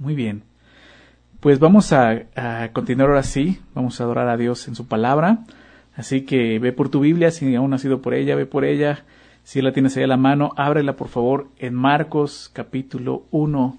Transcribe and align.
Muy 0.00 0.14
bien. 0.14 0.44
Pues 1.40 1.58
vamos 1.58 1.92
a, 1.92 2.22
continuar 2.72 3.10
ahora 3.10 3.22
sí, 3.22 3.60
vamos 3.74 4.00
a 4.00 4.04
adorar 4.04 4.28
a 4.28 4.38
Dios 4.38 4.66
en 4.66 4.74
su 4.74 4.88
palabra. 4.88 5.40
Así 5.94 6.22
que 6.22 6.58
ve 6.58 6.72
por 6.72 6.88
tu 6.88 7.00
Biblia, 7.00 7.30
si 7.30 7.54
aún 7.54 7.68
no 7.68 7.76
has 7.76 7.84
ido 7.84 8.00
por 8.00 8.14
ella, 8.14 8.34
ve 8.34 8.46
por 8.46 8.64
ella. 8.64 9.04
Si 9.42 9.60
la 9.60 9.72
tienes 9.72 9.94
ahí 9.98 10.04
a 10.04 10.06
la 10.06 10.16
mano, 10.16 10.52
ábrela 10.56 10.96
por 10.96 11.08
favor 11.08 11.48
en 11.58 11.74
Marcos 11.74 12.50
capítulo 12.54 13.26
1. 13.30 13.78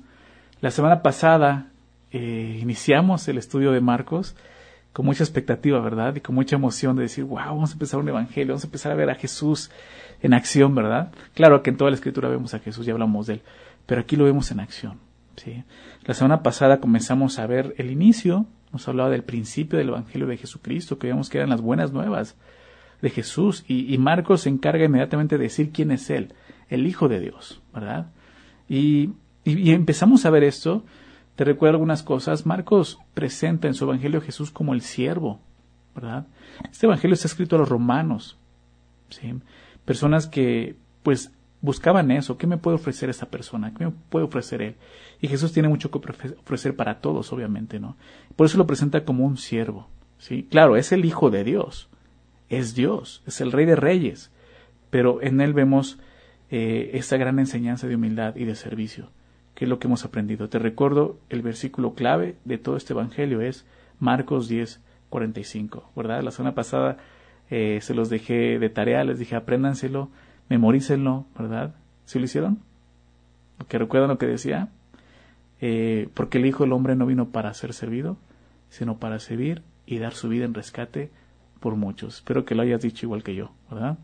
La 0.62 0.70
semana 0.70 1.02
pasada 1.02 1.72
eh, 2.12 2.60
iniciamos 2.62 3.28
el 3.28 3.40
estudio 3.40 3.72
de 3.72 3.82
Marcos 3.82 4.36
con 4.94 5.08
mucha 5.08 5.24
expectativa, 5.24 5.80
¿verdad? 5.80 6.16
Y 6.16 6.22
con 6.22 6.36
mucha 6.36 6.56
emoción 6.56 6.96
de 6.98 7.04
decir, 7.04 7.24
wow, 7.24 7.38
vamos 7.38 7.72
a 7.72 7.74
empezar 7.74 8.00
un 8.00 8.10
evangelio, 8.10 8.54
vamos 8.54 8.64
a 8.64 8.68
empezar 8.68 8.92
a 8.92 8.96
ver 8.96 9.10
a 9.10 9.16
Jesús 9.16 9.72
en 10.22 10.36
acción, 10.36 10.76
¿verdad? 10.76 11.12
Claro 11.34 11.64
que 11.64 11.72
en 11.72 11.78
toda 11.78 11.90
la 11.90 11.96
escritura 11.96 12.30
vemos 12.30 12.54
a 12.54 12.60
Jesús, 12.60 12.86
ya 12.86 12.94
hablamos 12.94 13.26
de 13.26 13.34
él, 13.34 13.42
pero 13.88 14.02
aquí 14.02 14.16
lo 14.16 14.26
vemos 14.26 14.52
en 14.52 14.60
acción, 14.60 15.00
¿sí? 15.36 15.64
La 16.04 16.14
semana 16.14 16.44
pasada 16.44 16.80
comenzamos 16.80 17.40
a 17.40 17.48
ver 17.48 17.74
el 17.78 17.92
inicio, 17.92 18.46
nos 18.72 18.88
hablaba 18.88 19.10
del 19.10 19.24
principio 19.24 19.78
del 19.78 19.90
Evangelio 19.90 20.28
de 20.28 20.38
Jesucristo, 20.38 20.98
que 20.98 21.14
que 21.30 21.38
eran 21.38 21.50
las 21.50 21.62
buenas 21.62 21.92
nuevas 21.92 22.36
de 23.02 23.10
Jesús, 23.10 23.66
y, 23.68 23.98
Marcos 23.98 24.42
se 24.42 24.50
encarga 24.50 24.86
inmediatamente 24.86 25.38
de 25.38 25.44
decir 25.46 25.72
quién 25.72 25.92
es 25.92 26.10
Él, 26.10 26.34
el 26.70 26.86
Hijo 26.86 27.10
de 27.10 27.20
Dios, 27.20 27.62
¿verdad? 27.74 28.12
Y, 28.70 29.12
y, 29.44 29.72
empezamos 29.72 30.26
a 30.26 30.30
ver 30.30 30.44
esto, 30.44 30.86
te 31.36 31.44
recuerdo 31.44 31.76
algunas 31.76 32.04
cosas, 32.04 32.46
Marcos 32.46 33.00
presenta 33.14 33.68
en 33.68 33.74
su 33.74 33.86
Evangelio 33.86 34.20
a 34.20 34.24
Jesús 34.24 34.52
como 34.52 34.74
el 34.74 34.82
siervo, 34.82 35.40
¿verdad? 35.96 36.28
Este 36.72 36.86
Evangelio 36.86 37.16
está 37.16 37.28
escrito 37.28 37.56
a 37.56 37.60
los 37.60 37.70
romanos, 37.70 38.38
¿sí? 39.10 39.34
Personas 39.84 40.28
que, 40.28 40.76
pues, 41.02 41.32
buscaban 41.62 42.12
eso, 42.12 42.38
¿qué 42.38 42.48
me 42.48 42.58
puede 42.58 42.76
ofrecer 42.76 43.10
esta 43.10 43.28
persona? 43.28 43.74
¿Qué 43.74 43.86
me 43.86 43.92
puede 43.92 44.26
ofrecer 44.26 44.62
él? 44.62 44.76
Y 45.22 45.28
Jesús 45.28 45.54
tiene 45.54 45.70
mucho 45.70 45.92
que 45.92 46.00
ofrecer 46.00 46.76
para 46.76 47.00
todos, 47.00 47.32
obviamente, 47.32 47.80
¿no? 47.80 47.96
Por 48.36 48.48
eso 48.48 48.58
lo 48.58 48.66
presenta 48.66 49.06
como 49.06 49.24
un 49.24 49.38
siervo, 49.38 49.88
¿sí? 50.18 50.48
Claro, 50.50 50.76
es 50.76 50.92
el 50.92 51.06
Hijo 51.06 51.30
de 51.30 51.44
Dios, 51.44 51.90
es 52.50 52.74
Dios, 52.74 53.22
es 53.28 53.40
el 53.40 53.52
Rey 53.52 53.66
de 53.66 53.76
Reyes, 53.76 54.32
pero 54.90 55.22
en 55.22 55.40
él 55.40 55.54
vemos 55.54 56.00
eh, 56.50 56.92
esa 56.96 57.18
gran 57.18 57.38
enseñanza 57.38 57.88
de 57.88 57.96
humildad 57.96 58.36
y 58.36 58.46
de 58.46 58.56
servicio, 58.56 59.10
que 59.54 59.66
es 59.66 59.70
lo 59.70 59.78
que 59.78 59.88
hemos 59.88 60.04
aprendido. 60.06 60.50
Te 60.50 60.58
recuerdo, 60.58 61.20
el 61.30 61.44
versículo 61.44 61.94
clave 61.94 62.36
de 62.44 62.58
todo 62.58 62.76
este 62.76 62.94
Evangelio 62.94 63.42
es 63.42 63.66
Marcos 64.00 64.48
10, 64.48 64.82
45, 65.10 65.92
¿verdad? 65.96 66.24
La 66.24 66.32
semana 66.32 66.56
pasada 66.56 66.98
eh, 67.52 67.78
se 67.82 67.94
los 67.94 68.10
dejé 68.10 68.58
de 68.58 68.70
tarea, 68.70 69.04
les 69.04 69.20
dije 69.20 69.36
apréndanselo, 69.36 70.10
memorícenlo, 70.50 71.26
¿verdad? 71.38 71.76
¿Sí 72.06 72.18
lo 72.18 72.26
hicieron? 72.26 72.60
¿Que 73.68 73.78
recuerdan 73.78 74.10
lo 74.10 74.18
que 74.18 74.26
decía? 74.26 74.70
Eh, 75.62 76.10
porque 76.14 76.40
el 76.40 76.48
Hijo 76.48 76.64
del 76.64 76.74
Hombre 76.74 76.96
no 76.96 77.06
vino 77.06 77.30
para 77.30 77.54
ser 77.54 77.74
servido, 77.74 78.18
sino 78.70 78.98
para 78.98 79.20
servir 79.20 79.62
y 79.86 80.00
dar 80.00 80.14
su 80.14 80.28
vida 80.28 80.46
en 80.46 80.54
rescate 80.54 81.12
por 81.60 81.76
muchos. 81.76 82.16
Espero 82.16 82.44
que 82.44 82.56
lo 82.56 82.64
hayas 82.64 82.82
dicho 82.82 83.06
igual 83.06 83.24
que 83.24 83.36
yo, 83.36 83.52
¿verdad? 83.70 83.98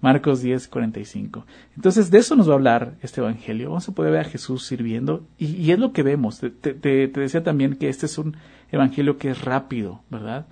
Marcos 0.00 0.42
10, 0.42 0.68
45. 0.68 1.44
Entonces, 1.76 2.10
de 2.10 2.18
eso 2.18 2.36
nos 2.36 2.48
va 2.48 2.52
a 2.52 2.56
hablar 2.56 2.94
este 3.02 3.20
Evangelio. 3.20 3.70
Vamos 3.70 3.88
a 3.88 3.92
poder 3.92 4.12
ver 4.12 4.20
a 4.20 4.28
Jesús 4.28 4.66
sirviendo 4.66 5.26
y, 5.38 5.70
es 5.70 5.78
lo 5.78 5.92
que 5.92 6.02
vemos. 6.02 6.40
Te, 6.40 6.74
decía 7.08 7.42
también 7.42 7.76
que 7.76 7.88
este 7.88 8.06
es 8.06 8.18
un 8.18 8.36
Evangelio 8.70 9.18
que 9.18 9.30
es 9.30 9.42
rápido, 9.42 10.02
¿verdad? 10.10 10.46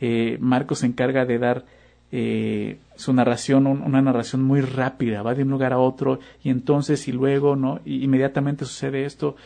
Eh, 0.00 0.38
Marcos 0.40 0.80
se 0.80 0.86
encarga 0.86 1.26
de 1.26 1.38
dar 1.38 1.64
eh, 2.10 2.78
su 2.96 3.12
narración, 3.12 3.66
una 3.66 4.02
narración 4.02 4.42
muy 4.42 4.62
rápida, 4.62 5.22
va 5.22 5.34
de 5.34 5.42
un 5.42 5.50
lugar 5.50 5.72
a 5.72 5.78
otro 5.78 6.18
y 6.42 6.50
entonces 6.50 7.06
y 7.06 7.12
luego, 7.12 7.54
¿no? 7.56 7.80
Y 7.84 8.04
inmediatamente 8.04 8.64
sucede 8.64 9.04
esto 9.04 9.36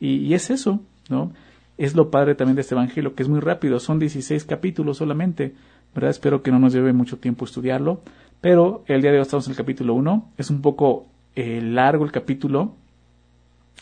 y, 0.00 0.32
es 0.34 0.50
eso, 0.50 0.80
¿no? 1.08 1.32
Es 1.76 1.94
lo 1.94 2.10
padre 2.10 2.34
también 2.34 2.56
de 2.56 2.62
este 2.62 2.74
Evangelio, 2.74 3.14
que 3.14 3.22
es 3.22 3.28
muy 3.28 3.40
rápido, 3.40 3.78
son 3.80 3.98
16 3.98 4.44
capítulos 4.44 4.96
solamente, 4.96 5.54
¿verdad? 5.94 6.10
Espero 6.10 6.42
que 6.42 6.50
no 6.50 6.58
nos 6.58 6.72
lleve 6.72 6.92
mucho 6.92 7.18
tiempo 7.18 7.44
estudiarlo, 7.44 8.00
pero 8.40 8.84
el 8.86 9.02
día 9.02 9.10
de 9.10 9.18
hoy 9.18 9.22
estamos 9.22 9.46
en 9.46 9.52
el 9.52 9.56
capítulo 9.56 9.94
1, 9.94 10.32
es 10.38 10.50
un 10.50 10.60
poco 10.60 11.06
eh, 11.36 11.60
largo 11.62 12.04
el 12.04 12.12
capítulo, 12.12 12.74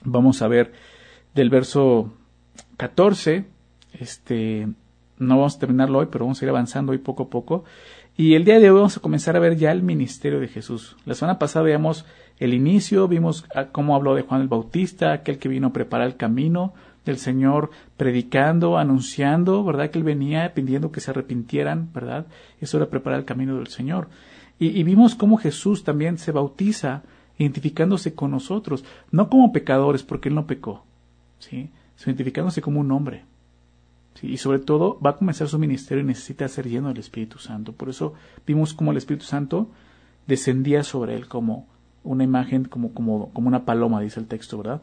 vamos 0.05 0.43
a 0.43 0.49
ver 0.49 0.73
del 1.35 1.51
verso 1.51 2.13
14, 2.77 3.47
este, 3.93 4.69
no 5.19 5.37
vamos 5.37 5.57
a 5.57 5.59
terminarlo 5.59 5.99
hoy, 5.99 6.09
pero 6.11 6.25
vamos 6.25 6.41
a 6.41 6.45
ir 6.45 6.49
avanzando 6.51 6.93
hoy 6.93 6.99
poco 6.99 7.25
a 7.25 7.31
poco. 7.31 7.65
Y 8.17 8.35
el 8.35 8.45
día 8.45 8.59
de 8.59 8.71
hoy 8.71 8.77
vamos 8.77 8.97
a 8.97 9.01
comenzar 9.01 9.37
a 9.37 9.41
ver 9.41 9.57
ya 9.57 9.73
el 9.73 9.83
ministerio 9.83 10.41
de 10.41 10.49
Jesús. 10.49 10.97
La 11.05 11.15
semana 11.15 11.39
pasada 11.39 11.65
veíamos 11.65 12.07
el 12.39 12.55
inicio, 12.55 13.09
vimos 13.09 13.47
cómo 13.73 13.95
habló 13.95 14.15
de 14.15 14.23
Juan 14.23 14.43
el 14.43 14.49
Bautista, 14.49 15.13
aquel 15.13 15.39
que 15.39 15.49
vino 15.49 15.69
a 15.69 15.73
preparar 15.73 16.07
el 16.07 16.17
camino 16.17 16.75
del 17.05 17.19
Señor, 17.19 17.71
predicando, 17.97 18.79
anunciando, 18.79 19.65
¿verdad? 19.65 19.91
Que 19.91 19.99
él 19.99 20.05
venía 20.05 20.53
pidiendo 20.53 20.93
que 20.93 21.01
se 21.01 21.13
arrepintieran, 21.13 21.91
¿verdad? 21.95 22.27
Eso 22.61 22.77
era 22.77 22.91
preparar 22.91 23.21
el 23.21 23.25
camino 23.25 23.57
del 23.57 23.69
Señor. 23.69 24.09
Y, 24.59 24.83
vimos 24.83 25.15
cómo 25.15 25.37
Jesús 25.37 25.85
también 25.85 26.19
se 26.19 26.33
bautiza, 26.33 27.03
identificándose 27.39 28.15
con 28.15 28.31
nosotros, 28.31 28.85
no 29.11 29.29
como 29.29 29.53
pecadores, 29.53 30.03
porque 30.03 30.31
él 30.31 30.35
no 30.35 30.47
pecó, 30.47 30.85
¿sí? 31.39 31.71
Identificándose 32.05 32.63
como 32.63 32.81
un 32.81 32.91
hombre, 32.91 33.25
y 34.23 34.39
sobre 34.39 34.59
todo 34.59 34.99
va 35.01 35.11
a 35.11 35.17
comenzar 35.17 35.49
su 35.49 35.59
ministerio 35.59 36.03
y 36.03 36.07
necesita 36.07 36.49
ser 36.49 36.69
lleno 36.69 36.89
del 36.89 36.99
Espíritu 36.99 37.39
Santo. 37.39 37.73
Por 37.73 37.89
eso 37.89 38.15
vimos 38.47 38.73
cómo 38.73 38.91
el 38.91 38.97
Espíritu 38.97 39.27
Santo 39.27 39.71
descendía 40.27 40.83
sobre 40.83 41.15
él 41.15 41.29
como 41.29 41.67
una 42.07 42.25
imagen, 42.25 42.65
como, 42.65 42.93
como, 42.93 43.31
como 43.33 43.49
una 43.49 43.65
paloma, 43.65 44.01
dice 44.01 44.21
el 44.21 44.27
texto, 44.27 44.59
¿verdad? 44.59 44.81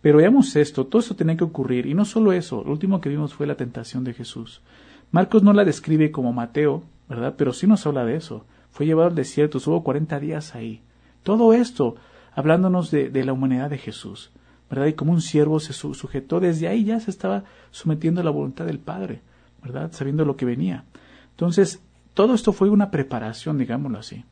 Pero 0.00 0.18
veamos 0.18 0.54
esto, 0.56 0.86
todo 0.86 1.00
esto 1.00 1.16
tenía 1.16 1.36
que 1.36 1.44
ocurrir. 1.44 1.86
Y 1.86 1.94
no 1.94 2.04
solo 2.04 2.32
eso, 2.32 2.62
lo 2.64 2.72
último 2.72 3.00
que 3.00 3.08
vimos 3.08 3.34
fue 3.34 3.46
la 3.46 3.56
tentación 3.56 4.04
de 4.04 4.14
Jesús. 4.14 4.62
Marcos 5.10 5.42
no 5.42 5.52
la 5.52 5.64
describe 5.64 6.10
como 6.10 6.32
Mateo, 6.32 6.84
¿verdad? 7.08 7.34
Pero 7.36 7.52
sí 7.52 7.66
nos 7.66 7.86
habla 7.86 8.04
de 8.04 8.16
eso. 8.16 8.44
Fue 8.70 8.86
llevado 8.86 9.08
al 9.08 9.14
desierto, 9.14 9.58
estuvo 9.58 9.82
40 9.82 10.20
días 10.20 10.54
ahí. 10.54 10.82
Todo 11.22 11.52
esto 11.52 11.96
hablándonos 12.34 12.90
de, 12.90 13.10
de 13.10 13.24
la 13.24 13.32
humanidad 13.32 13.70
de 13.70 13.78
Jesús. 13.78 14.30
¿verdad? 14.70 14.86
Y 14.86 14.92
como 14.92 15.12
un 15.12 15.20
siervo 15.20 15.60
se 15.60 15.72
sujetó, 15.72 16.40
desde 16.40 16.68
ahí 16.68 16.84
ya 16.84 17.00
se 17.00 17.10
estaba 17.10 17.44
sometiendo 17.70 18.20
a 18.20 18.24
la 18.24 18.30
voluntad 18.30 18.66
del 18.66 18.78
Padre, 18.78 19.22
¿verdad? 19.62 19.90
Sabiendo 19.92 20.24
lo 20.24 20.36
que 20.36 20.44
venía. 20.44 20.84
Entonces, 21.30 21.80
todo 22.14 22.34
esto 22.34 22.52
fue 22.52 22.68
una 22.68 22.90
preparación, 22.90 23.58
digámoslo 23.58 23.98
así. 23.98 24.24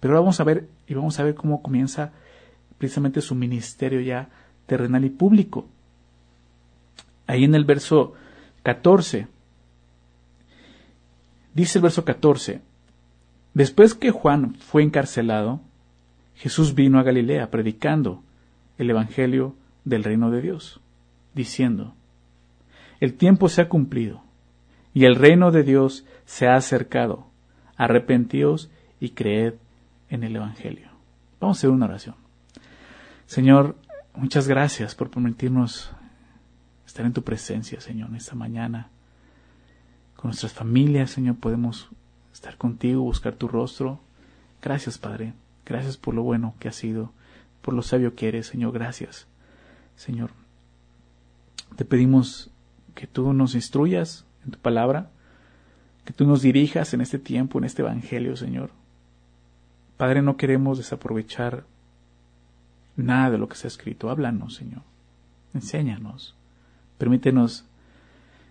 Pero 0.00 0.14
ahora 0.14 0.20
vamos 0.20 0.40
a 0.40 0.44
ver, 0.44 0.68
y 0.86 0.94
vamos 0.94 1.20
a 1.20 1.24
ver 1.24 1.34
cómo 1.34 1.62
comienza 1.62 2.12
precisamente 2.78 3.20
su 3.20 3.34
ministerio 3.34 4.00
ya 4.00 4.28
terrenal 4.66 5.04
y 5.04 5.10
público. 5.10 5.68
Ahí 7.26 7.44
en 7.44 7.54
el 7.54 7.64
verso 7.64 8.14
14, 8.62 9.28
dice 11.54 11.78
el 11.78 11.82
verso 11.82 12.04
14, 12.04 12.62
después 13.54 13.94
que 13.94 14.10
Juan 14.10 14.54
fue 14.54 14.82
encarcelado, 14.82 15.60
Jesús 16.34 16.74
vino 16.74 16.98
a 16.98 17.02
Galilea 17.02 17.50
predicando 17.50 18.22
el 18.78 18.88
Evangelio 18.88 19.54
del 19.84 20.02
reino 20.02 20.30
de 20.30 20.40
Dios, 20.40 20.80
diciendo, 21.34 21.94
El 22.98 23.14
tiempo 23.14 23.50
se 23.50 23.60
ha 23.60 23.68
cumplido 23.68 24.22
y 24.94 25.04
el 25.04 25.16
reino 25.16 25.50
de 25.50 25.62
Dios 25.62 26.06
se 26.24 26.48
ha 26.48 26.54
acercado. 26.54 27.26
Arrepentíos 27.76 28.70
y 29.00 29.10
creed 29.10 29.54
en 30.10 30.24
el 30.24 30.36
Evangelio. 30.36 30.90
Vamos 31.40 31.56
a 31.56 31.60
hacer 31.60 31.70
una 31.70 31.86
oración. 31.86 32.16
Señor, 33.26 33.76
muchas 34.14 34.46
gracias 34.46 34.94
por 34.94 35.10
permitirnos 35.10 35.90
estar 36.86 37.06
en 37.06 37.14
tu 37.14 37.22
presencia, 37.22 37.80
Señor, 37.80 38.10
en 38.10 38.16
esta 38.16 38.34
mañana. 38.34 38.90
Con 40.16 40.28
nuestras 40.28 40.52
familias, 40.52 41.10
Señor, 41.10 41.36
podemos 41.36 41.88
estar 42.32 42.58
contigo, 42.58 43.00
buscar 43.00 43.36
tu 43.36 43.48
rostro. 43.48 44.00
Gracias, 44.60 44.98
Padre. 44.98 45.32
Gracias 45.64 45.96
por 45.96 46.14
lo 46.14 46.22
bueno 46.22 46.54
que 46.58 46.68
has 46.68 46.76
sido, 46.76 47.12
por 47.62 47.72
lo 47.72 47.82
sabio 47.82 48.14
que 48.14 48.28
eres, 48.28 48.48
Señor. 48.48 48.72
Gracias 48.72 49.26
Señor. 50.00 50.30
Te 51.76 51.84
pedimos 51.84 52.50
que 52.94 53.06
tú 53.06 53.34
nos 53.34 53.54
instruyas 53.54 54.24
en 54.46 54.52
tu 54.52 54.58
palabra, 54.58 55.10
que 56.06 56.14
tú 56.14 56.26
nos 56.26 56.40
dirijas 56.40 56.94
en 56.94 57.02
este 57.02 57.18
tiempo, 57.18 57.58
en 57.58 57.64
este 57.64 57.82
Evangelio, 57.82 58.34
Señor. 58.34 58.70
Padre, 60.00 60.22
no 60.22 60.38
queremos 60.38 60.78
desaprovechar 60.78 61.64
nada 62.96 63.28
de 63.28 63.36
lo 63.36 63.50
que 63.50 63.56
se 63.56 63.66
ha 63.66 63.68
escrito. 63.68 64.08
Háblanos, 64.08 64.54
Señor. 64.54 64.80
Enséñanos. 65.52 66.34
Permítenos, 66.96 67.66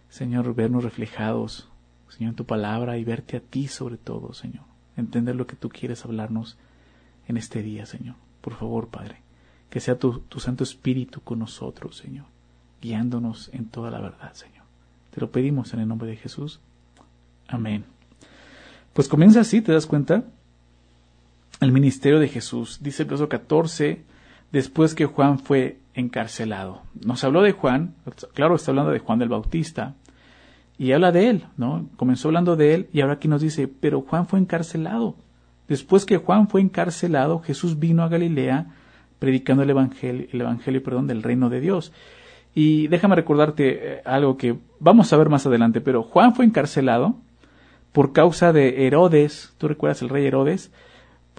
Señor, 0.09 0.53
vernos 0.53 0.83
reflejados, 0.83 1.67
Señor, 2.09 2.33
en 2.33 2.35
tu 2.35 2.45
palabra 2.45 2.99
y 2.99 3.03
verte 3.03 3.37
a 3.37 3.39
ti 3.39 3.67
sobre 3.67 3.97
todo, 3.97 4.33
Señor. 4.33 4.65
Entender 4.95 5.35
lo 5.35 5.47
que 5.47 5.55
tú 5.55 5.69
quieres 5.69 6.05
hablarnos 6.05 6.55
en 7.27 7.37
este 7.37 7.63
día, 7.63 7.87
Señor. 7.87 8.17
Por 8.41 8.53
favor, 8.53 8.89
Padre 8.89 9.23
que 9.69 9.79
sea 9.79 9.97
tu, 9.97 10.23
Santo 10.37 10.63
Espíritu 10.63 11.21
con 11.21 11.39
nosotros, 11.39 11.97
Señor, 11.97 12.25
guiándonos 12.81 13.49
en 13.53 13.65
toda 13.65 13.91
la 13.91 14.01
verdad, 14.01 14.33
Señor. 14.33 14.65
Te 15.11 15.21
lo 15.21 15.31
pedimos 15.31 15.73
en 15.73 15.81
el 15.81 15.87
nombre 15.87 16.09
de 16.09 16.15
Jesús. 16.15 16.59
Amén. 17.47 17.85
Pues 18.93 19.07
comienza 19.07 19.41
así, 19.41 19.61
¿te 19.61 19.71
das 19.71 19.85
cuenta? 19.85 20.23
El 21.59 21.71
ministerio 21.71 22.19
de 22.19 22.29
Jesús. 22.29 22.79
Dice 22.81 23.03
el 23.03 23.09
verso 23.09 23.27
14, 23.27 24.03
después 24.51 24.95
que 24.95 25.05
Juan 25.05 25.39
fue 25.39 25.79
encarcelado. 25.93 26.83
Nos 27.05 27.23
habló 27.23 27.41
de 27.41 27.51
Juan, 27.51 27.95
claro, 28.33 28.55
está 28.55 28.71
hablando 28.71 28.91
de 28.91 28.99
Juan 28.99 29.19
del 29.19 29.29
Bautista, 29.29 29.95
y 30.77 30.93
habla 30.93 31.11
de 31.11 31.29
él, 31.29 31.43
¿no? 31.57 31.89
Comenzó 31.97 32.29
hablando 32.29 32.55
de 32.55 32.73
él 32.73 32.89
y 32.93 33.01
ahora 33.01 33.15
aquí 33.15 33.27
nos 33.27 33.41
dice, 33.41 33.67
pero 33.67 34.01
Juan 34.01 34.27
fue 34.27 34.39
encarcelado. 34.39 35.15
Después 35.67 36.05
que 36.05 36.17
Juan 36.17 36.47
fue 36.47 36.61
encarcelado, 36.61 37.39
Jesús 37.39 37.77
vino 37.77 38.03
a 38.03 38.07
Galilea 38.07 38.67
predicando 39.19 39.63
el 39.63 39.69
evangelio, 39.69 40.27
el 40.31 40.39
evangelio, 40.39 40.81
perdón, 40.81 41.07
del 41.07 41.21
reino 41.21 41.49
de 41.49 41.59
Dios. 41.59 41.91
Y 42.55 42.87
déjame 42.87 43.17
recordarte 43.17 43.97
eh, 43.97 44.01
algo 44.05 44.37
que 44.37 44.57
vamos 44.79 45.11
a 45.11 45.17
ver 45.17 45.27
más 45.27 45.45
adelante, 45.45 45.81
pero 45.81 46.03
Juan 46.03 46.33
fue 46.33 46.45
encarcelado 46.45 47.17
por 47.91 48.13
causa 48.13 48.53
de 48.53 48.87
Herodes, 48.87 49.53
¿tú 49.57 49.67
recuerdas 49.67 50.01
el 50.01 50.09
rey 50.09 50.25
Herodes? 50.25 50.71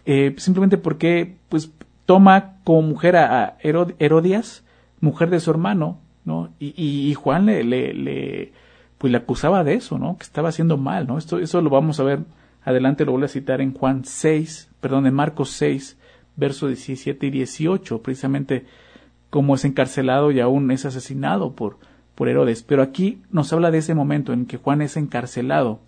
Eh, 0.04 0.34
simplemente 0.38 0.78
porque 0.78 1.36
pues 1.48 1.72
toma 2.06 2.56
como 2.64 2.82
mujer 2.82 3.16
a 3.16 3.56
Herodias, 3.62 4.64
mujer 5.00 5.30
de 5.30 5.40
su 5.40 5.50
hermano, 5.50 5.98
¿no? 6.24 6.52
Y, 6.58 6.74
y, 6.76 7.14
Juan 7.14 7.46
le, 7.46 7.64
le, 7.64 8.52
pues 8.98 9.10
le 9.10 9.18
acusaba 9.18 9.64
de 9.64 9.74
eso, 9.74 9.98
¿no? 9.98 10.16
Que 10.18 10.24
estaba 10.24 10.50
haciendo 10.50 10.76
mal, 10.76 11.06
¿no? 11.06 11.18
Esto, 11.18 11.38
eso 11.38 11.60
lo 11.60 11.70
vamos 11.70 12.00
a 12.00 12.04
ver 12.04 12.20
adelante, 12.64 13.04
lo 13.04 13.12
voy 13.12 13.24
a 13.24 13.28
citar 13.28 13.60
en 13.60 13.72
Juan 13.72 14.04
6, 14.04 14.70
perdón, 14.80 15.06
en 15.06 15.14
Marcos 15.14 15.50
6, 15.50 15.98
versos 16.36 16.68
17 16.68 17.26
y 17.26 17.30
18, 17.30 18.02
precisamente 18.02 18.66
como 19.30 19.54
es 19.54 19.64
encarcelado 19.64 20.30
y 20.32 20.40
aún 20.40 20.70
es 20.70 20.84
asesinado 20.84 21.54
por, 21.54 21.78
por 22.14 22.28
Herodes. 22.28 22.62
Pero 22.62 22.82
aquí 22.82 23.22
nos 23.30 23.52
habla 23.52 23.70
de 23.70 23.78
ese 23.78 23.94
momento 23.94 24.32
en 24.32 24.46
que 24.46 24.56
Juan 24.56 24.82
es 24.82 24.96
encarcelado. 24.96 25.80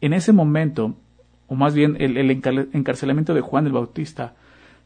En 0.00 0.12
ese 0.12 0.32
momento, 0.32 0.96
o 1.46 1.54
más 1.54 1.74
bien 1.74 1.96
el, 2.00 2.30
encarcelamiento 2.30 3.34
de 3.34 3.40
Juan 3.40 3.66
el 3.66 3.72
Bautista, 3.72 4.34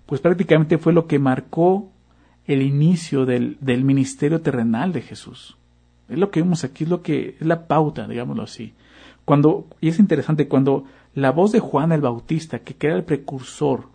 pues 0.06 0.20
prácticamente 0.20 0.78
fue 0.78 0.92
lo 0.92 1.06
que 1.06 1.18
marcó 1.18 1.90
el 2.46 2.62
inicio 2.62 3.26
del, 3.26 3.58
ministerio 3.84 4.40
terrenal 4.40 4.92
de 4.92 5.02
Jesús. 5.02 5.56
Es 6.08 6.18
lo 6.18 6.30
que 6.30 6.42
vemos 6.42 6.64
aquí, 6.64 6.84
es 6.84 6.90
lo 6.90 7.02
que 7.02 7.36
es 7.40 7.46
la 7.46 7.66
pauta, 7.66 8.06
digámoslo 8.06 8.42
así. 8.42 8.74
Cuando, 9.24 9.66
y 9.80 9.88
es 9.88 9.98
interesante, 9.98 10.46
cuando 10.46 10.84
la 11.14 11.32
voz 11.32 11.52
de 11.52 11.60
Juan 11.60 11.90
el 11.92 12.00
Bautista, 12.00 12.60
que 12.60 12.86
era 12.86 12.96
el 12.96 13.04
precursor, 13.04 13.88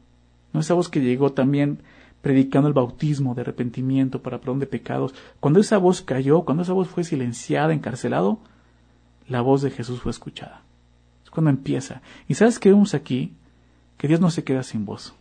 no 0.52 0.60
esa 0.60 0.74
voz 0.74 0.90
que 0.90 1.00
llegó 1.00 1.32
también 1.32 1.80
predicando 2.22 2.68
el 2.68 2.74
bautismo 2.74 3.34
de 3.34 3.42
arrepentimiento 3.42 4.22
para 4.22 4.40
perdón 4.40 4.60
de 4.60 4.68
pecados, 4.68 5.14
cuando 5.40 5.60
esa 5.60 5.78
voz 5.78 6.02
cayó, 6.02 6.42
cuando 6.42 6.64
esa 6.64 6.74
voz 6.74 6.88
fue 6.88 7.04
silenciada, 7.04 7.74
encarcelado, 7.74 8.40
la 9.28 9.42
voz 9.42 9.62
de 9.62 9.72
Jesús 9.72 10.02
fue 10.02 10.12
escuchada. 10.12 10.62
Cuando 11.32 11.50
empieza. 11.50 12.02
Y 12.28 12.36
sabes 12.36 12.60
qué 12.60 12.70
vemos 12.70 12.94
aquí? 12.94 13.34
Que 13.98 14.08
Dios 14.08 14.22
no 14.22 14.30
se 14.30 14.44
queda 14.44 14.62
sin 14.62 14.86
voz, 14.86 15.16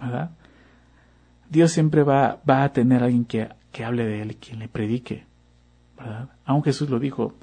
¿verdad? 0.00 0.30
Dios 1.48 1.72
siempre 1.72 2.02
va, 2.02 2.40
va 2.48 2.64
a 2.64 2.72
tener 2.72 3.02
a 3.02 3.06
alguien 3.06 3.24
que, 3.24 3.48
que 3.72 3.84
hable 3.84 4.04
de 4.04 4.22
él 4.22 4.36
quien 4.36 4.58
le 4.58 4.68
predique, 4.68 5.24
¿verdad? 5.96 6.28
Aún 6.44 6.62
Jesús 6.62 6.90
lo 6.90 6.98
dijo, 6.98 7.34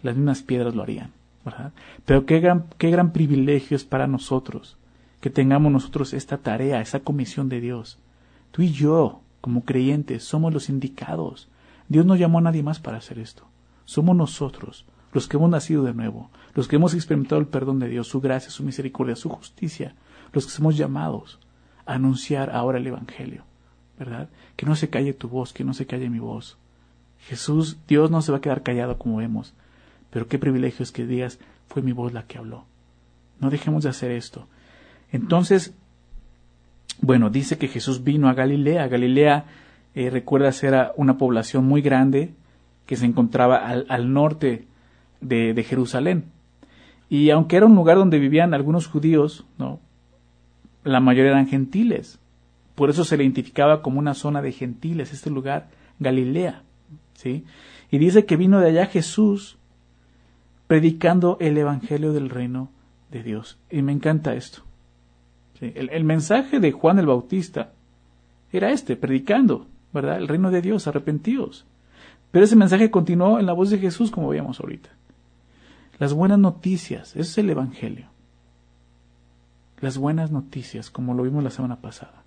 las 0.00 0.16
mismas 0.16 0.42
piedras 0.42 0.74
lo 0.74 0.82
harían, 0.82 1.10
¿verdad? 1.44 1.72
Pero 2.06 2.24
qué 2.24 2.40
gran, 2.40 2.66
qué 2.78 2.90
gran 2.90 3.12
privilegio 3.12 3.76
es 3.76 3.84
para 3.84 4.06
nosotros 4.06 4.78
que 5.20 5.30
tengamos 5.30 5.72
nosotros 5.72 6.14
esta 6.14 6.38
tarea, 6.38 6.80
esa 6.80 7.00
comisión 7.00 7.48
de 7.48 7.60
Dios 7.60 7.98
Tú 8.54 8.62
y 8.62 8.70
yo, 8.70 9.20
como 9.40 9.64
creyentes, 9.64 10.22
somos 10.22 10.54
los 10.54 10.68
indicados. 10.68 11.48
Dios 11.88 12.06
no 12.06 12.14
llamó 12.14 12.38
a 12.38 12.42
nadie 12.42 12.62
más 12.62 12.78
para 12.78 12.98
hacer 12.98 13.18
esto. 13.18 13.42
Somos 13.84 14.14
nosotros, 14.14 14.84
los 15.14 15.26
que 15.26 15.38
hemos 15.38 15.48
nacido 15.48 15.82
de 15.84 15.94
nuevo, 15.94 16.30
los 16.54 16.68
que 16.68 16.76
hemos 16.76 16.92
experimentado 16.92 17.40
el 17.40 17.46
perdón 17.46 17.78
de 17.78 17.88
Dios, 17.88 18.08
su 18.08 18.20
gracia, 18.20 18.50
su 18.50 18.62
misericordia, 18.62 19.16
su 19.16 19.30
justicia, 19.30 19.94
los 20.32 20.44
que 20.44 20.52
somos 20.52 20.76
llamados 20.76 21.38
a 21.86 21.94
anunciar 21.94 22.50
ahora 22.50 22.78
el 22.78 22.86
Evangelio, 22.86 23.44
¿verdad? 23.98 24.28
Que 24.56 24.66
no 24.66 24.76
se 24.76 24.90
calle 24.90 25.14
tu 25.14 25.28
voz, 25.28 25.52
que 25.52 25.64
no 25.64 25.72
se 25.72 25.86
calle 25.86 26.10
mi 26.10 26.18
voz. 26.18 26.58
Jesús, 27.20 27.78
Dios 27.88 28.10
no 28.10 28.20
se 28.20 28.32
va 28.32 28.38
a 28.38 28.40
quedar 28.42 28.62
callado 28.62 28.98
como 28.98 29.16
vemos, 29.16 29.54
pero 30.10 30.26
qué 30.26 30.38
privilegio 30.38 30.82
es 30.82 30.92
que 30.92 31.06
digas, 31.06 31.38
fue 31.68 31.80
mi 31.80 31.92
voz 31.92 32.12
la 32.12 32.26
que 32.26 32.38
habló. 32.38 32.64
No 33.40 33.50
dejemos 33.50 33.84
de 33.84 33.90
hacer 33.90 34.10
esto. 34.10 34.46
Entonces, 35.10 35.74
bueno, 37.00 37.30
dice 37.30 37.56
que 37.56 37.68
Jesús 37.68 38.04
vino 38.04 38.28
a 38.28 38.34
Galilea. 38.34 38.88
Galilea, 38.88 39.44
eh, 39.94 40.10
recuerda, 40.10 40.50
era 40.62 40.92
una 40.96 41.18
población 41.18 41.64
muy 41.64 41.82
grande 41.82 42.34
que 42.86 42.96
se 42.96 43.06
encontraba 43.06 43.56
al, 43.56 44.12
norte 44.12 44.66
de, 45.24 45.64
Jerusalén. 45.64 46.24
Y 47.08 47.30
aunque 47.30 47.56
era 47.56 47.66
un 47.66 47.74
lugar 47.74 47.96
donde 47.96 48.18
vivían 48.18 48.54
algunos 48.54 48.86
judíos, 48.86 49.44
¿no? 49.58 49.80
la 50.84 51.00
mayoría 51.00 51.32
eran 51.32 51.48
gentiles. 51.48 52.18
Por 52.74 52.90
eso 52.90 53.04
se 53.04 53.16
le 53.16 53.24
identificaba 53.24 53.82
como 53.82 53.98
una 53.98 54.14
zona 54.14 54.42
de 54.42 54.52
gentiles, 54.52 55.12
este 55.12 55.30
lugar, 55.30 55.68
Galilea. 55.98 56.62
¿sí? 57.14 57.44
Y 57.90 57.98
dice 57.98 58.24
que 58.26 58.36
vino 58.36 58.60
de 58.60 58.68
allá 58.68 58.86
Jesús 58.86 59.58
predicando 60.66 61.36
el 61.40 61.56
Evangelio 61.56 62.12
del 62.12 62.30
reino 62.30 62.70
de 63.10 63.22
Dios. 63.22 63.58
Y 63.70 63.82
me 63.82 63.92
encanta 63.92 64.34
esto. 64.34 64.62
El, 65.60 66.04
mensaje 66.04 66.60
de 66.60 66.72
Juan 66.72 66.98
el 66.98 67.06
Bautista 67.06 67.72
era 68.52 68.70
este, 68.70 68.96
predicando, 68.96 69.66
¿verdad? 69.92 70.18
El 70.18 70.28
reino 70.28 70.50
de 70.50 70.60
Dios, 70.60 70.86
arrepentidos. 70.86 71.64
Pero 72.30 72.44
ese 72.44 72.56
mensaje 72.56 72.90
continuó 72.90 73.38
en 73.38 73.46
la 73.46 73.52
voz 73.52 73.70
de 73.70 73.78
Jesús, 73.78 74.10
como 74.10 74.28
veíamos 74.28 74.60
ahorita. 74.60 74.90
Las 75.98 76.12
buenas 76.12 76.38
noticias, 76.38 77.10
eso 77.10 77.20
es 77.20 77.38
el 77.38 77.50
Evangelio. 77.50 78.06
Las 79.80 79.98
buenas 79.98 80.30
noticias, 80.30 80.90
como 80.90 81.14
lo 81.14 81.22
vimos 81.22 81.44
la 81.44 81.50
semana 81.50 81.76
pasada, 81.76 82.24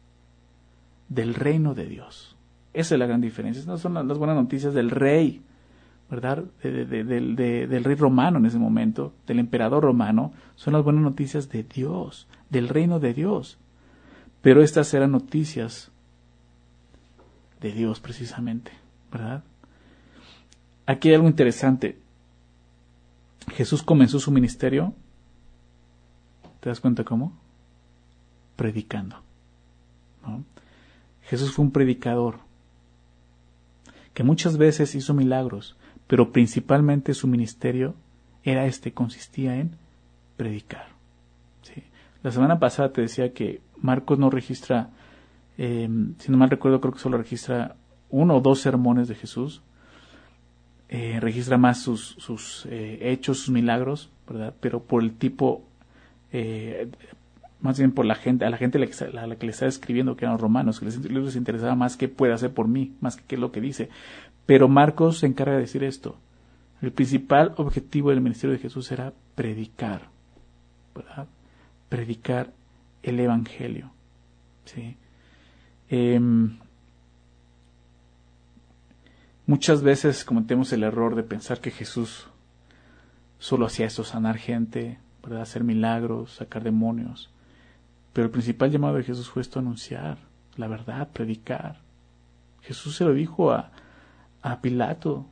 del 1.10 1.34
reino 1.34 1.74
de 1.74 1.88
Dios. 1.88 2.36
Esa 2.74 2.96
es 2.96 3.00
la 3.00 3.08
gran 3.08 3.22
diferencia. 3.22 3.64
No 3.66 3.78
son 3.78 3.94
las 3.94 4.18
buenas 4.18 4.36
noticias 4.36 4.74
del 4.74 4.92
rey, 4.92 5.42
¿verdad? 6.10 6.44
del 6.64 7.84
rey 7.84 7.96
romano 7.96 8.38
en 8.38 8.46
ese 8.46 8.60
momento, 8.60 9.14
del 9.25 9.40
emperador 9.40 9.84
romano, 9.84 10.31
son 10.56 10.74
las 10.74 10.84
buenas 10.84 11.04
noticias 11.04 11.50
de 11.50 11.64
Dios, 11.64 12.28
del 12.50 12.69
reino 12.69 13.00
de 13.00 13.14
Dios. 13.14 13.58
Pero 14.42 14.62
estas 14.62 14.94
eran 14.94 15.12
noticias 15.12 15.92
de 17.60 17.72
Dios 17.72 18.00
precisamente, 18.00 18.72
¿verdad? 19.12 19.44
Aquí 20.86 21.10
hay 21.10 21.16
algo 21.16 21.28
interesante. 21.28 21.98
Jesús 23.50 23.84
comenzó 23.84 24.20
su 24.20 24.32
ministerio, 24.32 24.94
¿te 26.60 26.70
das 26.70 26.80
cuenta 26.80 27.04
cómo? 27.04 27.34
Predicando. 28.56 29.18
Jesús 31.24 31.52
fue 31.52 31.66
un 31.66 31.72
predicador 31.72 32.40
que 34.14 34.24
muchas 34.24 34.58
veces 34.58 34.96
hizo 34.96 35.14
milagros, 35.14 35.78
pero 36.08 36.32
principalmente 36.32 37.14
su 37.14 37.28
ministerio 37.28 37.95
era 38.44 38.66
este, 38.66 38.94
consistía 38.94 39.57
en 39.57 39.71
predicar. 40.38 40.88
La 42.24 42.31
semana 42.31 42.60
pasada 42.60 42.92
te 42.92 43.02
decía 43.02 43.33
que 43.33 43.62
Marcos 43.78 44.18
no 44.18 44.30
registra, 44.30 44.90
em, 45.57 46.16
si 46.18 46.31
no 46.31 46.38
mal 46.38 46.50
recuerdo, 46.50 46.81
creo 46.81 46.94
que 46.94 47.00
solo 47.00 47.18
registra 47.18 47.76
uno 48.10 48.38
o 48.38 48.42
dos 48.42 48.60
sermones 48.60 49.07
de 49.07 49.16
Jesús. 49.16 49.62
Eh, 50.90 51.20
registra 51.20 51.58
más 51.58 51.82
sus, 51.82 52.16
sus 52.18 52.66
eh, 52.70 53.12
hechos, 53.12 53.40
sus 53.40 53.50
milagros, 53.50 54.10
¿verdad? 54.28 54.54
Pero 54.62 54.82
por 54.82 55.04
el 55.04 55.12
tipo, 55.12 55.64
eh, 56.32 56.90
más 57.60 57.78
bien 57.78 57.92
por 57.92 58.06
la 58.06 58.16
gente, 58.16 58.46
a 58.46 58.50
la 58.50 58.58
gente 58.58 58.78
a 58.78 59.28
la 59.28 59.36
que 59.36 59.46
le 59.46 59.52
estaba 59.52 59.68
escribiendo, 59.68 60.16
que 60.16 60.24
eran 60.24 60.36
los 60.36 60.42
romanos, 60.42 60.80
que 60.80 60.86
les, 60.86 60.98
les 61.00 61.36
interesaba 61.36 61.76
más 61.76 61.98
qué 61.98 62.08
puede 62.08 62.34
hacer 62.34 62.54
por 62.54 62.70
mí, 62.70 62.96
más 63.02 63.18
que 63.18 63.24
qué 63.28 63.36
es 63.36 63.42
lo 63.42 63.52
que 63.52 63.60
dice. 63.60 63.90
Pero 64.46 64.70
Marcos 64.70 65.20
se 65.20 65.28
encarga 65.28 65.56
de 65.56 65.62
decir 65.62 65.84
esto. 65.84 66.18
El 66.82 66.92
principal 66.92 67.54
objetivo 67.58 68.12
del 68.12 68.22
ministerio 68.22 68.56
de 68.56 68.62
Jesús 68.62 68.90
era 68.92 69.12
predicar, 69.36 70.04
¿verdad? 70.96 71.28
Predicar 71.90 72.54
el 73.04 73.20
Evangelio. 73.20 73.92
¿sí? 74.64 74.96
Muchas 79.47 79.81
veces 79.81 80.25
cometemos 80.25 80.73
el 80.73 80.83
error 80.83 81.16
de 81.16 81.23
pensar 81.23 81.61
que 81.61 81.71
Jesús 81.71 82.27
solo 83.39 83.66
hacía 83.66 83.85
esto, 83.85 84.04
sanar 84.04 84.37
gente, 84.37 84.99
¿verdad? 85.23 85.42
hacer 85.42 85.63
milagros, 85.63 86.33
sacar 86.33 86.63
demonios. 86.63 87.31
Pero 88.11 88.25
el 88.25 88.31
principal 88.31 88.71
llamado 88.71 88.95
de 88.95 89.04
Jesús 89.04 89.30
fue 89.30 89.42
esto, 89.42 89.59
anunciar 89.59 90.18
la 90.57 90.68
verdad, 90.68 91.07
predicar. 91.13 91.77
Jesús 92.61 92.97
se 92.97 93.06
lo 93.06 93.13
dijo 93.13 93.51
a, 93.51 93.71
a 94.42 94.59
Pilato, 94.59 95.25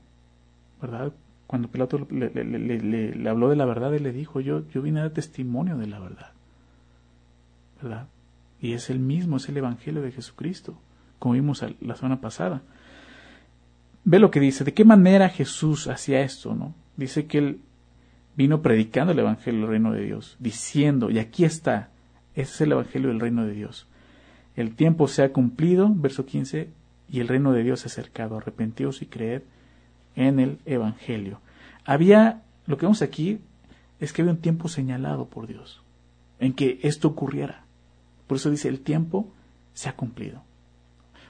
¿verdad? 0.81 1.11
Cuando 1.47 1.67
Pilato 1.67 2.07
le, 2.09 2.29
le, 2.29 3.29
habló 3.29 3.49
de 3.49 3.57
la 3.57 3.65
verdad, 3.65 3.93
él 3.93 4.03
le 4.03 4.13
dijo, 4.13 4.39
yo, 4.39 4.65
yo 4.69 4.81
vine 4.81 4.99
a 4.99 5.03
dar 5.03 5.11
testimonio 5.11 5.77
de 5.77 5.87
la 5.87 5.99
verdad, 5.99 6.31
¿verdad? 7.81 8.07
Y 8.61 8.73
es 8.73 8.89
el 8.89 8.99
mismo, 8.99 9.37
es 9.37 9.49
el 9.49 9.57
Evangelio 9.57 10.01
de 10.01 10.13
Jesucristo, 10.13 10.77
como 11.19 11.33
vimos 11.33 11.65
la 11.81 11.95
semana 11.95 12.21
pasada. 12.21 12.61
Ve 14.05 14.19
lo 14.19 14.31
que 14.31 14.39
dice, 14.39 14.63
de 14.63 14.73
qué 14.73 14.85
manera 14.85 15.29
Jesús 15.29 15.87
hacía 15.87 16.21
esto, 16.21 16.53
¿no? 16.53 16.75
Dice 16.95 17.25
que 17.25 17.39
él 17.39 17.59
vino 18.37 18.61
predicando 18.61 19.11
el 19.11 19.19
Evangelio 19.19 19.61
del 19.61 19.69
reino 19.69 19.91
de 19.91 20.05
Dios, 20.05 20.37
diciendo, 20.39 21.09
y 21.09 21.19
aquí 21.19 21.43
está, 21.43 21.89
ese 22.35 22.53
es 22.53 22.61
el 22.61 22.71
Evangelio 22.73 23.09
del 23.09 23.19
reino 23.19 23.45
de 23.45 23.53
Dios. 23.53 23.87
El 24.55 24.75
tiempo 24.75 25.07
se 25.07 25.23
ha 25.23 25.33
cumplido, 25.33 25.91
verso 25.93 26.25
15, 26.25 26.69
y 27.09 27.19
el 27.19 27.27
reino 27.27 27.51
de 27.51 27.63
Dios 27.63 27.81
se 27.81 27.87
ha 27.87 27.91
acercado. 27.91 28.37
Arrepentíos 28.37 29.01
y 29.01 29.07
creed 29.07 29.41
en 30.15 30.39
el 30.39 30.59
Evangelio. 30.65 31.39
Había, 31.83 32.43
lo 32.67 32.77
que 32.77 32.85
vemos 32.85 33.01
aquí 33.01 33.39
es 33.99 34.13
que 34.13 34.21
había 34.21 34.33
un 34.33 34.41
tiempo 34.41 34.67
señalado 34.69 35.27
por 35.27 35.47
Dios 35.47 35.81
en 36.39 36.53
que 36.53 36.79
esto 36.83 37.07
ocurriera. 37.07 37.63
Por 38.27 38.37
eso 38.37 38.49
dice, 38.49 38.67
el 38.67 38.81
tiempo 38.81 39.31
se 39.73 39.89
ha 39.89 39.95
cumplido. 39.95 40.43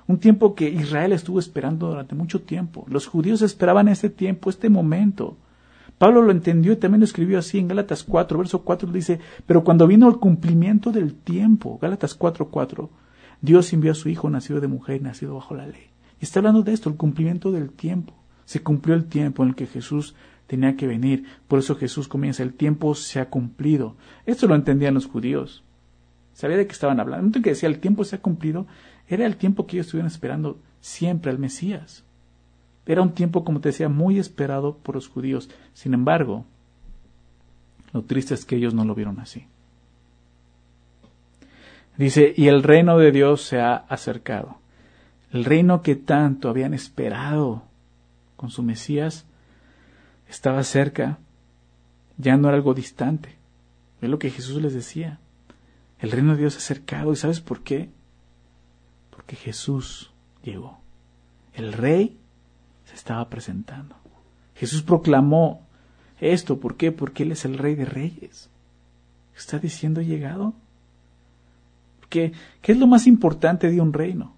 Un 0.08 0.20
tiempo 0.20 0.54
que 0.54 0.70
Israel 0.70 1.14
estuvo 1.14 1.40
esperando 1.40 1.88
durante 1.88 2.16
mucho 2.16 2.42
tiempo. 2.42 2.86
Los 2.90 3.08
judíos 3.08 3.42
esperaban 3.42 3.88
este 3.88 4.10
tiempo, 4.10 4.50
este 4.50 4.70
momento. 4.70 5.38
Pablo 5.98 6.22
lo 6.22 6.32
entendió 6.32 6.74
y 6.74 6.76
también 6.76 7.00
lo 7.00 7.06
escribió 7.06 7.40
así 7.40 7.58
en 7.58 7.70
Gálatas 7.70 8.04
4, 8.04 8.38
verso 8.38 8.64
4 8.64 8.92
dice, 8.92 9.20
pero 9.46 9.64
cuando 9.64 9.88
vino 9.88 10.10
el 10.10 10.18
cumplimiento 10.18 10.92
del 10.92 11.16
tiempo, 11.16 11.80
Gálatas 11.82 12.14
4, 12.16 12.50
4, 12.50 12.90
Dios 13.42 13.72
envió 13.74 13.92
a 13.92 13.96
su 13.96 14.10
Hijo 14.10 14.30
nacido 14.30 14.60
de 14.60 14.68
mujer, 14.68 15.02
nacido 15.02 15.36
bajo 15.36 15.56
la 15.56 15.68
ley. 15.68 15.90
Y 16.20 16.26
está 16.26 16.40
hablando 16.40 16.64
de 16.64 16.74
esto, 16.74 16.90
el 16.90 16.98
cumplimiento 16.98 17.52
del 17.52 17.72
tiempo. 17.72 18.14
Se 18.46 18.62
cumplió 18.62 18.96
el 18.96 19.06
tiempo 19.06 19.44
en 19.44 19.50
el 19.50 19.56
que 19.56 19.68
Jesús 19.68 20.16
tenía 20.48 20.76
que 20.76 20.88
venir. 20.88 21.26
Por 21.48 21.60
eso 21.60 21.76
Jesús 21.76 22.08
comienza, 22.08 22.44
el 22.44 22.54
tiempo 22.54 22.94
se 22.94 23.20
ha 23.20 23.30
cumplido. 23.30 23.96
Esto 24.26 24.48
lo 24.48 24.56
entendían 24.56 24.94
los 24.94 25.08
judíos. 25.08 25.64
Sabía 26.34 26.58
de 26.58 26.68
qué 26.68 26.74
estaban 26.74 27.00
hablando. 27.00 27.18
El 27.18 27.22
momento 27.24 27.40
en 27.40 27.44
que 27.44 27.50
decía 27.52 27.70
el 27.70 27.80
tiempo 27.80 28.04
se 28.04 28.18
ha 28.18 28.22
cumplido, 28.22 28.68
era 29.08 29.26
el 29.26 29.38
tiempo 29.38 29.66
que 29.66 29.78
ellos 29.78 29.88
estuvieron 29.88 30.08
esperando 30.08 30.60
siempre 30.82 31.32
al 31.32 31.40
Mesías. 31.40 32.04
Era 32.86 33.02
un 33.02 33.14
tiempo, 33.14 33.44
como 33.44 33.62
te 33.62 33.70
decía, 33.70 33.90
muy 33.90 34.20
esperado 34.20 34.78
por 34.78 34.96
los 34.96 35.08
judíos. 35.08 35.50
Sin 35.74 35.94
embargo, 35.94 36.46
lo 37.94 38.04
triste 38.04 38.34
es 38.34 38.46
que 38.46 38.56
ellos 38.58 38.74
no 38.74 38.86
lo 38.86 38.94
vieron 38.94 39.20
así. 39.20 39.48
Dice, 41.98 42.34
y 42.36 42.48
el 42.48 42.62
reino 42.62 42.98
de 42.98 43.12
Dios 43.12 43.42
se 43.42 43.60
ha 43.60 43.76
acercado. 43.76 44.58
El 45.32 45.46
reino 45.46 45.82
que 45.82 45.96
tanto 45.96 46.50
habían 46.50 46.74
esperado 46.74 47.64
con 48.36 48.50
su 48.50 48.64
Mesías 48.64 49.26
estaba 50.30 50.64
cerca, 50.64 51.20
ya 52.18 52.38
no 52.38 52.50
era 52.50 52.58
algo 52.58 52.74
distante. 52.74 53.36
Es 54.02 54.10
lo 54.10 54.20
que 54.20 54.30
Jesús 54.30 54.62
les 54.62 54.74
decía. 54.74 55.20
El 56.00 56.12
reino 56.12 56.34
de 56.34 56.42
Dios 56.42 56.54
se 56.54 56.60
ha 56.60 56.64
acercado. 56.64 57.14
¿Y 57.14 57.16
sabes 57.16 57.40
por 57.40 57.62
qué? 57.62 57.90
Que 59.26 59.36
Jesús 59.36 60.12
llegó. 60.44 60.80
El 61.54 61.74
rey 61.74 62.18
se 62.86 62.96
estaba 62.96 63.30
presentando. 63.30 63.96
Jesús 64.56 64.84
proclamó 64.84 65.62
esto. 66.20 66.60
¿Por 66.60 66.76
qué? 66.76 66.92
Porque 66.92 67.24
Él 67.24 67.32
es 67.32 67.46
el 67.46 67.58
rey 67.58 67.76
de 67.76 67.86
reyes. 67.86 68.50
Está 69.36 69.60
diciendo 69.60 70.02
llegado. 70.02 70.54
¿Qué, 72.10 72.34
¿Qué 72.62 72.72
es 72.72 72.78
lo 72.78 72.88
más 72.88 73.08
importante 73.08 73.70
de 73.70 73.82
un 73.82 73.94
reino? 73.94 74.34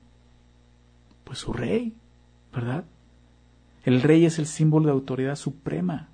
Pues 1.23 1.39
su 1.39 1.53
rey, 1.53 1.93
¿verdad? 2.53 2.85
El 3.83 4.01
rey 4.01 4.25
es 4.25 4.39
el 4.39 4.47
símbolo 4.47 4.87
de 4.87 4.93
autoridad 4.93 5.35
suprema. 5.35 6.07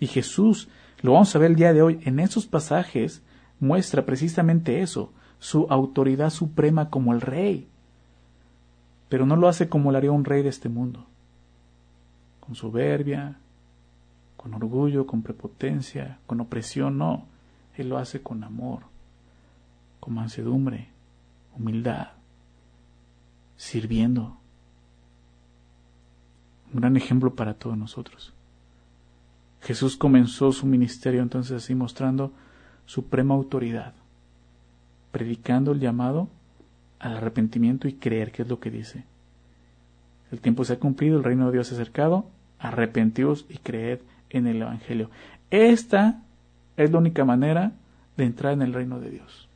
Y 0.00 0.06
Jesús, 0.06 0.68
lo 1.02 1.12
vamos 1.12 1.34
a 1.34 1.38
ver 1.38 1.50
el 1.50 1.56
día 1.56 1.72
de 1.72 1.82
hoy, 1.82 2.00
en 2.04 2.18
esos 2.20 2.46
pasajes 2.46 3.22
muestra 3.60 4.04
precisamente 4.04 4.80
eso, 4.82 5.12
su 5.38 5.66
autoridad 5.70 6.30
suprema 6.30 6.90
como 6.90 7.12
el 7.12 7.20
rey 7.20 7.68
pero 9.14 9.26
no 9.26 9.36
lo 9.36 9.46
hace 9.46 9.68
como 9.68 9.92
lo 9.92 9.98
haría 9.98 10.10
un 10.10 10.24
rey 10.24 10.42
de 10.42 10.48
este 10.48 10.68
mundo, 10.68 11.06
con 12.40 12.56
soberbia, 12.56 13.38
con 14.36 14.54
orgullo, 14.54 15.06
con 15.06 15.22
prepotencia, 15.22 16.18
con 16.26 16.40
opresión, 16.40 16.98
no, 16.98 17.24
Él 17.76 17.90
lo 17.90 17.98
hace 17.98 18.22
con 18.24 18.42
amor, 18.42 18.82
con 20.00 20.14
mansedumbre, 20.14 20.88
humildad, 21.56 22.08
sirviendo. 23.56 24.36
Un 26.72 26.80
gran 26.80 26.96
ejemplo 26.96 27.36
para 27.36 27.54
todos 27.54 27.78
nosotros. 27.78 28.34
Jesús 29.60 29.96
comenzó 29.96 30.50
su 30.50 30.66
ministerio 30.66 31.22
entonces 31.22 31.62
así 31.62 31.76
mostrando 31.76 32.32
suprema 32.84 33.34
autoridad, 33.34 33.94
predicando 35.12 35.70
el 35.70 35.78
llamado 35.78 36.28
al 37.04 37.18
arrepentimiento 37.18 37.86
y 37.86 37.92
creer, 37.92 38.32
que 38.32 38.42
es 38.42 38.48
lo 38.48 38.60
que 38.60 38.70
dice. 38.70 39.04
El 40.32 40.40
tiempo 40.40 40.64
se 40.64 40.72
ha 40.72 40.78
cumplido, 40.78 41.18
el 41.18 41.24
reino 41.24 41.46
de 41.46 41.52
Dios 41.52 41.68
se 41.68 41.74
ha 41.74 41.76
acercado, 41.76 42.26
arrepentíos 42.58 43.44
y 43.48 43.58
creed 43.58 44.00
en 44.30 44.46
el 44.46 44.62
Evangelio. 44.62 45.10
Esta 45.50 46.22
es 46.78 46.90
la 46.90 46.98
única 46.98 47.24
manera 47.24 47.72
de 48.16 48.24
entrar 48.24 48.54
en 48.54 48.62
el 48.62 48.72
reino 48.72 49.00
de 49.00 49.10
Dios. 49.10 49.48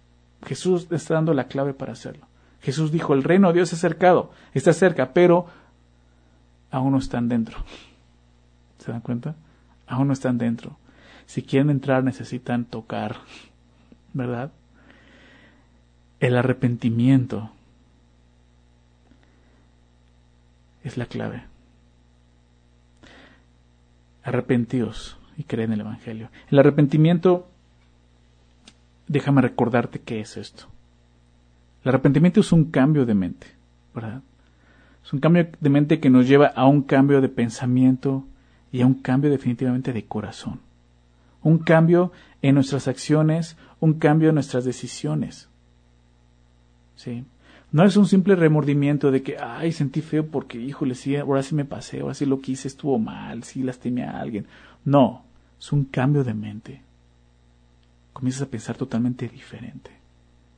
Jesús 0.44 0.88
está 0.90 1.14
dando 1.14 1.32
la 1.32 1.48
clave 1.48 1.72
para 1.72 1.92
hacerlo. 1.92 2.26
Jesús 2.60 2.92
dijo, 2.92 3.14
el 3.14 3.24
reino 3.24 3.48
de 3.48 3.54
Dios 3.54 3.70
se 3.70 3.76
ha 3.76 3.78
acercado, 3.78 4.30
está 4.52 4.74
cerca, 4.74 5.14
pero 5.14 5.46
aún 6.70 6.92
no 6.92 6.98
están 6.98 7.28
dentro. 7.28 7.64
¿Se 8.78 8.92
dan 8.92 9.00
cuenta? 9.00 9.36
Aún 9.86 10.08
no 10.08 10.12
están 10.12 10.36
dentro. 10.36 10.76
Si 11.24 11.42
quieren 11.42 11.70
entrar 11.70 12.04
necesitan 12.04 12.66
tocar, 12.66 13.16
¿verdad? 14.12 14.52
El 16.20 16.36
arrepentimiento 16.36 17.50
es 20.82 20.96
la 20.96 21.06
clave. 21.06 21.44
Arrepentíos 24.24 25.16
y 25.36 25.44
creen 25.44 25.72
en 25.72 25.74
el 25.74 25.86
Evangelio. 25.86 26.30
El 26.50 26.58
arrepentimiento, 26.58 27.48
déjame 29.06 29.42
recordarte 29.42 30.00
qué 30.00 30.20
es 30.20 30.36
esto. 30.36 30.66
El 31.84 31.90
arrepentimiento 31.90 32.40
es 32.40 32.50
un 32.50 32.70
cambio 32.70 33.06
de 33.06 33.14
mente, 33.14 33.46
¿verdad? 33.94 34.22
Es 35.04 35.12
un 35.12 35.20
cambio 35.20 35.48
de 35.58 35.70
mente 35.70 36.00
que 36.00 36.10
nos 36.10 36.26
lleva 36.26 36.48
a 36.48 36.66
un 36.66 36.82
cambio 36.82 37.20
de 37.20 37.28
pensamiento 37.28 38.24
y 38.72 38.82
a 38.82 38.86
un 38.86 38.94
cambio 38.94 39.30
definitivamente 39.30 39.92
de 39.92 40.04
corazón. 40.04 40.60
Un 41.42 41.58
cambio 41.58 42.12
en 42.42 42.56
nuestras 42.56 42.88
acciones, 42.88 43.56
un 43.80 43.94
cambio 43.94 44.30
en 44.30 44.34
nuestras 44.34 44.64
decisiones. 44.64 45.47
¿Sí? 46.98 47.24
No 47.70 47.84
es 47.84 47.96
un 47.96 48.06
simple 48.06 48.34
remordimiento 48.34 49.10
de 49.10 49.22
que, 49.22 49.38
ay, 49.38 49.72
sentí 49.72 50.00
feo 50.02 50.26
porque, 50.26 50.58
híjole, 50.58 50.94
sí, 50.94 51.16
ahora 51.16 51.42
sí 51.42 51.54
me 51.54 51.64
pasé, 51.64 52.00
ahora 52.00 52.14
sí 52.14 52.26
lo 52.26 52.40
que 52.40 52.52
hice 52.52 52.66
estuvo 52.66 52.98
mal, 52.98 53.44
sí 53.44 53.62
lastimé 53.62 54.04
a 54.04 54.20
alguien. 54.20 54.46
No, 54.84 55.24
es 55.58 55.72
un 55.72 55.84
cambio 55.84 56.24
de 56.24 56.34
mente. 56.34 56.82
Comienzas 58.12 58.42
a 58.42 58.50
pensar 58.50 58.76
totalmente 58.76 59.28
diferente. 59.28 59.92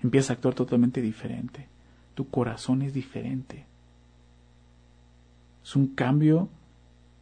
Empiezas 0.03 0.31
a 0.31 0.33
actuar 0.35 0.55
totalmente 0.55 1.03
diferente. 1.03 1.69
Tu 2.15 2.29
corazón 2.29 2.83
es 2.83 2.95
diferente. 2.95 3.67
Es 5.63 5.77
un 5.77 5.89
cambio 5.89 6.49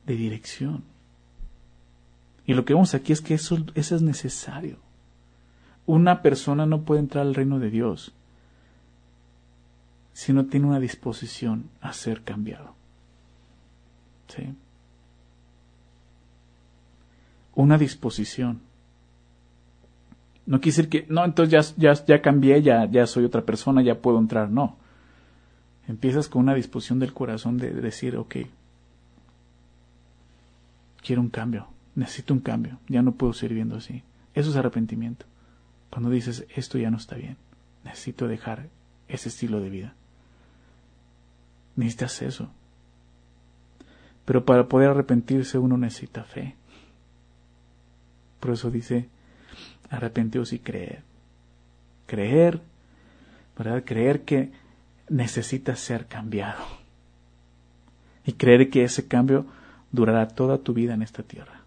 de 0.07 0.15
dirección. 0.15 0.85
Y 2.47 2.55
lo 2.55 2.65
que 2.65 2.75
vemos 2.75 2.95
aquí 2.95 3.13
es 3.13 3.21
que 3.21 3.35
eso, 3.35 3.59
eso 3.75 3.97
es 3.97 4.03
necesario. 4.03 4.77
Una 5.87 6.23
persona 6.23 6.67
no 6.67 6.83
puede 6.83 7.01
entrar 7.01 7.27
al 7.27 7.35
reino 7.35 7.59
de 7.59 7.71
Dios 7.71 8.15
si 10.19 10.33
no 10.33 10.47
tiene 10.47 10.67
una 10.67 10.81
disposición 10.81 11.71
a 11.81 11.93
ser 11.93 12.23
cambiado. 12.23 12.75
¿Sí? 14.27 14.53
Una 17.55 17.79
disposición. 17.79 18.61
No 20.45 20.61
quiere 20.61 20.77
decir 20.77 20.89
que, 20.89 21.07
no, 21.09 21.25
entonces 21.25 21.77
ya, 21.77 21.93
ya, 21.95 22.05
ya 22.05 22.21
cambié, 22.21 22.61
ya, 22.63 22.87
ya 22.87 23.07
soy 23.07 23.27
otra 23.27 23.43
persona, 23.43 23.81
ya 23.81 24.01
puedo 24.01 24.19
entrar. 24.19 24.51
No. 24.51 24.77
Empiezas 25.87 26.27
con 26.27 26.43
una 26.43 26.55
disposición 26.57 26.99
del 26.99 27.15
corazón 27.15 27.57
de 27.57 27.71
decir, 27.71 28.17
ok, 28.17 28.39
quiero 31.01 31.23
un 31.23 31.31
cambio, 31.31 31.69
necesito 31.95 32.35
un 32.35 32.41
cambio, 32.41 32.81
ya 32.89 33.03
no 33.03 33.13
puedo 33.13 33.35
seguir 33.35 33.55
viendo 33.55 33.77
así. 33.77 34.03
Eso 34.35 34.51
es 34.51 34.57
arrepentimiento. 34.57 35.27
Cuando 35.91 36.11
dices, 36.11 36.45
esto 36.57 36.77
ya 36.77 36.91
no 36.91 36.97
está 36.97 37.15
bien, 37.15 37.37
necesito 37.85 38.27
dejar 38.27 38.67
ese 39.07 39.29
estilo 39.29 39.61
de 39.61 39.71
vida. 39.71 39.95
Necesitas 41.79 42.23
eso. 42.23 42.51
Pero 44.25 44.45
para 44.45 44.67
poder 44.67 44.91
arrepentirse 44.91 45.59
uno 45.59 45.79
necesita 45.79 46.25
fe. 46.25 46.57
Por 48.41 48.51
eso 48.51 48.69
dice, 48.69 49.09
arrepentíos 49.89 50.53
y 50.53 50.59
creer. 50.59 51.05
Creer, 52.07 52.61
¿verdad? 53.57 53.85
Creer 53.85 54.23
que 54.23 54.51
necesita 55.09 55.77
ser 55.77 56.07
cambiado. 56.07 56.65
Y 58.27 58.33
creer 58.33 58.71
que 58.71 58.83
ese 58.83 59.07
cambio 59.07 59.47
durará 59.93 60.27
toda 60.27 60.59
tu 60.59 60.75
vida 60.75 60.95
en 60.95 61.03
esta 61.03 61.23
tierra. 61.23 61.61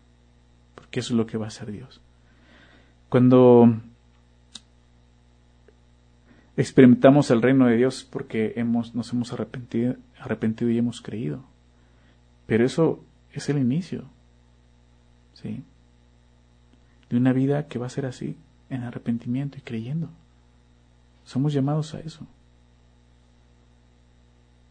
Porque 0.75 0.99
eso 0.99 1.13
es 1.13 1.17
lo 1.17 1.25
que 1.25 1.37
va 1.37 1.45
a 1.45 1.47
hacer 1.47 1.71
Dios. 1.71 2.01
Cuando 3.07 3.79
experimentamos 6.57 7.31
el 7.31 7.41
reino 7.41 7.67
de 7.67 7.77
Dios 7.77 8.07
porque 8.09 8.53
hemos, 8.55 8.95
nos 8.95 9.11
hemos 9.13 9.33
arrepentido, 9.33 9.95
arrepentido 10.19 10.69
y 10.71 10.77
hemos 10.77 11.01
creído. 11.01 11.43
Pero 12.45 12.65
eso 12.65 13.03
es 13.31 13.49
el 13.49 13.57
inicio, 13.57 14.05
¿sí? 15.33 15.63
De 17.09 17.17
una 17.17 17.33
vida 17.33 17.67
que 17.67 17.79
va 17.79 17.85
a 17.85 17.89
ser 17.89 18.05
así, 18.05 18.35
en 18.69 18.83
arrepentimiento 18.83 19.57
y 19.57 19.61
creyendo. 19.61 20.09
Somos 21.23 21.53
llamados 21.53 21.93
a 21.93 21.99
eso. 21.99 22.27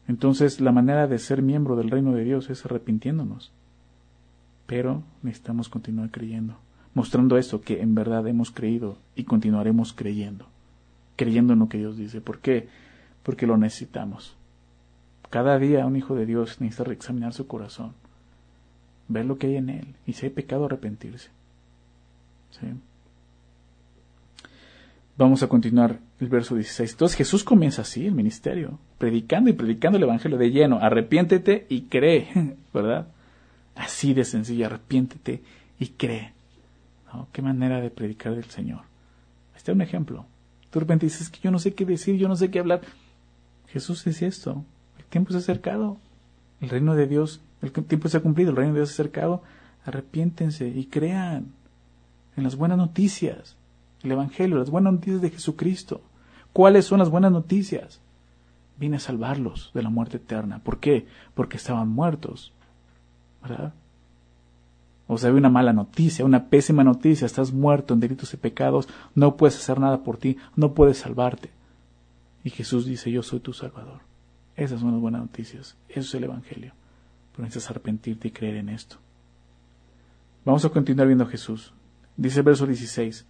Entonces 0.08 0.60
la 0.60 0.72
manera 0.72 1.06
de 1.06 1.18
ser 1.18 1.40
miembro 1.40 1.76
del 1.76 1.90
reino 1.90 2.12
de 2.12 2.24
Dios 2.24 2.50
es 2.50 2.64
arrepintiéndonos. 2.64 3.52
Pero 4.66 5.02
necesitamos 5.22 5.68
continuar 5.68 6.10
creyendo, 6.10 6.56
mostrando 6.94 7.38
esto 7.38 7.60
que 7.60 7.80
en 7.80 7.94
verdad 7.94 8.26
hemos 8.26 8.50
creído 8.50 8.98
y 9.14 9.24
continuaremos 9.24 9.92
creyendo, 9.92 10.46
creyendo 11.20 11.52
en 11.52 11.58
lo 11.58 11.68
que 11.68 11.76
Dios 11.76 11.98
dice. 11.98 12.22
¿Por 12.22 12.38
qué? 12.38 12.66
Porque 13.22 13.46
lo 13.46 13.58
necesitamos. 13.58 14.34
Cada 15.28 15.58
día 15.58 15.84
un 15.84 15.96
hijo 15.96 16.14
de 16.14 16.24
Dios 16.24 16.62
necesita 16.62 16.84
reexaminar 16.84 17.34
su 17.34 17.46
corazón, 17.46 17.92
ver 19.06 19.26
lo 19.26 19.36
que 19.36 19.48
hay 19.48 19.56
en 19.56 19.68
él 19.68 19.94
y 20.06 20.14
si 20.14 20.24
hay 20.24 20.32
pecado 20.32 20.64
arrepentirse. 20.64 21.28
Vamos 25.18 25.42
a 25.42 25.48
continuar 25.48 25.98
el 26.20 26.28
verso 26.30 26.54
16. 26.54 26.92
Entonces 26.92 27.18
Jesús 27.18 27.44
comienza 27.44 27.82
así 27.82 28.06
el 28.06 28.14
ministerio, 28.14 28.78
predicando 28.96 29.50
y 29.50 29.52
predicando 29.52 29.98
el 29.98 30.04
Evangelio 30.04 30.38
de 30.38 30.50
lleno. 30.50 30.78
Arrepiéntete 30.80 31.66
y 31.68 31.82
cree, 31.82 32.56
¿verdad? 32.72 33.08
Así 33.74 34.14
de 34.14 34.24
sencillo, 34.24 34.64
arrepiéntete 34.64 35.42
y 35.78 35.88
cree. 35.88 36.32
Qué 37.32 37.42
manera 37.42 37.82
de 37.82 37.90
predicar 37.90 38.34
del 38.34 38.46
Señor. 38.46 38.80
Este 39.54 39.70
es 39.70 39.74
un 39.74 39.82
ejemplo. 39.82 40.24
De 40.72 40.80
repente 40.80 41.06
dices 41.06 41.30
que 41.30 41.40
yo 41.40 41.50
no 41.50 41.58
sé 41.58 41.74
qué 41.74 41.84
decir, 41.84 42.16
yo 42.16 42.28
no 42.28 42.36
sé 42.36 42.50
qué 42.50 42.60
hablar. 42.60 42.80
Jesús 43.68 44.04
dice 44.04 44.26
esto. 44.26 44.64
El 44.98 45.04
tiempo 45.06 45.30
se 45.30 45.36
ha 45.36 45.40
acercado. 45.40 45.98
El 46.60 46.68
reino 46.68 46.94
de 46.94 47.06
Dios, 47.06 47.40
el 47.62 47.72
tiempo 47.72 48.08
se 48.08 48.18
ha 48.18 48.20
cumplido, 48.20 48.50
el 48.50 48.56
reino 48.56 48.74
de 48.74 48.80
Dios 48.80 48.90
se 48.90 49.02
ha 49.02 49.04
acercado. 49.04 49.42
Arrepiéntense 49.84 50.68
y 50.68 50.86
crean 50.86 51.52
en 52.36 52.44
las 52.44 52.56
buenas 52.56 52.78
noticias. 52.78 53.56
El 54.02 54.12
Evangelio, 54.12 54.58
las 54.58 54.70
buenas 54.70 54.92
noticias 54.92 55.20
de 55.20 55.30
Jesucristo. 55.30 56.02
¿Cuáles 56.52 56.84
son 56.84 56.98
las 56.98 57.10
buenas 57.10 57.32
noticias? 57.32 58.00
Vine 58.78 58.96
a 58.96 59.00
salvarlos 59.00 59.70
de 59.74 59.82
la 59.82 59.90
muerte 59.90 60.16
eterna. 60.18 60.60
¿Por 60.60 60.78
qué? 60.80 61.06
Porque 61.34 61.56
estaban 61.56 61.88
muertos 61.88 62.52
¿verdad? 63.42 63.72
O 65.12 65.18
sea, 65.18 65.30
hay 65.30 65.34
una 65.34 65.48
mala 65.48 65.72
noticia, 65.72 66.24
una 66.24 66.44
pésima 66.50 66.84
noticia, 66.84 67.26
estás 67.26 67.52
muerto 67.52 67.94
en 67.94 67.98
delitos 67.98 68.32
y 68.32 68.36
pecados, 68.36 68.88
no 69.16 69.36
puedes 69.36 69.56
hacer 69.56 69.80
nada 69.80 70.04
por 70.04 70.18
ti, 70.18 70.36
no 70.54 70.72
puedes 70.72 70.98
salvarte. 70.98 71.50
Y 72.44 72.50
Jesús 72.50 72.86
dice, 72.86 73.10
yo 73.10 73.24
soy 73.24 73.40
tu 73.40 73.52
Salvador. 73.52 74.02
Esas 74.54 74.78
son 74.78 74.92
las 74.92 75.00
buenas 75.00 75.22
noticias, 75.22 75.76
eso 75.88 75.98
es 75.98 76.14
el 76.14 76.22
Evangelio. 76.22 76.74
Pero 77.32 77.42
necesitas 77.42 77.72
arrepentirte 77.72 78.28
y 78.28 78.30
creer 78.30 78.54
en 78.58 78.68
esto. 78.68 78.98
Vamos 80.44 80.64
a 80.64 80.68
continuar 80.68 81.08
viendo 81.08 81.24
a 81.24 81.28
Jesús. 81.28 81.74
Dice 82.16 82.38
el 82.38 82.44
verso 82.44 82.64
16, 82.64 83.26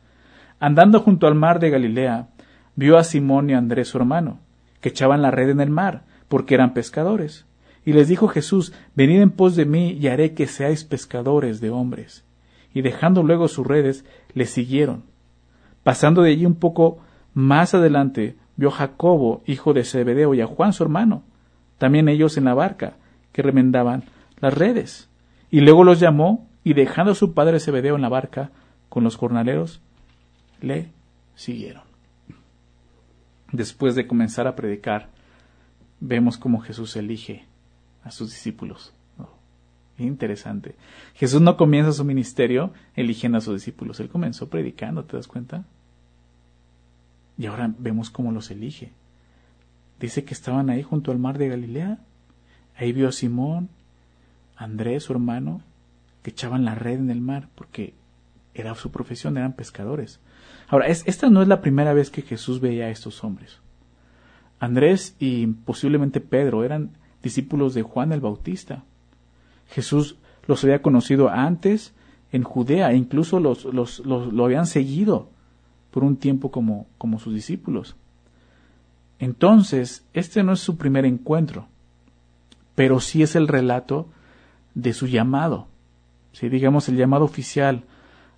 andando 0.59 1.01
junto 1.01 1.27
al 1.27 1.35
mar 1.35 1.61
de 1.61 1.71
Galilea, 1.71 2.29
vio 2.77 2.99
a 2.99 3.05
Simón 3.05 3.49
y 3.49 3.55
a 3.55 3.59
Andrés 3.59 3.89
su 3.89 3.97
hermano, 3.97 4.39
que 4.83 4.91
echaban 4.91 5.23
la 5.23 5.31
red 5.31 5.49
en 5.49 5.63
el 5.63 5.71
mar, 5.71 6.05
porque 6.29 6.57
eran 6.57 6.75
pescadores. 6.75 7.47
Y 7.85 7.93
les 7.93 8.09
dijo 8.09 8.29
Jesús, 8.29 8.73
Venid 8.95 9.21
en 9.21 9.31
pos 9.31 9.57
de 9.57 9.65
mí 9.65 9.93
y 9.93 10.09
haré 10.09 10.35
que 10.35 10.47
seáis 10.47 10.85
pescadores 10.85 11.61
de 11.61 11.71
hombres. 11.71 12.25
Y 12.75 12.83
dejando 12.83 13.23
luego 13.23 13.49
sus 13.49 13.67
redes, 13.67 14.05
le 14.35 14.47
siguieron. 14.47 15.05
Pasando 15.83 16.23
de 16.23 16.33
allí 16.33 16.47
un 16.47 16.57
poco 16.57 16.99
más 17.35 17.75
adelante, 17.75 18.37
vio 18.57 18.69
a 18.69 18.73
Jacobo, 18.73 19.43
hijo 19.47 19.73
de 19.73 19.85
Zebedeo, 19.85 20.35
y 20.35 20.41
a 20.41 20.47
Juan 20.47 20.73
su 20.73 20.83
hermano, 20.83 21.23
también 21.79 22.09
ellos 22.09 22.37
en 22.37 22.45
la 22.45 22.55
barca, 22.55 22.95
que 23.33 23.43
remendaban 23.43 24.05
las 24.41 24.55
redes. 24.55 25.09
Y 25.51 25.61
luego 25.61 25.85
los 25.85 26.01
llamó, 26.01 26.49
y 26.63 26.75
dejando 26.75 27.13
a 27.13 27.15
su 27.17 27.33
padre 27.33 27.61
Zebedeo 27.61 27.97
en 27.97 28.03
la 28.03 28.09
barca, 28.09 28.51
con 28.89 29.05
los 29.05 29.17
jornaleros, 29.17 29.81
le 30.61 30.91
siguieron. 31.35 31.85
Después 33.51 33.95
de 33.95 34.07
comenzar 34.07 34.47
a 34.47 34.55
predicar, 34.55 35.09
vemos 35.99 36.37
cómo 36.37 36.61
Jesús 36.61 36.95
elige 36.97 37.47
a 38.03 38.11
sus 38.11 38.31
discípulos. 38.31 38.93
Interesante. 39.99 40.77
Jesús 41.15 41.43
no 41.43 41.57
comienza 41.57 41.93
su 41.93 42.05
ministerio 42.05 42.73
eligiendo 42.97 43.39
a 43.39 43.43
sus 43.43 43.55
discípulos, 43.55 44.01
él 44.01 44.09
comenzó 44.09 44.49
predicando, 44.49 45.05
¿te 45.05 45.17
das 45.17 45.29
cuenta? 45.29 45.65
Y 47.37 47.47
ahora 47.47 47.73
vemos 47.79 48.11
cómo 48.11 48.33
los 48.33 48.51
elige. 48.51 48.93
Dice 49.99 50.25
que 50.25 50.35
estaban 50.35 50.71
ahí 50.71 50.83
junto 50.83 51.13
al 51.13 51.19
mar 51.19 51.39
de 51.39 51.49
Galilea. 51.49 51.99
Ahí 52.77 52.93
vio 52.93 53.09
a 53.09 53.13
Simón, 53.13 53.69
Andrés, 54.57 55.05
su 55.05 55.13
hermano, 55.13 55.63
que 56.23 56.31
echaban 56.31 56.65
la 56.65 56.75
red 56.75 56.99
en 56.99 57.11
el 57.11 57.21
mar, 57.21 57.49
porque 57.55 57.95
era 58.55 58.75
su 58.75 58.91
profesión, 58.91 59.37
eran 59.37 59.55
pescadores. 59.55 60.21
Ahora, 60.69 60.87
esta 60.87 61.31
no 61.31 61.43
es 61.43 61.49
la 61.49 61.61
primera 61.61 61.95
vez 61.95 62.11
que 62.11 62.23
Jesús 62.23 62.61
veía 62.61 62.87
a 62.87 62.91
estos 62.91 63.23
hombres. 63.25 63.59
Andrés 64.59 65.17
y 65.19 65.47
posiblemente 65.47 66.21
Pedro 66.21 66.65
eran 66.65 66.91
discípulos 67.23 67.75
de 67.75 67.83
Juan 67.83 68.13
el 68.13 68.21
Bautista. 68.21 68.85
Jesús 69.69 70.17
los 70.47 70.65
había 70.65 70.83
conocido 70.83 71.29
antes 71.29 71.95
en 72.33 72.43
Judea 72.43 72.93
e 72.93 72.97
incluso 72.97 73.41
los, 73.41 73.65
los, 73.65 74.01
lo 74.01 74.45
habían 74.45 74.67
seguido 74.67 75.29
por 75.91 76.05
un 76.05 76.17
tiempo 76.17 76.51
como, 76.51 76.87
como 76.99 77.19
sus 77.19 77.35
discípulos. 77.35 77.97
Entonces, 79.19 80.07
este 80.15 80.43
no 80.43 80.53
es 80.53 80.61
su 80.61 80.77
primer 80.77 81.05
encuentro, 81.05 81.67
pero 82.75 83.01
sí 83.01 83.23
es 83.23 83.37
el 83.37 83.49
relato 83.49 84.09
de 84.75 84.93
su 84.93 85.07
llamado, 85.07 85.67
¿sí? 86.33 86.49
digamos 86.49 86.89
el 86.89 86.97
llamado 86.97 87.25
oficial 87.25 87.85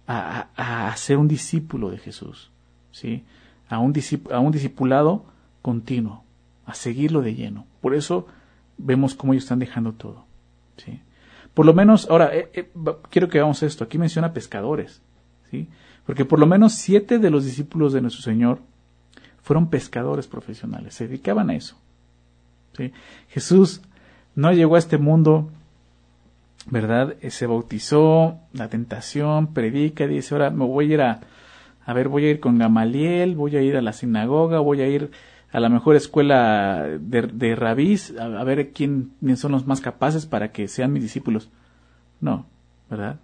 a, 0.07 0.49
a, 0.57 0.97
ser 0.97 1.19
un 1.19 1.29
discípulo 1.29 1.91
de 1.91 1.99
Jesús, 1.99 2.51
¿sí? 2.91 3.23
a, 3.69 3.79
un 3.79 3.95
a 4.33 4.41
un 4.41 4.53
discipulado 4.53 5.25
continuo, 5.61 6.25
a 6.67 6.75
seguirlo 6.75 7.23
de 7.23 7.35
lleno. 7.35 7.67
Por 7.81 7.95
eso 7.95 8.27
vemos 8.79 9.15
cómo 9.15 9.33
ellos 9.33 9.45
están 9.45 9.59
dejando 9.59 9.93
todo. 9.93 10.25
¿sí? 10.77 11.01
Por 11.55 11.67
lo 11.67 11.75
menos, 11.75 12.09
ahora, 12.11 12.35
eh, 12.35 12.51
eh, 12.55 12.71
quiero 13.11 13.29
que 13.29 13.39
veamos 13.39 13.63
esto. 13.63 13.85
Aquí 13.85 13.99
menciona 13.99 14.33
pescadores. 14.33 15.03
¿sí? 15.51 15.69
Porque 16.07 16.25
por 16.25 16.39
lo 16.39 16.47
menos 16.47 16.75
siete 16.75 17.19
de 17.19 17.31
los 17.31 17.45
discípulos 17.45 17.93
de 17.93 18.01
nuestro 18.01 18.23
Señor 18.23 18.61
fueron 19.43 19.69
pescadores 19.69 20.27
profesionales. 20.27 20.95
Se 20.95 21.07
dedicaban 21.07 21.51
a 21.51 21.55
eso. 21.55 21.77
¿sí? 22.77 22.93
Jesús 23.29 23.83
no 24.35 24.53
llegó 24.53 24.77
a 24.77 24.79
este 24.79 24.99
mundo, 24.99 25.51
¿verdad? 26.67 27.17
Eh, 27.21 27.31
se 27.31 27.47
bautizó, 27.47 28.39
la 28.53 28.69
tentación, 28.69 29.53
predica, 29.53 30.07
dice, 30.07 30.35
ahora 30.35 30.51
me 30.51 30.65
voy 30.65 30.91
a 30.91 30.95
ir 30.95 31.01
a, 31.03 31.21
a 31.85 31.93
ver, 31.93 32.09
voy 32.09 32.25
a 32.25 32.31
ir 32.31 32.41
con 32.41 32.59
Gamaliel, 32.59 33.35
voy 33.35 33.57
a 33.57 33.63
ir 33.63 33.77
a 33.77 33.83
la 33.83 33.93
sinagoga, 33.93 34.61
voy 34.61 34.81
a 34.81 34.89
ir 34.89 35.11
a 35.53 35.61
la 35.61 35.69
mejor 35.69 35.97
escuela 35.97 36.89
de, 36.99 37.23
de 37.23 37.55
rabís, 37.55 38.17
a, 38.19 38.43
ver 38.43 38.73
quién, 38.73 39.13
son 39.37 39.53
los 39.53 39.67
más 39.67 39.83
capaces 39.83 40.25
para 40.25 40.51
que 40.51 40.67
sean 40.67 40.93
mis 40.93 41.03
discípulos. 41.03 41.51
No, 42.21 42.47
¿verdad? 42.89 43.21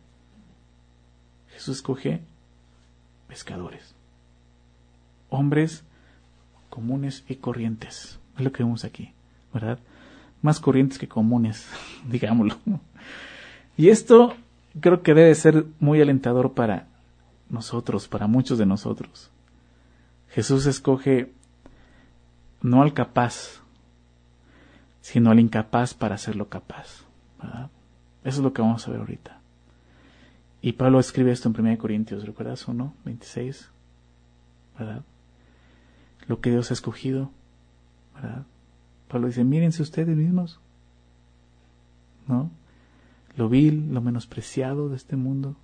Jesús 1.48 1.78
escoge 1.78 2.20
pescadores, 3.28 3.94
hombres 5.30 5.84
comunes 6.68 7.24
y 7.28 7.36
corrientes. 7.36 8.18
Es 8.36 8.44
lo 8.44 8.52
que 8.52 8.62
vemos 8.62 8.84
aquí, 8.84 9.12
¿verdad? 9.54 9.78
Más 10.42 10.60
corrientes 10.60 10.98
que 10.98 11.08
comunes, 11.08 11.66
digámoslo. 12.10 12.56
Y 13.78 13.88
esto 13.88 14.36
creo 14.80 15.02
que 15.02 15.14
debe 15.14 15.34
ser 15.34 15.64
muy 15.80 16.00
alentador 16.02 16.52
para 16.52 16.88
nosotros, 17.48 18.06
para 18.06 18.26
muchos 18.26 18.58
de 18.58 18.66
nosotros. 18.66 19.30
Jesús 20.28 20.66
escoge 20.66 21.32
no 22.60 22.82
al 22.82 22.92
capaz, 22.94 23.62
sino 25.00 25.30
al 25.30 25.40
incapaz 25.40 25.94
para 25.94 26.16
hacerlo 26.16 26.48
capaz. 26.48 27.04
Eso 28.24 28.38
es 28.38 28.38
lo 28.38 28.52
que 28.52 28.62
vamos 28.62 28.86
a 28.86 28.90
ver 28.90 29.00
ahorita. 29.00 29.38
Y 30.60 30.72
Pablo 30.72 30.98
escribe 30.98 31.30
esto 31.30 31.48
en 31.48 31.58
1 31.58 31.78
Corintios, 31.78 32.26
¿recuerdas 32.26 32.68
o 32.68 32.74
no? 32.74 32.94
26. 33.04 33.70
¿Verdad? 34.78 35.02
Lo 36.26 36.40
que 36.40 36.50
Dios 36.50 36.70
ha 36.70 36.74
escogido. 36.74 37.30
¿Verdad? 38.14 38.44
Pablo 39.08 39.28
dice, 39.28 39.44
mírense 39.44 39.82
ustedes 39.82 40.16
mismos. 40.16 40.60
¿No? 42.26 42.50
Lo 43.36 43.48
vil, 43.48 43.94
lo 43.94 44.00
menospreciado 44.02 44.88
de 44.88 44.96
este 44.96 45.16
mundo. 45.16 45.56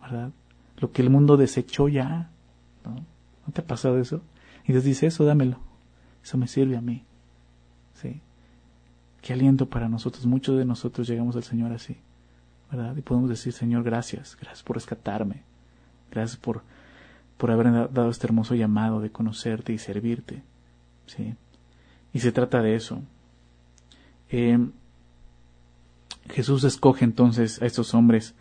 ¿Verdad? 0.00 0.32
Lo 0.78 0.92
que 0.92 1.02
el 1.02 1.10
mundo 1.10 1.36
desechó 1.36 1.88
ya. 1.88 2.30
¿No? 2.84 3.04
¿No 3.46 3.52
te 3.52 3.60
ha 3.60 3.66
pasado 3.66 3.98
eso? 3.98 4.20
Y 4.66 4.72
Dios 4.72 4.84
dice, 4.84 5.06
eso 5.06 5.24
dámelo. 5.24 5.67
Eso 6.22 6.38
me 6.38 6.48
sirve 6.48 6.76
a 6.76 6.80
mí. 6.80 7.04
¿Sí? 7.94 8.20
Qué 9.22 9.32
aliento 9.32 9.66
para 9.66 9.88
nosotros. 9.88 10.26
Muchos 10.26 10.56
de 10.56 10.64
nosotros 10.64 11.08
llegamos 11.08 11.36
al 11.36 11.44
Señor 11.44 11.72
así. 11.72 11.96
¿Verdad? 12.70 12.96
Y 12.96 13.02
podemos 13.02 13.30
decir, 13.30 13.52
Señor, 13.52 13.82
gracias. 13.82 14.36
Gracias 14.40 14.62
por 14.62 14.76
rescatarme. 14.76 15.42
Gracias 16.10 16.36
por, 16.36 16.62
por 17.36 17.50
haber 17.50 17.92
dado 17.92 18.10
este 18.10 18.26
hermoso 18.26 18.54
llamado 18.54 19.00
de 19.00 19.10
conocerte 19.10 19.72
y 19.72 19.78
servirte. 19.78 20.42
¿Sí? 21.06 21.34
Y 22.12 22.20
se 22.20 22.32
trata 22.32 22.62
de 22.62 22.74
eso. 22.74 23.02
Em, 24.30 24.72
Jesús 26.30 26.64
escoge 26.64 27.04
entonces 27.04 27.60
a 27.62 27.66
estos 27.66 27.94
hombres 27.94 28.34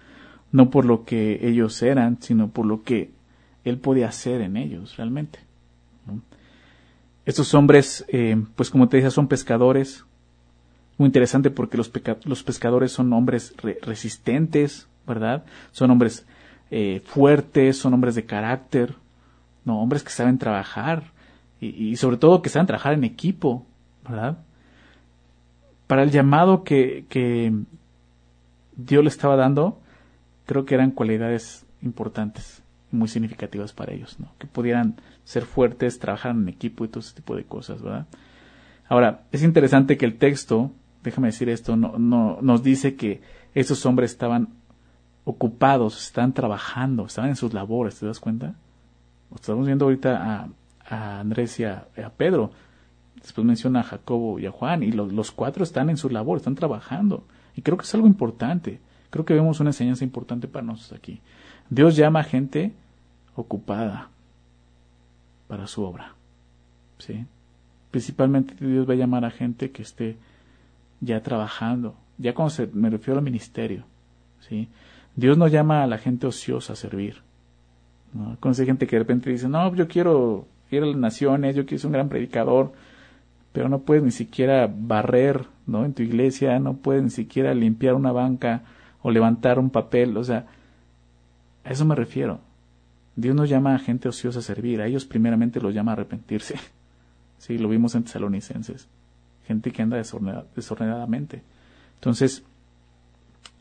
no 0.52 0.70
por 0.70 0.86
lo 0.86 1.04
que 1.04 1.48
ellos 1.48 1.82
eran, 1.82 2.22
sino 2.22 2.50
por 2.50 2.66
lo 2.66 2.84
que 2.84 3.12
Él 3.64 3.80
podía 3.80 4.08
hacer 4.08 4.42
en 4.42 4.58
ellos 4.58 4.98
realmente. 4.98 5.40
Estos 7.28 7.54
hombres, 7.54 8.06
eh, 8.08 8.42
pues 8.56 8.70
como 8.70 8.88
te 8.88 8.96
decía, 8.96 9.12
son 9.12 9.28
pescadores, 9.28 10.06
Muy 10.98 11.08
interesante 11.08 11.52
porque 11.52 11.78
los, 11.78 11.90
pescadores 11.90 12.94
son 12.94 13.12
hombres 13.12 13.54
resistentes, 13.82 14.88
¿verdad? 15.06 15.44
Son 15.72 15.92
hombres 15.92 16.26
eh, 16.72 17.02
fuertes, 17.06 17.78
son 17.78 17.94
hombres 17.94 18.16
de 18.16 18.26
carácter, 18.26 18.96
no, 19.66 19.82
hombres 19.82 20.04
que 20.04 20.10
saben 20.10 20.38
trabajar 20.38 21.12
y, 21.60 21.98
sobre 21.98 22.16
todo 22.16 22.42
que 22.42 22.50
saben 22.50 22.66
trabajar 22.66 22.94
en 22.94 23.04
equipo, 23.04 23.66
¿verdad? 24.08 24.38
Para 25.86 26.04
el 26.04 26.12
llamado 26.12 26.64
que, 26.64 27.06
que 27.10 27.52
Dios 28.78 29.04
le 29.04 29.10
estaba 29.10 29.36
dando, 29.36 29.82
creo 30.46 30.64
que 30.64 30.76
eran 30.76 30.92
cualidades 30.92 31.66
importantes 31.82 32.64
y 32.64 32.67
muy 32.92 33.08
significativas 33.08 33.74
para 33.74 33.94
ellos, 33.94 34.20
¿no? 34.20 34.32
Que 34.38 34.48
pudieran 34.48 34.96
ser 35.24 35.44
fuertes, 35.44 36.00
trabajar 36.00 36.32
en 36.32 36.48
equipo 36.48 36.86
y 36.86 36.88
todo 36.88 37.02
ese 37.02 37.16
tipo 37.16 37.36
de 37.36 37.44
cosas, 37.44 37.82
¿verdad? 37.82 38.08
Ahora, 38.88 39.24
es 39.32 39.44
interesante 39.44 39.98
que 39.98 40.06
el 40.06 40.18
texto, 40.18 40.72
déjame 41.04 41.28
decir 41.28 41.50
esto, 41.50 41.76
no, 41.76 41.98
no, 41.98 42.40
nos 42.42 42.64
dice 42.64 42.96
que 42.96 43.22
esos 43.54 43.86
hombres 43.86 44.12
estaban 44.12 44.50
ocupados, 45.26 46.02
están 46.02 46.34
trabajando, 46.34 47.06
estaban 47.06 47.32
en 47.32 47.36
sus 47.36 47.54
labores, 47.54 48.00
¿te 48.00 48.06
das 48.06 48.20
cuenta? 48.20 48.56
Estamos 49.36 49.66
viendo 49.66 49.86
ahorita 49.86 50.50
a, 50.86 51.20
Andrés 51.20 51.60
y 51.60 51.66
a, 51.66 51.86
Pedro, 52.16 52.52
después 53.16 53.46
menciona 53.46 53.82
a 53.82 53.84
Jacobo 53.84 54.40
y 54.40 54.46
a 54.46 54.52
Juan, 54.52 54.84
y 54.84 54.92
los 54.94 55.32
cuatro 55.32 55.66
están 55.66 55.90
en 55.90 55.98
su 55.98 56.10
labor, 56.10 56.38
están 56.38 56.56
trabajando. 56.56 57.26
Y 57.56 57.62
creo 57.62 57.78
que 57.78 57.84
es 57.84 57.94
algo 57.94 58.08
importante. 58.08 58.80
Creo 59.10 59.26
que 59.26 59.34
vemos 59.34 59.60
una 59.60 59.72
enseñanza 59.72 60.06
importante 60.06 60.48
para 60.48 60.66
nosotros 60.66 60.98
aquí. 60.98 61.20
Dios 61.70 61.96
llama 61.96 62.22
a 62.22 62.24
gente 62.24 62.72
ocupada 63.36 64.10
para 65.48 65.68
su 65.68 65.84
obra. 65.84 66.14
¿Sí? 66.98 67.26
Principalmente 67.92 68.54
Dios 68.66 68.88
va 68.88 68.94
a 68.94 68.98
llamar 68.98 69.26
a 69.26 69.32
gente 69.32 69.72
que 69.72 69.82
esté 69.82 70.18
ya 71.00 71.22
trabajando. 71.22 71.96
Ya 72.18 72.34
cuando 72.34 72.50
se, 72.50 72.68
me 72.68 72.90
refiero 72.90 73.20
al 73.20 73.24
ministerio. 73.24 73.84
¿sí? 74.48 74.68
Dios 75.16 75.38
no 75.38 75.48
llama 75.48 75.84
a 75.84 75.88
la 75.88 75.98
gente 75.98 76.28
ociosa 76.28 76.74
a 76.74 76.76
servir. 76.76 77.22
¿no? 78.14 78.38
Conoce 78.40 78.66
gente 78.66 78.88
que 78.88 78.96
de 78.96 79.00
repente 79.00 79.30
dice, 79.30 79.48
no, 79.48 79.74
yo 79.76 79.88
quiero 79.88 80.48
ir 80.72 80.84
a 80.84 80.86
las 80.86 80.98
naciones, 80.98 81.56
yo 81.56 81.66
quiero 81.66 81.80
ser 81.80 81.88
un 81.88 81.94
gran 81.94 82.10
predicador, 82.10 82.74
pero 83.54 83.70
no 83.70 83.80
puedes 83.80 84.04
ni 84.04 84.12
siquiera 84.12 84.72
barrer 84.72 85.46
¿no? 85.66 85.86
en 85.86 85.94
tu 85.94 86.04
iglesia, 86.04 86.60
no 86.60 86.74
puedes 86.74 87.04
ni 87.04 87.10
siquiera 87.10 87.54
limpiar 87.54 87.94
una 87.94 88.12
banca 88.12 88.64
o 89.02 89.12
levantar 89.12 89.60
un 89.60 89.70
papel. 89.70 90.18
O 90.18 90.24
sea, 90.24 90.46
a 91.68 91.72
eso 91.72 91.86
me 91.86 91.96
refiero. 91.96 92.40
Dios 93.16 93.36
no 93.36 93.46
llama 93.46 93.76
a 93.76 93.80
gente 93.80 94.08
ociosa 94.08 94.40
a 94.40 94.42
servir, 94.42 94.80
a 94.80 94.88
ellos 94.88 95.06
primeramente 95.06 95.60
los 95.60 95.74
llama 95.74 95.92
a 95.92 95.94
arrepentirse. 95.94 96.56
Sí, 97.40 97.60
lo 97.60 97.70
vimos 97.70 97.94
en 97.94 98.04
Tesalonicenses. 98.04 98.88
Gente 99.46 99.72
que 99.72 99.84
anda 99.84 99.98
desordenadamente. 99.98 101.44
Entonces, 101.94 102.44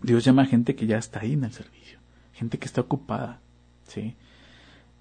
Dios 0.00 0.24
llama 0.24 0.42
a 0.42 0.46
gente 0.46 0.74
que 0.74 0.86
ya 0.86 0.96
está 0.96 1.20
ahí 1.20 1.34
en 1.34 1.44
el 1.44 1.52
servicio, 1.52 1.98
gente 2.32 2.58
que 2.58 2.64
está 2.64 2.80
ocupada. 2.80 3.38
¿sí? 3.86 4.14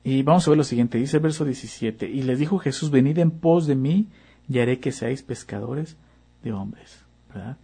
Y 0.04 0.24
vamos 0.24 0.46
a 0.46 0.52
ver 0.52 0.58
lo 0.58 0.66
siguiente, 0.66 0.98
dice 0.98 1.18
el 1.18 1.24
verso 1.24 1.46
17, 1.46 2.06
y 2.06 2.24
les 2.24 2.38
dijo 2.38 2.60
Jesús, 2.60 2.92
venid 2.92 3.18
en 3.20 3.32
pos 3.32 3.66
de 3.66 3.76
mí 3.76 4.10
y 4.50 4.60
haré 4.60 4.82
que 4.82 4.92
seáis 4.92 5.24
pescadores 5.24 5.96
de 6.44 6.52
hombres. 6.52 7.06
¿verdad? 7.30 7.58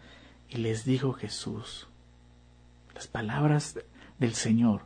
Y 0.48 0.60
les 0.60 0.86
dijo 0.86 1.12
Jesús, 1.12 1.90
las 2.96 3.08
palabras 3.08 3.78
del 4.18 4.34
Señor. 4.34 4.84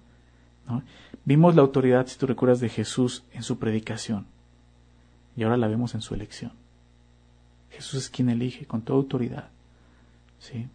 Vimos 1.24 1.56
la 1.56 1.62
autoridad, 1.62 2.08
si 2.08 2.18
tú 2.18 2.28
recuerdas, 2.28 2.60
de 2.60 2.70
Jesús 2.70 3.24
en 3.34 3.44
su 3.44 3.58
predicación. 3.58 4.26
Y 5.36 5.44
ahora 5.44 5.58
la 5.58 5.68
vemos 5.68 5.96
en 5.96 6.02
su 6.02 6.14
elección. 6.14 6.52
Jesús 7.72 8.04
es 8.04 8.10
quien 8.10 8.30
elige 8.30 8.66
con 8.66 8.82
toda 8.82 9.00
autoridad. 9.00 9.50
¿sí? 10.40 10.68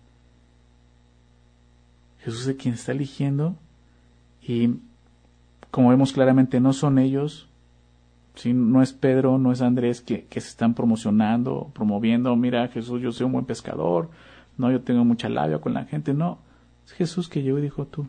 Jesús 2.18 2.46
es 2.46 2.56
quien 2.56 2.74
está 2.74 2.92
eligiendo 2.92 3.56
y 4.42 4.76
como 5.70 5.90
vemos 5.90 6.12
claramente 6.12 6.60
no 6.60 6.72
son 6.72 6.98
ellos, 6.98 7.48
¿sí? 8.34 8.52
no 8.52 8.82
es 8.82 8.92
Pedro, 8.92 9.38
no 9.38 9.52
es 9.52 9.62
Andrés 9.62 10.00
que, 10.00 10.24
que, 10.24 10.40
se 10.40 10.48
están 10.48 10.74
promocionando, 10.74 11.70
promoviendo, 11.74 12.34
mira 12.36 12.68
Jesús, 12.68 13.00
yo 13.00 13.12
soy 13.12 13.26
un 13.26 13.32
buen 13.32 13.44
pescador, 13.44 14.10
no, 14.58 14.70
yo 14.70 14.82
tengo 14.82 15.04
mucha 15.04 15.28
labia 15.28 15.58
con 15.58 15.72
la 15.72 15.84
gente, 15.84 16.12
no, 16.12 16.38
es 16.84 16.92
Jesús 16.92 17.28
que 17.28 17.42
llegó 17.42 17.58
y 17.58 17.62
dijo 17.62 17.86
tú. 17.86 18.06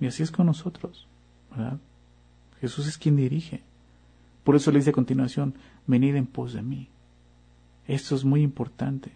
Y 0.00 0.06
así 0.06 0.22
es 0.22 0.30
con 0.30 0.46
nosotros, 0.46 1.06
¿verdad? 1.50 1.78
Jesús 2.60 2.86
es 2.86 2.98
quien 2.98 3.16
dirige. 3.16 3.62
Por 4.44 4.56
eso 4.56 4.70
le 4.70 4.78
dice 4.78 4.90
a 4.90 4.94
continuación, 4.94 5.54
venid 5.86 6.14
en 6.14 6.26
pos 6.26 6.52
de 6.52 6.62
mí. 6.62 6.88
Esto 7.86 8.14
es 8.14 8.24
muy 8.24 8.42
importante. 8.42 9.12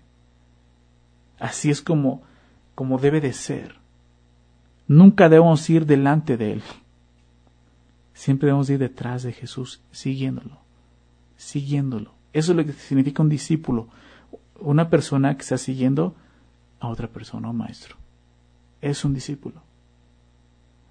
Así 1.39 1.71
es 1.71 1.81
como, 1.83 2.23
como 2.75 2.99
debe 2.99 3.21
de 3.21 3.33
ser. 3.33 3.77
Nunca 4.87 5.29
debemos 5.29 5.69
ir 5.71 5.87
delante 5.87 6.37
de 6.37 6.55
Él. 6.55 6.63
Siempre 8.13 8.47
debemos 8.47 8.69
ir 8.71 8.79
detrás 8.79 9.23
de 9.23 9.33
Jesús, 9.33 9.81
siguiéndolo, 9.93 10.59
siguiéndolo. 11.37 12.13
Eso 12.33 12.53
es 12.53 12.57
lo 12.57 12.65
que 12.65 12.73
significa 12.73 13.23
un 13.23 13.29
discípulo. 13.29 13.89
Una 14.59 14.91
persona 14.91 15.35
que 15.37 15.43
está 15.43 15.57
siguiendo 15.57 16.15
a 16.81 16.89
otra 16.89 17.09
persona, 17.09 17.51
un 17.51 17.57
maestro. 17.57 17.97
Es 18.83 19.05
un 19.05 19.15
discípulo. 19.15 19.63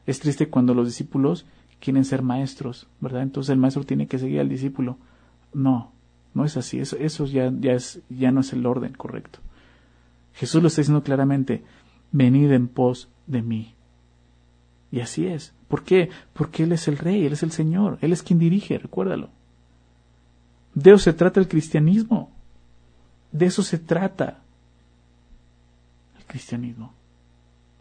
Es 0.09 0.19
triste 0.19 0.49
cuando 0.49 0.73
los 0.73 0.87
discípulos 0.87 1.45
quieren 1.79 2.03
ser 2.03 2.23
maestros, 2.23 2.87
¿verdad? 2.99 3.21
Entonces 3.21 3.51
el 3.51 3.59
maestro 3.59 3.83
tiene 3.83 4.07
que 4.07 4.17
seguir 4.17 4.39
al 4.39 4.49
discípulo. 4.49 4.97
No, 5.53 5.91
no 6.33 6.45
es 6.45 6.57
así. 6.57 6.79
Eso, 6.79 7.27
ya, 7.27 7.53
ya, 7.59 7.73
es, 7.73 8.01
ya 8.09 8.31
no 8.31 8.41
es 8.41 8.51
el 8.51 8.65
orden 8.65 8.93
correcto. 8.93 9.37
Jesús 10.33 10.63
lo 10.63 10.67
está 10.67 10.81
diciendo 10.81 11.03
claramente, 11.03 11.63
venid 12.11 12.51
en 12.53 12.69
pos 12.69 13.07
de 13.27 13.43
mí. 13.43 13.75
Y 14.91 15.01
así 15.01 15.27
es. 15.27 15.53
¿Por 15.67 15.83
qué? 15.83 16.09
Porque 16.33 16.63
Él 16.63 16.71
es 16.71 16.87
el 16.87 16.97
Rey, 16.97 17.27
Él 17.27 17.33
es 17.33 17.43
el 17.43 17.51
Señor, 17.51 17.99
Él 18.01 18.11
es 18.11 18.23
quien 18.23 18.39
dirige, 18.39 18.79
recuérdalo. 18.79 19.29
De 20.73 20.89
eso 20.89 20.97
se 20.97 21.13
trata 21.13 21.39
el 21.39 21.47
cristianismo. 21.47 22.31
De 23.31 23.45
eso 23.45 23.61
se 23.61 23.77
trata 23.77 24.39
el 26.17 26.25
cristianismo. 26.25 26.93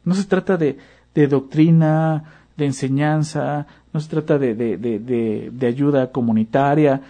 No 0.05 0.15
se 0.15 0.25
trata 0.25 0.59
de, 0.59 0.79
de 1.15 1.27
doctrina, 1.27 2.25
de 2.57 2.67
enseñanza, 2.67 3.67
no 3.93 4.01
se 4.01 4.09
trata 4.09 4.39
de, 4.39 4.55
de, 4.55 5.67
ayuda 5.67 6.11
comunitaria, 6.11 7.01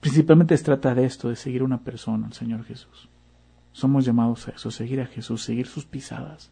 principalmente 0.00 0.56
se 0.56 0.64
trata 0.64 0.94
de 0.94 1.04
esto, 1.04 1.28
de 1.28 1.36
seguir 1.36 1.62
una 1.62 1.78
persona, 1.78 2.26
el 2.26 2.32
Señor 2.34 2.64
Jesús. 2.64 3.08
Somos 3.72 4.04
llamados 4.04 4.46
a 4.48 4.52
eso, 4.52 4.70
seguir 4.70 5.00
a 5.00 5.06
Jesús, 5.06 5.42
seguir 5.42 5.66
sus 5.66 5.84
pisadas. 5.86 6.50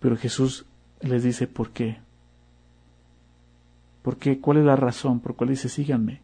Pero 0.00 0.16
Jesús 0.16 0.66
les 1.00 1.22
dice, 1.22 1.46
¿por 1.46 1.70
qué? 1.70 1.98
¿Por 4.02 4.16
qué? 4.16 4.40
¿Cuál 4.40 4.58
es 4.58 4.64
la 4.64 4.76
razón 4.76 5.20
por 5.20 5.36
cual 5.36 5.50
dice, 5.50 5.68
síganme? 5.68 6.22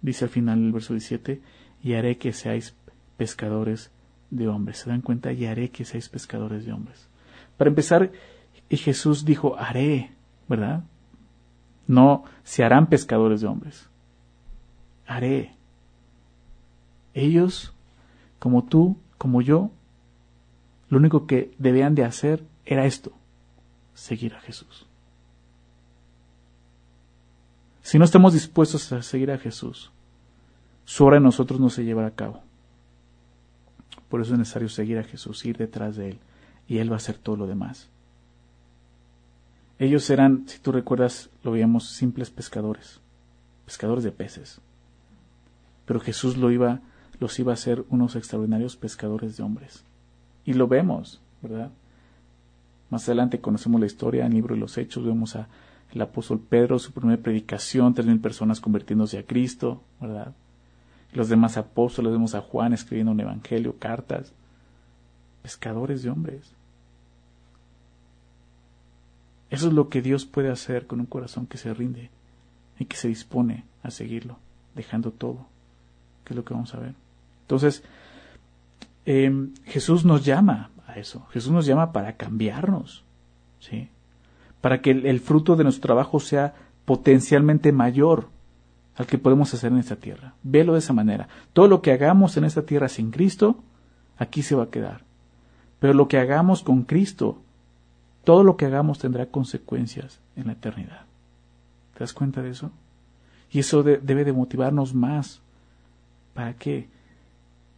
Dice 0.00 0.24
al 0.24 0.30
final 0.30 0.58
el 0.58 0.72
verso 0.72 0.94
17, 0.94 1.40
y 1.82 1.94
haré 1.94 2.18
que 2.18 2.32
seáis 2.32 2.74
pescadores 3.16 3.90
de 4.30 4.48
hombres. 4.48 4.78
¿Se 4.78 4.90
dan 4.90 5.02
cuenta? 5.02 5.32
Y 5.32 5.46
haré 5.46 5.70
que 5.70 5.84
seáis 5.84 6.08
pescadores 6.08 6.64
de 6.64 6.72
hombres. 6.72 7.09
Para 7.60 7.68
empezar, 7.68 8.10
Jesús 8.70 9.26
dijo, 9.26 9.54
haré, 9.58 10.12
¿verdad? 10.48 10.82
No 11.86 12.24
se 12.42 12.64
harán 12.64 12.86
pescadores 12.86 13.42
de 13.42 13.48
hombres. 13.48 13.86
Haré. 15.06 15.54
Ellos, 17.12 17.74
como 18.38 18.64
tú, 18.64 18.96
como 19.18 19.42
yo, 19.42 19.70
lo 20.88 20.96
único 20.96 21.26
que 21.26 21.54
debían 21.58 21.94
de 21.94 22.06
hacer 22.06 22.46
era 22.64 22.86
esto, 22.86 23.12
seguir 23.92 24.34
a 24.36 24.40
Jesús. 24.40 24.86
Si 27.82 27.98
no 27.98 28.06
estamos 28.06 28.32
dispuestos 28.32 28.90
a 28.90 29.02
seguir 29.02 29.30
a 29.32 29.36
Jesús, 29.36 29.92
su 30.86 31.04
obra 31.04 31.18
en 31.18 31.24
nosotros 31.24 31.60
no 31.60 31.68
se 31.68 31.84
llevará 31.84 32.08
a 32.08 32.14
cabo. 32.14 32.42
Por 34.08 34.22
eso 34.22 34.32
es 34.32 34.38
necesario 34.38 34.70
seguir 34.70 34.96
a 34.96 35.04
Jesús, 35.04 35.44
ir 35.44 35.58
detrás 35.58 35.96
de 35.96 36.12
Él 36.12 36.20
y 36.70 36.78
Él 36.78 36.88
va 36.88 36.94
a 36.94 36.98
hacer 36.98 37.18
todo 37.18 37.36
lo 37.36 37.48
demás. 37.48 37.88
Ellos 39.80 40.08
eran, 40.08 40.46
si 40.46 40.60
tú 40.60 40.70
recuerdas, 40.70 41.28
lo 41.42 41.50
veíamos, 41.50 41.90
simples 41.90 42.30
pescadores, 42.30 43.00
pescadores 43.66 44.04
de 44.04 44.12
peces. 44.12 44.60
Pero 45.84 45.98
Jesús 45.98 46.36
lo 46.36 46.52
iba, 46.52 46.78
los 47.18 47.40
iba 47.40 47.50
a 47.50 47.54
hacer 47.54 47.84
unos 47.90 48.14
extraordinarios 48.14 48.76
pescadores 48.76 49.36
de 49.36 49.42
hombres. 49.42 49.82
Y 50.44 50.52
lo 50.52 50.68
vemos, 50.68 51.20
¿verdad? 51.42 51.72
Más 52.88 53.08
adelante 53.08 53.40
conocemos 53.40 53.80
la 53.80 53.86
historia 53.86 54.24
en 54.24 54.30
el 54.30 54.36
libro 54.36 54.54
de 54.54 54.60
los 54.60 54.78
Hechos, 54.78 55.04
vemos 55.04 55.34
a 55.34 55.48
el 55.92 56.00
apóstol 56.00 56.38
Pedro, 56.38 56.78
su 56.78 56.92
primera 56.92 57.20
predicación, 57.20 57.94
tres 57.94 58.06
mil 58.06 58.20
personas 58.20 58.60
convirtiéndose 58.60 59.18
a 59.18 59.26
Cristo, 59.26 59.82
¿verdad? 60.00 60.36
Los 61.12 61.28
demás 61.28 61.56
apóstoles, 61.56 62.12
vemos 62.12 62.36
a 62.36 62.42
Juan 62.42 62.74
escribiendo 62.74 63.10
un 63.10 63.18
evangelio, 63.18 63.74
cartas, 63.76 64.32
pescadores 65.42 66.04
de 66.04 66.10
hombres. 66.10 66.59
Eso 69.50 69.66
es 69.66 69.72
lo 69.72 69.88
que 69.88 70.00
Dios 70.00 70.26
puede 70.26 70.50
hacer 70.50 70.86
con 70.86 71.00
un 71.00 71.06
corazón 71.06 71.46
que 71.46 71.58
se 71.58 71.74
rinde 71.74 72.10
y 72.78 72.84
que 72.84 72.96
se 72.96 73.08
dispone 73.08 73.64
a 73.82 73.90
seguirlo, 73.90 74.38
dejando 74.74 75.10
todo, 75.10 75.46
que 76.24 76.32
es 76.32 76.36
lo 76.36 76.44
que 76.44 76.54
vamos 76.54 76.74
a 76.74 76.78
ver. 76.78 76.94
Entonces, 77.42 77.82
em, 79.04 79.52
Jesús 79.64 80.04
nos 80.04 80.24
llama 80.24 80.70
a 80.86 80.98
eso. 80.98 81.26
Jesús 81.32 81.52
nos 81.52 81.66
llama 81.66 81.92
para 81.92 82.14
cambiarnos, 82.14 83.04
¿sí? 83.58 83.88
Para 84.60 84.80
que 84.80 84.92
el, 84.92 85.20
fruto 85.20 85.56
de 85.56 85.64
nuestro 85.64 85.88
trabajo 85.88 86.20
sea 86.20 86.54
potencialmente 86.84 87.72
mayor 87.72 88.28
al 88.96 89.06
que 89.06 89.18
podemos 89.18 89.52
hacer 89.52 89.72
en 89.72 89.78
esta 89.78 89.96
tierra. 89.96 90.34
Velo 90.42 90.74
de 90.74 90.80
esa 90.80 90.92
manera. 90.92 91.28
Todo 91.52 91.66
lo 91.66 91.82
que 91.82 91.92
hagamos 91.92 92.36
en 92.36 92.44
esta 92.44 92.62
tierra 92.62 92.88
sin 92.88 93.10
Cristo, 93.10 93.56
aquí 94.18 94.42
se 94.42 94.54
va 94.54 94.64
a 94.64 94.70
quedar. 94.70 95.02
Pero 95.78 95.94
lo 95.94 96.08
que 96.08 96.18
hagamos 96.18 96.62
con 96.62 96.82
Cristo, 96.82 97.38
todo 98.24 98.44
lo 98.44 98.56
que 98.56 98.66
hagamos 98.66 98.98
tendrá 98.98 99.26
consecuencias 99.26 100.20
en 100.36 100.46
la 100.46 100.52
eternidad. 100.52 101.06
¿Te 101.94 102.00
das 102.00 102.12
cuenta 102.12 102.42
de 102.42 102.50
eso? 102.50 102.70
Y 103.50 103.60
eso 103.60 103.82
debe 103.82 104.24
de 104.24 104.32
motivarnos 104.32 104.94
más. 104.94 105.40
¿Para 106.34 106.54
qué? 106.54 106.88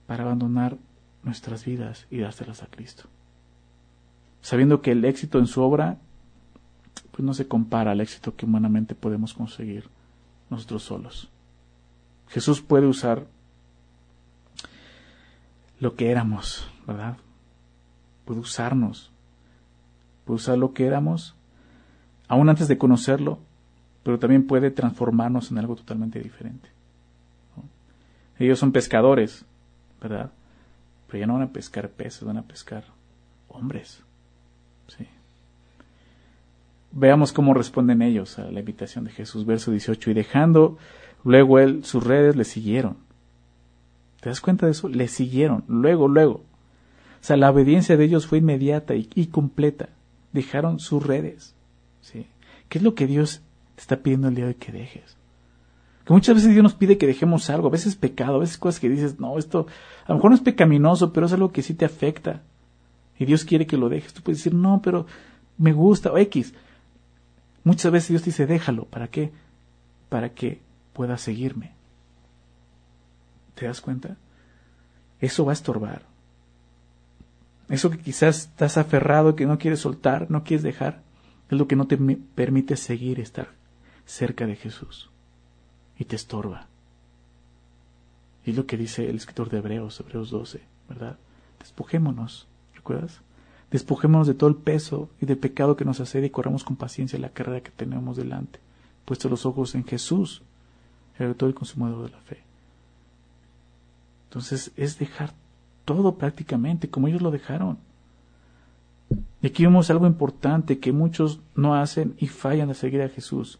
Para 0.07 0.25
abandonar 0.25 0.77
nuestras 1.23 1.65
vidas 1.65 2.07
y 2.11 2.19
dárselas 2.19 2.63
a 2.63 2.67
Cristo. 2.67 3.05
Sabiendo 4.41 4.83
que 4.83 4.93
el 4.93 5.05
éxito 5.05 5.39
en 5.39 5.47
su 5.47 5.63
obra 5.63 5.99
pues 7.13 7.25
no 7.25 7.35
se 7.35 7.47
compara 7.47 7.93
al 7.93 8.01
éxito 8.01 8.35
que 8.35 8.47
humanamente 8.47 8.95
podemos 8.95 9.35
conseguir 9.35 9.89
nosotros 10.51 10.83
solos. 10.83 11.29
Jesús 12.29 12.63
puede 12.63 12.87
usar 12.87 13.27
lo 15.79 15.95
que 15.95 16.11
éramos, 16.11 16.67
¿verdad? 16.87 17.19
Puede 18.25 18.41
usarnos, 18.41 19.12
puede 20.25 20.37
usar 20.37 20.59
lo 20.59 20.73
que 20.73 20.87
éramos, 20.87 21.35
aún 22.29 22.49
antes 22.49 22.69
de 22.69 22.79
conocerlo, 22.79 23.39
pero 24.03 24.19
también 24.19 24.47
puede 24.47 24.71
transformarnos 24.71 25.51
en 25.51 25.59
algo 25.59 25.77
totalmente 25.77 26.21
diferente. 26.21 26.69
Ellos 28.39 28.59
son 28.59 28.73
pescadores, 28.73 29.45
¿verdad? 30.01 30.31
Pero 31.07 31.21
ya 31.21 31.27
no 31.27 31.35
van 31.35 31.43
a 31.43 31.53
pescar 31.53 31.91
peces, 31.91 32.25
van 32.25 32.39
a 32.39 32.43
pescar 32.43 32.85
hombres. 33.49 34.03
Sí. 34.89 35.07
Veamos 36.91 37.33
cómo 37.33 37.55
responden 37.55 38.03
ellos 38.03 38.39
a 38.39 38.51
la 38.51 38.61
invitación 38.61 39.05
de 39.05 39.11
Jesús, 39.11 39.47
verso 39.47 39.71
18. 39.71 40.11
Y 40.11 40.15
dejando 40.15 40.79
luego 41.25 41.59
él 41.59 41.85
sus 41.85 42.05
redes, 42.05 42.35
le 42.35 42.45
siguieron. 42.45 42.97
¿Te 44.21 44.29
das 44.29 44.41
cuenta 44.41 44.67
de 44.67 44.73
eso? 44.73 44.89
Le 44.89 45.09
siguieron, 45.09 45.65
luego, 45.69 46.09
luego. 46.09 46.35
O 46.35 47.25
sea, 47.25 47.37
la 47.37 47.51
obediencia 47.51 47.97
de 47.97 48.05
ellos 48.05 48.27
fue 48.27 48.39
inmediata 48.39 48.95
y 48.95 49.27
completa. 49.27 49.89
Dejaron 50.33 50.79
sus 50.79 51.05
redes. 51.05 51.55
¿sí? 52.01 52.27
¿Qué 52.69 52.79
es 52.79 52.85
lo 52.85 52.95
que 52.95 53.07
Dios 53.07 53.43
te 53.75 53.83
está 53.83 53.97
pidiendo 53.97 54.29
el 54.29 54.35
día 54.35 54.45
de 54.45 54.53
hoy 54.53 54.57
que 54.57 54.73
dejes? 54.73 55.17
Que 56.05 56.13
muchas 56.13 56.35
veces 56.35 56.51
Dios 56.51 56.63
nos 56.63 56.75
pide 56.75 56.99
que 56.99 57.07
dejemos 57.07 57.49
algo, 57.49 57.69
a 57.69 57.71
veces 57.71 57.95
pecado, 57.95 58.37
a 58.37 58.41
veces 58.41 58.59
cosas 58.59 58.81
que 58.81 58.89
dices, 58.89 59.21
no, 59.21 59.39
esto 59.39 59.67
a 60.05 60.09
lo 60.09 60.17
mejor 60.17 60.31
no 60.31 60.37
es 60.37 60.43
pecaminoso, 60.43 61.13
pero 61.13 61.27
es 61.27 61.33
algo 61.33 61.53
que 61.53 61.63
sí 61.63 61.75
te 61.75 61.85
afecta. 61.85 62.43
Y 63.19 63.25
Dios 63.25 63.45
quiere 63.45 63.67
que 63.67 63.77
lo 63.77 63.89
dejes. 63.89 64.13
Tú 64.13 64.23
puedes 64.23 64.39
decir, 64.39 64.55
no, 64.55 64.81
pero 64.83 65.07
me 65.59 65.73
gusta, 65.73 66.11
o 66.11 66.19
X. 66.19 66.55
Muchas 67.63 67.93
veces 67.93 68.09
Dios 68.09 68.23
te 68.23 68.31
dice, 68.31 68.47
déjalo. 68.47 68.87
¿Para 68.87 69.09
qué? 69.09 69.31
Para 70.09 70.31
que 70.31 70.61
puedas 70.93 71.21
seguirme. 71.21 71.73
¿Te 73.55 73.67
das 73.67 73.81
cuenta? 73.81 74.17
Eso 75.21 75.45
va 75.45 75.53
a 75.53 75.55
estorbar. 75.55 76.03
Eso 77.73 77.89
que 77.89 77.97
quizás 77.97 78.41
estás 78.41 78.77
aferrado, 78.77 79.35
que 79.35 79.47
no 79.47 79.59
quieres 79.59 79.81
soltar, 79.81 80.31
no 80.31 80.45
quieres 80.45 80.63
dejar, 80.63 81.01
es 81.49 81.57
lo 81.57 81.67
que 81.67 81.75
no 81.75 81.87
te 81.87 81.97
permite 81.97 82.77
seguir 82.77 83.19
estar 83.19 83.49
cerca 84.05 84.47
de 84.47 84.57
Jesús 84.57 85.09
y 85.97 86.05
te 86.05 86.15
estorba. 86.15 86.67
Y 88.45 88.51
es 88.51 88.57
lo 88.59 88.67
que 88.67 88.77
dice 88.77 89.09
el 89.09 89.17
escritor 89.17 89.49
de 89.49 89.57
Hebreos, 89.57 89.99
Hebreos 90.01 90.29
12, 90.29 90.61
¿verdad? 90.87 91.17
Despojémonos, 91.61 92.47
¿recuerdas? 92.75 93.23
Despojémonos 93.71 94.27
de 94.27 94.35
todo 94.35 94.51
el 94.51 94.57
peso 94.57 95.09
y 95.19 95.25
del 95.25 95.39
pecado 95.39 95.75
que 95.75 95.87
nos 95.87 95.99
asedia 95.99 96.27
y 96.27 96.31
corramos 96.31 96.65
con 96.65 96.77
paciencia 96.77 97.19
la 97.19 97.31
carrera 97.31 97.63
que 97.63 97.71
tenemos 97.71 98.19
delante, 98.19 98.61
puestos 99.07 99.31
los 99.31 99.47
ojos 99.47 99.75
en 99.75 99.87
Jesús, 99.87 100.43
el 101.19 101.29
autor 101.29 101.49
y 101.49 101.55
consumador 101.55 102.05
de 102.05 102.11
la 102.11 102.21
fe. 102.21 102.43
Entonces 104.25 104.73
es 104.77 104.99
dejar 104.99 105.33
todo 105.85 106.17
prácticamente 106.17 106.89
como 106.89 107.09
ellos 107.09 107.23
lo 107.23 107.31
dejaron. 107.31 107.79
Y 109.41 109.47
aquí 109.47 109.65
vemos 109.65 109.91
algo 109.91 110.07
importante 110.07 110.79
que 110.79 110.93
muchos 110.93 111.41
no 111.55 111.75
hacen 111.75 112.15
y 112.19 112.29
fallan 112.29 112.71
a 112.71 112.75
seguir 112.75 113.03
a 113.03 113.09
Jesús. 113.09 113.59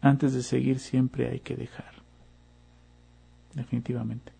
Antes 0.00 0.34
de 0.34 0.42
seguir 0.42 0.78
siempre 0.78 1.28
hay 1.28 1.40
que 1.40 1.56
dejar. 1.56 1.94
Definitivamente. 3.54 4.32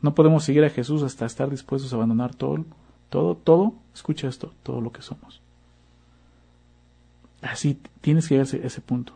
No 0.00 0.14
podemos 0.14 0.44
seguir 0.44 0.64
a 0.64 0.70
Jesús 0.70 1.02
hasta 1.02 1.26
estar 1.26 1.48
dispuestos 1.48 1.92
a 1.92 1.96
abandonar 1.96 2.34
todo, 2.34 2.64
todo, 3.08 3.36
todo, 3.36 3.74
escucha 3.94 4.26
esto, 4.26 4.52
todo 4.64 4.80
lo 4.80 4.90
que 4.90 5.02
somos. 5.02 5.40
Así 7.40 7.78
tienes 8.00 8.26
que 8.26 8.34
llegar 8.34 8.48
a 8.52 8.66
ese, 8.66 8.80
punto. 8.80 9.14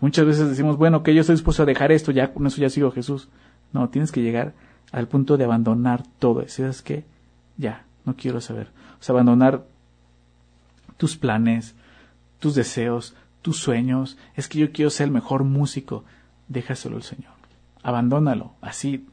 Muchas 0.00 0.26
veces 0.26 0.48
decimos, 0.48 0.76
bueno, 0.76 1.02
que 1.02 1.14
yo 1.14 1.20
estoy 1.20 1.34
dispuesto 1.34 1.62
a 1.62 1.66
dejar 1.66 1.90
esto, 1.90 2.12
ya 2.12 2.32
con 2.32 2.46
eso 2.46 2.60
ya 2.60 2.68
sigo 2.68 2.88
a 2.88 2.92
Jesús. 2.92 3.28
No, 3.72 3.88
tienes 3.88 4.12
que 4.12 4.22
llegar 4.22 4.54
al 4.92 5.08
punto 5.08 5.36
de 5.36 5.44
abandonar 5.44 6.04
todo. 6.18 6.46
¿Sabes 6.48 6.82
qué? 6.82 7.04
Ya, 7.56 7.84
no 8.04 8.14
quiero 8.14 8.40
saber. 8.40 8.68
O 9.00 9.02
sea, 9.02 9.14
abandonar 9.14 9.64
tus 10.98 11.16
planes, 11.16 11.74
tus 12.38 12.54
deseos, 12.54 13.14
tus 13.40 13.58
sueños, 13.58 14.16
es 14.36 14.48
que 14.48 14.58
yo 14.58 14.70
quiero 14.70 14.90
ser 14.90 15.06
el 15.06 15.12
mejor 15.12 15.44
músico, 15.44 16.04
déjaselo 16.48 16.96
al 16.96 17.02
Señor. 17.02 17.32
Abandónalo, 17.82 18.52
así. 18.60 19.08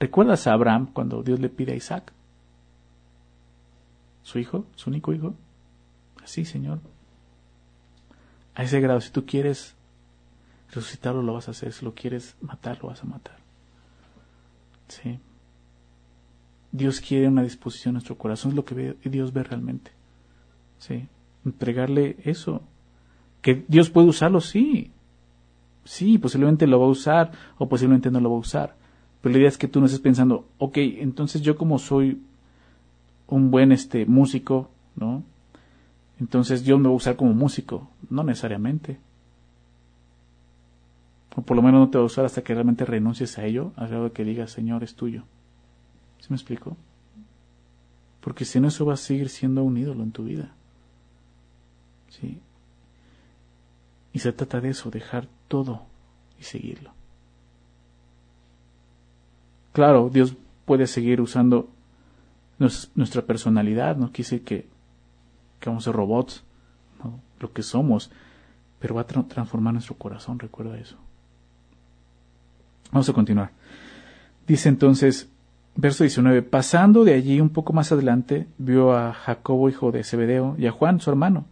¿Recuerdas 0.00 0.46
a 0.46 0.54
Abraham 0.54 0.88
cuando 0.92 1.22
Dios 1.22 1.38
le 1.38 1.48
pide 1.48 1.72
a 1.72 1.76
Isaac? 1.76 2.12
Su 4.22 4.38
hijo, 4.38 4.64
su 4.74 4.90
único 4.90 5.12
hijo. 5.12 5.34
Así, 6.24 6.44
Señor. 6.44 6.80
A 8.54 8.64
ese 8.64 8.80
grado, 8.80 9.00
si 9.00 9.10
tú 9.10 9.26
quieres 9.26 9.74
resucitarlo, 10.72 11.22
lo 11.22 11.34
vas 11.34 11.48
a 11.48 11.52
hacer. 11.52 11.72
Si 11.72 11.84
lo 11.84 11.94
quieres 11.94 12.34
matar, 12.40 12.78
lo 12.82 12.88
vas 12.88 13.02
a 13.02 13.06
matar. 13.06 13.41
Sí. 14.92 15.18
Dios 16.70 17.00
quiere 17.00 17.28
una 17.28 17.42
disposición 17.42 17.92
en 17.92 17.94
nuestro 17.94 18.18
corazón, 18.18 18.50
es 18.50 18.56
lo 18.56 18.64
que 18.64 18.96
Dios 19.04 19.32
ve 19.32 19.42
realmente. 19.42 19.90
Sí. 20.78 21.06
Entregarle 21.44 22.16
eso, 22.24 22.62
que 23.40 23.64
Dios 23.68 23.90
puede 23.90 24.08
usarlo, 24.08 24.40
sí. 24.40 24.90
Sí, 25.84 26.18
posiblemente 26.18 26.66
lo 26.66 26.78
va 26.78 26.86
a 26.86 26.90
usar 26.90 27.32
o 27.58 27.68
posiblemente 27.68 28.10
no 28.10 28.20
lo 28.20 28.30
va 28.30 28.36
a 28.36 28.40
usar. 28.40 28.76
Pero 29.20 29.32
la 29.32 29.38
idea 29.38 29.48
es 29.48 29.58
que 29.58 29.68
tú 29.68 29.80
no 29.80 29.86
estés 29.86 30.00
pensando, 30.00 30.46
ok, 30.58 30.76
entonces 30.76 31.40
yo 31.42 31.56
como 31.56 31.78
soy 31.78 32.20
un 33.28 33.50
buen 33.50 33.72
este 33.72 34.04
músico, 34.04 34.70
¿no? 34.94 35.22
Entonces 36.20 36.64
Dios 36.64 36.78
me 36.78 36.88
va 36.88 36.92
a 36.92 36.96
usar 36.96 37.16
como 37.16 37.32
músico. 37.32 37.88
No 38.10 38.22
necesariamente. 38.22 38.98
O 41.36 41.42
por 41.42 41.56
lo 41.56 41.62
menos 41.62 41.80
no 41.80 41.90
te 41.90 41.98
va 41.98 42.04
a 42.04 42.06
usar 42.06 42.24
hasta 42.24 42.42
que 42.42 42.54
realmente 42.54 42.84
renuncies 42.84 43.38
a 43.38 43.44
ello, 43.44 43.72
al 43.76 43.88
grado 43.88 44.04
de 44.04 44.12
que 44.12 44.24
digas, 44.24 44.50
Señor, 44.50 44.84
es 44.84 44.94
tuyo. 44.94 45.24
¿Sí 46.20 46.26
me 46.30 46.36
explico? 46.36 46.76
Porque 48.20 48.44
si 48.44 48.60
no, 48.60 48.68
eso 48.68 48.86
va 48.86 48.94
a 48.94 48.98
seguir 48.98 49.28
siendo 49.28 49.62
un 49.62 49.76
ídolo 49.76 50.02
en 50.02 50.12
tu 50.12 50.24
vida. 50.24 50.52
¿Sí? 52.08 52.40
Y 54.12 54.18
se 54.18 54.32
trata 54.32 54.60
de 54.60 54.70
eso, 54.70 54.90
dejar 54.90 55.26
todo 55.48 55.82
y 56.38 56.44
seguirlo. 56.44 56.92
Claro, 59.72 60.10
Dios 60.10 60.36
puede 60.66 60.86
seguir 60.86 61.20
usando 61.20 61.70
nuestra 62.94 63.22
personalidad, 63.22 63.96
no 63.96 64.08
decir 64.08 64.44
que, 64.44 64.68
que 65.58 65.68
vamos 65.70 65.84
a 65.84 65.90
ser 65.90 65.96
robots, 65.96 66.44
lo 67.40 67.52
que 67.52 67.62
somos, 67.62 68.10
pero 68.78 68.94
va 68.94 69.00
a 69.00 69.06
transformar 69.06 69.72
nuestro 69.72 69.96
corazón, 69.96 70.38
recuerda 70.38 70.78
eso. 70.78 70.96
Vamos 72.92 73.08
a 73.08 73.14
continuar. 73.14 73.50
Dice 74.46 74.68
entonces, 74.68 75.30
verso 75.74 76.04
19, 76.04 76.42
pasando 76.42 77.04
de 77.04 77.14
allí 77.14 77.40
un 77.40 77.48
poco 77.48 77.72
más 77.72 77.90
adelante, 77.90 78.46
vio 78.58 78.92
a 78.94 79.14
Jacobo, 79.14 79.70
hijo 79.70 79.90
de 79.92 80.04
Zebedeo, 80.04 80.56
y 80.58 80.66
a 80.66 80.72
Juan, 80.72 81.00
su 81.00 81.08
hermano, 81.08 81.46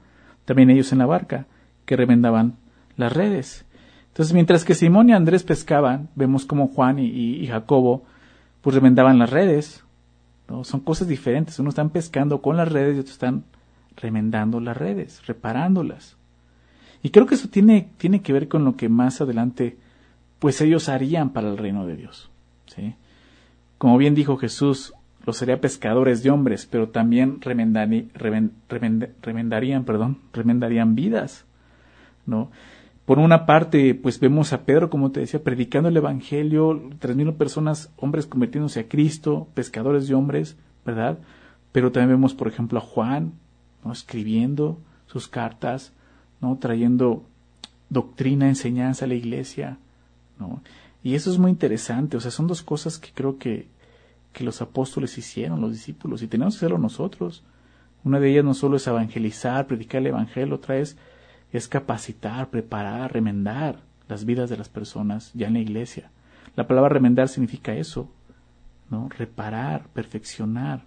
también 0.44 0.68
ellos 0.68 0.92
en 0.92 0.98
la 0.98 1.06
barca, 1.06 1.46
que 1.86 1.96
remendaban 1.96 2.56
las 2.96 3.14
redes. 3.14 3.64
Entonces, 4.08 4.34
mientras 4.34 4.64
que 4.64 4.74
Simón 4.74 5.08
y 5.08 5.12
Andrés 5.12 5.42
pescaban, 5.42 6.10
vemos 6.14 6.44
como 6.44 6.68
Juan 6.68 6.98
y, 6.98 7.46
Jacobo 7.46 8.04
pues 8.60 8.74
remendaban 8.74 9.18
las 9.18 9.30
redes. 9.30 9.82
Son 10.64 10.80
cosas 10.80 11.08
diferentes. 11.08 11.58
Uno 11.58 11.70
están 11.70 11.88
pescando 11.88 12.42
con 12.42 12.58
las 12.58 12.70
redes 12.70 12.96
y 12.96 13.00
otros 13.00 13.14
están 13.14 13.44
remendando 13.96 14.60
las 14.60 14.76
redes, 14.76 15.26
reparándolas. 15.26 16.16
Y 17.02 17.10
creo 17.10 17.24
que 17.24 17.36
eso 17.36 17.48
tiene, 17.48 17.88
tiene 17.96 18.20
que 18.20 18.34
ver 18.34 18.48
con 18.48 18.64
lo 18.64 18.76
que 18.76 18.90
más 18.90 19.22
adelante 19.22 19.78
pues 20.40 20.60
ellos 20.60 20.88
harían 20.88 21.30
para 21.30 21.48
el 21.48 21.56
reino 21.56 21.86
de 21.86 21.94
Dios. 21.94 22.28
¿sí? 22.66 22.96
Como 23.78 23.96
bien 23.96 24.16
dijo 24.16 24.36
Jesús, 24.36 24.92
los 25.24 25.40
haría 25.42 25.60
pescadores 25.60 26.24
de 26.24 26.30
hombres, 26.30 26.66
pero 26.66 26.88
también 26.88 27.40
remendarían, 27.40 28.10
perdón, 29.84 30.18
remendarían 30.32 30.96
vidas. 30.96 31.44
¿no? 32.26 32.50
por 33.10 33.18
una 33.18 33.44
parte, 33.44 33.96
pues 33.96 34.20
vemos 34.20 34.52
a 34.52 34.62
Pedro, 34.62 34.88
como 34.88 35.10
te 35.10 35.18
decía, 35.18 35.42
predicando 35.42 35.88
el 35.88 35.96
Evangelio, 35.96 36.80
tres 37.00 37.16
mil 37.16 37.32
personas, 37.32 37.92
hombres 37.96 38.24
convirtiéndose 38.24 38.78
a 38.78 38.88
Cristo, 38.88 39.48
pescadores 39.52 40.06
de 40.06 40.14
hombres, 40.14 40.56
¿verdad? 40.86 41.18
Pero 41.72 41.90
también 41.90 42.10
vemos, 42.10 42.34
por 42.34 42.46
ejemplo, 42.46 42.78
a 42.78 42.82
Juan, 42.82 43.32
¿no? 43.84 43.90
escribiendo 43.90 44.78
sus 45.06 45.26
cartas, 45.26 45.92
¿no? 46.40 46.56
trayendo 46.58 47.24
doctrina, 47.88 48.46
enseñanza 48.46 49.06
a 49.06 49.08
la 49.08 49.14
iglesia, 49.14 49.78
Y 51.02 51.14
eso 51.14 51.30
es 51.30 51.38
muy 51.38 51.50
interesante, 51.50 52.16
o 52.16 52.20
sea, 52.20 52.30
son 52.30 52.46
dos 52.46 52.62
cosas 52.62 52.98
que 52.98 53.10
creo 53.12 53.38
que, 53.38 53.68
que 54.32 54.44
los 54.44 54.60
apóstoles 54.60 55.16
hicieron, 55.16 55.60
los 55.60 55.72
discípulos, 55.72 56.22
y 56.22 56.28
tenemos 56.28 56.54
que 56.54 56.58
hacerlo 56.58 56.78
nosotros. 56.78 57.42
Una 58.04 58.20
de 58.20 58.30
ellas 58.30 58.44
no 58.44 58.54
solo 58.54 58.76
es 58.76 58.86
evangelizar, 58.86 59.66
predicar 59.66 60.00
el 60.00 60.08
evangelio, 60.08 60.54
otra 60.54 60.76
es, 60.76 60.96
es 61.52 61.68
capacitar, 61.68 62.48
preparar, 62.50 63.12
remendar 63.12 63.80
las 64.08 64.24
vidas 64.24 64.50
de 64.50 64.56
las 64.56 64.68
personas 64.68 65.32
ya 65.34 65.48
en 65.48 65.54
la 65.54 65.60
iglesia. 65.60 66.10
La 66.56 66.66
palabra 66.66 66.90
remendar 66.90 67.28
significa 67.28 67.74
eso, 67.74 68.10
¿no? 68.90 69.08
Reparar, 69.08 69.86
perfeccionar. 69.92 70.84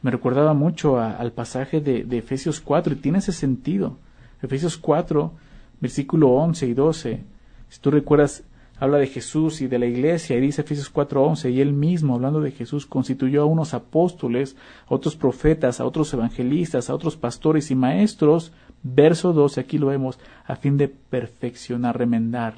Me 0.00 0.10
recordaba 0.10 0.54
mucho 0.54 1.00
al 1.00 1.32
pasaje 1.32 1.80
de, 1.80 2.04
de 2.04 2.18
Efesios 2.18 2.60
4 2.60 2.94
y 2.94 2.96
tiene 2.96 3.18
ese 3.18 3.32
sentido. 3.32 3.98
Efesios 4.42 4.76
4, 4.76 5.32
versículo 5.80 6.30
11 6.30 6.66
y 6.66 6.74
12. 6.74 7.24
Si 7.68 7.80
tú 7.80 7.90
recuerdas, 7.90 8.44
habla 8.82 8.98
de 8.98 9.06
Jesús 9.06 9.60
y 9.60 9.68
de 9.68 9.78
la 9.78 9.86
iglesia 9.86 10.36
y 10.36 10.40
dice 10.40 10.62
Efesios 10.62 10.92
4:11 10.92 11.52
y 11.52 11.60
él 11.60 11.72
mismo 11.72 12.16
hablando 12.16 12.40
de 12.40 12.50
Jesús 12.50 12.84
constituyó 12.84 13.42
a 13.42 13.44
unos 13.44 13.74
apóstoles, 13.74 14.56
a 14.88 14.94
otros 14.96 15.14
profetas, 15.14 15.78
a 15.78 15.84
otros 15.84 16.12
evangelistas, 16.12 16.90
a 16.90 16.94
otros 16.96 17.16
pastores 17.16 17.70
y 17.70 17.76
maestros, 17.76 18.50
verso 18.82 19.32
12 19.32 19.60
aquí 19.60 19.78
lo 19.78 19.86
vemos, 19.86 20.18
a 20.44 20.56
fin 20.56 20.78
de 20.78 20.88
perfeccionar, 20.88 21.96
remendar, 21.96 22.56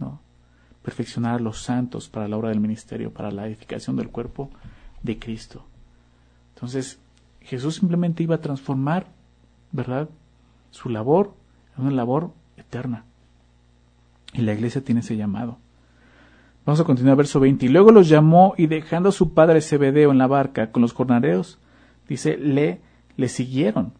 ¿no? 0.00 0.20
Perfeccionar 0.82 1.36
a 1.36 1.42
los 1.42 1.62
santos 1.62 2.08
para 2.08 2.26
la 2.26 2.36
obra 2.36 2.48
del 2.48 2.58
ministerio, 2.58 3.12
para 3.12 3.30
la 3.30 3.46
edificación 3.46 3.94
del 3.94 4.08
cuerpo 4.08 4.50
de 5.04 5.20
Cristo. 5.20 5.64
Entonces, 6.56 6.98
Jesús 7.42 7.76
simplemente 7.76 8.24
iba 8.24 8.34
a 8.34 8.40
transformar, 8.40 9.06
¿verdad? 9.70 10.08
Su 10.72 10.88
labor 10.88 11.32
en 11.76 11.84
una 11.84 11.94
labor 11.94 12.32
eterna. 12.56 13.04
Y 14.32 14.42
la 14.42 14.52
iglesia 14.52 14.82
tiene 14.82 15.00
ese 15.00 15.16
llamado. 15.16 15.59
Vamos 16.64 16.80
a 16.80 16.84
continuar 16.84 17.16
verso 17.16 17.40
20. 17.40 17.66
Y 17.66 17.68
luego 17.68 17.90
los 17.90 18.08
llamó 18.08 18.54
y 18.56 18.66
dejando 18.66 19.08
a 19.08 19.12
su 19.12 19.32
padre 19.32 19.60
Zebedeo 19.60 20.10
en 20.10 20.18
la 20.18 20.26
barca 20.26 20.70
con 20.70 20.82
los 20.82 20.92
jornaleros, 20.92 21.58
dice, 22.08 22.36
le, 22.36 22.80
le 23.16 23.28
siguieron. 23.28 23.92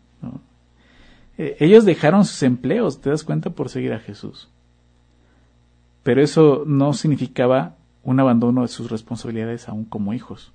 Eh, 1.38 1.56
ellos 1.60 1.84
dejaron 1.84 2.24
sus 2.24 2.42
empleos, 2.42 3.00
te 3.00 3.10
das 3.10 3.24
cuenta, 3.24 3.50
por 3.50 3.70
seguir 3.70 3.92
a 3.92 3.98
Jesús. 3.98 4.50
Pero 6.02 6.22
eso 6.22 6.64
no 6.66 6.92
significaba 6.92 7.76
un 8.02 8.20
abandono 8.20 8.62
de 8.62 8.68
sus 8.68 8.90
responsabilidades 8.90 9.68
aún 9.68 9.84
como 9.84 10.12
hijos. 10.12 10.52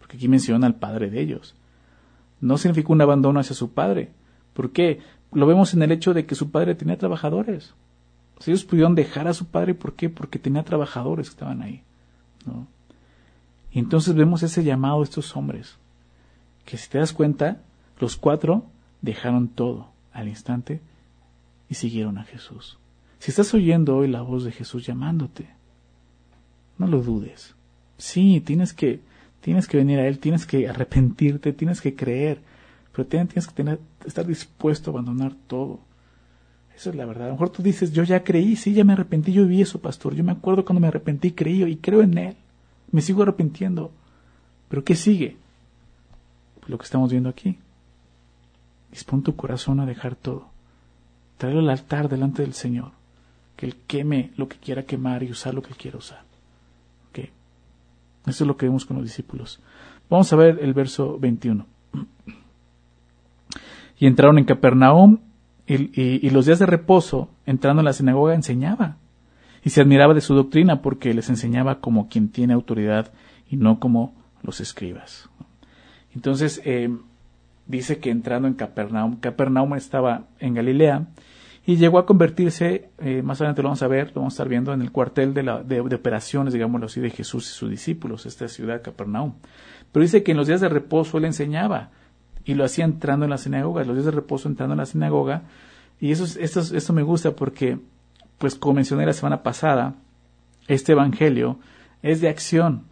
Porque 0.00 0.16
aquí 0.16 0.28
menciona 0.28 0.66
al 0.66 0.74
padre 0.74 1.08
de 1.08 1.20
ellos. 1.20 1.54
No 2.40 2.58
significó 2.58 2.92
un 2.92 3.00
abandono 3.00 3.40
hacia 3.40 3.54
su 3.54 3.72
padre. 3.72 4.10
¿Por 4.54 4.70
qué? 4.70 5.00
Lo 5.32 5.46
vemos 5.46 5.72
en 5.74 5.82
el 5.82 5.92
hecho 5.92 6.14
de 6.14 6.26
que 6.26 6.34
su 6.34 6.50
padre 6.50 6.74
tenía 6.74 6.98
trabajadores 6.98 7.74
ellos 8.48 8.64
pudieron 8.64 8.94
dejar 8.94 9.28
a 9.28 9.34
su 9.34 9.46
padre, 9.46 9.74
¿por 9.74 9.94
qué? 9.94 10.08
Porque 10.08 10.38
tenía 10.38 10.62
trabajadores 10.64 11.28
que 11.28 11.34
estaban 11.34 11.62
ahí. 11.62 11.82
¿no? 12.46 12.66
Y 13.72 13.78
entonces 13.78 14.14
vemos 14.14 14.42
ese 14.42 14.62
llamado 14.62 14.98
de 14.98 15.04
estos 15.04 15.36
hombres, 15.36 15.76
que 16.64 16.76
si 16.76 16.88
te 16.88 16.98
das 16.98 17.12
cuenta, 17.12 17.60
los 17.98 18.16
cuatro 18.16 18.64
dejaron 19.02 19.48
todo 19.48 19.88
al 20.12 20.28
instante 20.28 20.80
y 21.68 21.74
siguieron 21.74 22.18
a 22.18 22.24
Jesús. 22.24 22.78
Si 23.18 23.30
estás 23.30 23.52
oyendo 23.54 23.96
hoy 23.96 24.08
la 24.08 24.22
voz 24.22 24.44
de 24.44 24.52
Jesús 24.52 24.86
llamándote, 24.86 25.48
no 26.78 26.86
lo 26.86 27.02
dudes. 27.02 27.54
Sí, 27.98 28.40
tienes 28.40 28.72
que, 28.72 29.00
tienes 29.40 29.66
que 29.66 29.78
venir 29.78 29.98
a 29.98 30.06
Él, 30.06 30.18
tienes 30.18 30.46
que 30.46 30.68
arrepentirte, 30.68 31.52
tienes 31.52 31.80
que 31.80 31.94
creer, 31.94 32.40
pero 32.92 33.06
tienes 33.06 33.46
que 33.46 33.54
tener, 33.54 33.80
estar 34.04 34.26
dispuesto 34.26 34.90
a 34.90 34.92
abandonar 34.92 35.34
todo 35.46 35.80
esa 36.76 36.90
es 36.90 36.96
la 36.96 37.06
verdad. 37.06 37.24
A 37.24 37.28
lo 37.28 37.34
mejor 37.34 37.50
tú 37.50 37.62
dices, 37.62 37.92
yo 37.92 38.02
ya 38.02 38.24
creí, 38.24 38.56
sí, 38.56 38.74
ya 38.74 38.84
me 38.84 38.94
arrepentí, 38.94 39.32
yo 39.32 39.46
vi 39.46 39.62
eso, 39.62 39.80
pastor. 39.80 40.14
Yo 40.14 40.24
me 40.24 40.32
acuerdo 40.32 40.64
cuando 40.64 40.80
me 40.80 40.88
arrepentí, 40.88 41.32
creí 41.32 41.62
y 41.62 41.76
creo 41.76 42.02
en 42.02 42.18
Él. 42.18 42.36
Me 42.90 43.00
sigo 43.00 43.22
arrepintiendo. 43.22 43.92
Pero 44.68 44.84
¿qué 44.84 44.96
sigue? 44.96 45.36
Pues 46.60 46.70
lo 46.70 46.78
que 46.78 46.84
estamos 46.84 47.10
viendo 47.10 47.28
aquí. 47.28 47.58
Dispón 48.90 49.22
tu 49.22 49.36
corazón 49.36 49.80
a 49.80 49.86
dejar 49.86 50.16
todo. 50.16 50.48
Traerlo 51.38 51.60
al 51.60 51.70
altar 51.70 52.08
delante 52.08 52.42
del 52.42 52.54
Señor. 52.54 52.90
Que 53.56 53.66
Él 53.66 53.76
queme 53.86 54.32
lo 54.36 54.48
que 54.48 54.56
quiera 54.56 54.82
quemar 54.82 55.22
y 55.22 55.30
usar 55.30 55.54
lo 55.54 55.62
que 55.62 55.74
quiera 55.74 55.98
usar. 55.98 56.22
¿Ok? 57.10 57.28
Eso 58.26 58.44
es 58.44 58.48
lo 58.48 58.56
que 58.56 58.66
vemos 58.66 58.84
con 58.84 58.96
los 58.96 59.06
discípulos. 59.06 59.60
Vamos 60.10 60.32
a 60.32 60.36
ver 60.36 60.58
el 60.60 60.74
verso 60.74 61.18
21. 61.18 61.66
Y 63.96 64.08
entraron 64.08 64.38
en 64.38 64.44
Capernaum 64.44 65.18
y, 65.66 66.30
los 66.30 66.46
días 66.46 66.58
de 66.58 66.66
reposo, 66.66 67.30
entrando 67.46 67.80
en 67.80 67.86
la 67.86 67.92
sinagoga, 67.92 68.34
enseñaba. 68.34 68.98
Y 69.62 69.70
se 69.70 69.80
admiraba 69.80 70.12
de 70.12 70.20
su 70.20 70.34
doctrina 70.34 70.82
porque 70.82 71.14
les 71.14 71.30
enseñaba 71.30 71.80
como 71.80 72.08
quien 72.08 72.28
tiene 72.28 72.52
autoridad 72.52 73.12
y 73.48 73.56
no 73.56 73.80
como 73.80 74.14
los 74.42 74.60
escribas. 74.60 75.30
Entonces, 76.14 76.60
eh, 76.64 76.94
dice 77.66 77.98
que 77.98 78.10
entrando 78.10 78.46
en 78.46 78.54
Capernaum, 78.54 79.16
Capernaum 79.16 79.74
estaba 79.74 80.26
en 80.38 80.52
Galilea 80.52 81.08
y 81.66 81.76
llegó 81.76 81.98
a 81.98 82.04
convertirse, 82.04 82.90
eh, 82.98 83.22
más 83.22 83.40
adelante 83.40 83.62
lo 83.62 83.68
vamos 83.68 83.82
a 83.82 83.88
ver, 83.88 84.08
lo 84.08 84.16
vamos 84.16 84.34
a 84.34 84.36
estar 84.36 84.48
viendo 84.50 84.74
en 84.74 84.82
el 84.82 84.92
cuartel 84.92 85.32
de, 85.32 85.42
la, 85.42 85.62
de, 85.62 85.82
de, 85.82 85.94
operaciones, 85.94 86.52
digámoslo 86.52 86.86
así, 86.86 87.00
de 87.00 87.08
Jesús 87.08 87.50
y 87.50 87.54
sus 87.54 87.70
discípulos, 87.70 88.26
esta 88.26 88.48
ciudad 88.48 88.82
Capernaum. 88.82 89.32
Pero 89.90 90.02
dice 90.02 90.22
que 90.22 90.32
en 90.32 90.36
los 90.36 90.46
días 90.46 90.60
de 90.60 90.68
reposo 90.68 91.16
él 91.16 91.24
enseñaba 91.24 91.90
y 92.44 92.54
lo 92.54 92.64
hacía 92.64 92.84
entrando 92.84 93.24
en 93.24 93.30
la 93.30 93.38
sinagoga, 93.38 93.84
los 93.84 93.96
días 93.96 94.06
de 94.06 94.10
reposo 94.10 94.48
entrando 94.48 94.74
en 94.74 94.78
la 94.78 94.86
sinagoga. 94.86 95.42
Y 96.00 96.12
eso, 96.12 96.24
esto, 96.38 96.60
esto 96.60 96.92
me 96.92 97.02
gusta 97.02 97.34
porque, 97.36 97.78
pues 98.38 98.54
como 98.54 98.74
mencioné 98.74 99.06
la 99.06 99.12
semana 99.12 99.42
pasada, 99.42 99.94
este 100.68 100.92
evangelio 100.92 101.58
es 102.02 102.20
de 102.20 102.28
acción, 102.28 102.84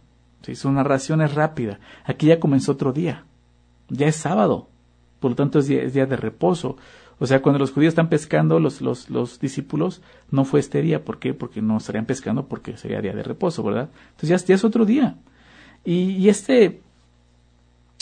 su 0.53 0.71
narración 0.71 1.21
es 1.21 1.33
rápida. 1.33 1.79
Aquí 2.05 2.27
ya 2.27 2.39
comenzó 2.39 2.73
otro 2.73 2.91
día, 2.91 3.25
ya 3.89 4.07
es 4.07 4.15
sábado, 4.15 4.67
por 5.19 5.31
lo 5.31 5.35
tanto 5.35 5.59
es 5.59 5.67
día, 5.67 5.83
es 5.83 5.93
día 5.93 6.05
de 6.05 6.17
reposo. 6.17 6.77
O 7.19 7.27
sea, 7.27 7.41
cuando 7.41 7.59
los 7.59 7.71
judíos 7.71 7.91
están 7.91 8.09
pescando, 8.09 8.59
los, 8.59 8.81
los, 8.81 9.09
los, 9.09 9.39
discípulos, 9.39 10.01
no 10.29 10.43
fue 10.43 10.59
este 10.59 10.81
día. 10.81 11.05
¿Por 11.05 11.19
qué? 11.19 11.33
Porque 11.33 11.61
no 11.61 11.77
estarían 11.77 12.05
pescando 12.05 12.47
porque 12.47 12.75
sería 12.75 13.01
día 13.01 13.13
de 13.13 13.23
reposo, 13.23 13.63
¿verdad? 13.63 13.89
Entonces 14.11 14.45
ya, 14.45 14.53
es 14.53 14.63
otro 14.65 14.83
día. 14.83 15.15
Y, 15.85 16.27
este 16.27 16.81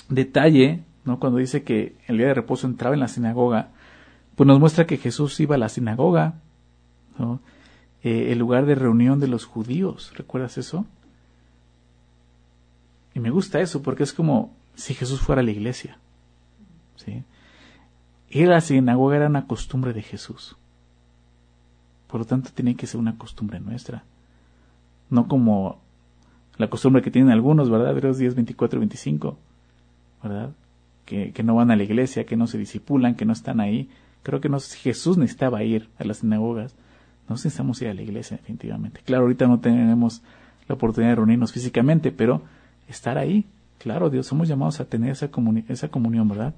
detalle 0.10 0.84
¿no? 1.04 1.20
Cuando 1.20 1.40
dice 1.40 1.64
que 1.64 1.96
el 2.08 2.18
día 2.18 2.28
de 2.28 2.34
reposo 2.34 2.68
entraba 2.68 2.94
en 2.94 3.00
la 3.00 3.08
sinagoga, 3.08 3.70
pues 4.36 4.48
nos 4.48 4.60
muestra 4.60 4.86
que 4.86 4.98
Jesús 4.98 5.40
iba 5.40 5.56
a 5.56 5.60
la 5.60 5.70
sinagoga. 5.70 6.36
Eh, 8.04 8.32
el 8.32 8.40
lugar 8.40 8.66
de 8.66 8.76
reunión 8.76 9.20
de 9.20 9.28
los 9.28 9.46
judíos, 9.46 10.14
¿recuerdas 10.16 10.58
eso? 10.58 10.86
Y 13.14 13.20
me 13.20 13.30
gusta 13.30 13.60
eso 13.60 13.82
porque 13.82 14.04
es 14.04 14.14
como 14.14 14.56
si 14.76 14.94
Jesús 14.94 15.20
fuera 15.20 15.42
a 15.42 15.46
la 15.46 15.52
iglesia, 15.52 16.00
¿sí? 16.96 17.24
Ir 18.30 18.48
a 18.48 18.56
la 18.56 18.62
sinagoga 18.62 19.18
era 19.18 19.28
una 19.28 19.46
costumbre 19.46 19.94
de 19.94 20.02
Jesús. 20.02 20.56
Por 22.08 22.22
lo 22.22 22.26
tanto, 22.26 22.52
tiene 22.54 22.76
que 22.76 22.88
ser 22.88 23.00
una 23.00 23.18
costumbre 23.18 23.60
nuestra. 23.60 24.04
No 25.10 25.28
como 25.28 25.80
la 26.58 26.70
costumbre 26.70 27.02
que 27.02 27.12
tienen 27.12 27.32
algunos, 27.32 27.70
¿verdad? 27.70 27.92
Hebreos 27.92 28.18
10, 28.18 28.36
24 28.36 28.78
y 28.78 28.80
25, 28.80 29.38
¿verdad? 30.24 30.52
Que, 31.06 31.44
no 31.44 31.56
van 31.56 31.72
a 31.72 31.76
la 31.76 31.84
iglesia, 31.84 32.26
que 32.26 32.38
no 32.38 32.48
se 32.48 32.58
disipulan, 32.58 33.16
que 33.16 33.26
no 33.26 33.34
están 33.34 33.60
ahí. 33.60 33.90
Creo 34.24 34.40
que 34.40 34.50
no, 34.50 34.60
Jesús 34.60 35.18
necesitaba 35.18 35.64
ir 35.64 35.90
a 36.00 36.04
las 36.04 36.18
sinagogas. 36.18 36.76
No 37.28 37.36
necesitamos 37.36 37.82
ir 37.82 37.90
a 37.90 37.94
la 37.94 38.02
iglesia, 38.02 38.38
definitivamente. 38.38 39.02
Claro, 39.06 39.24
ahorita 39.24 39.48
no 39.48 39.60
tenemos 39.60 40.22
la 40.68 40.76
oportunidad 40.76 41.12
de 41.12 41.16
reunirnos 41.16 41.52
físicamente, 41.52 42.12
pero 42.12 42.42
estar 42.88 43.18
ahí, 43.18 43.46
claro, 43.78 44.10
Dios, 44.10 44.28
somos 44.28 44.48
llamados 44.48 44.80
a 44.80 44.86
tener 44.86 45.12
esa, 45.12 45.30
esa 45.68 45.88
comunión, 45.90 46.28
¿verdad? 46.28 46.54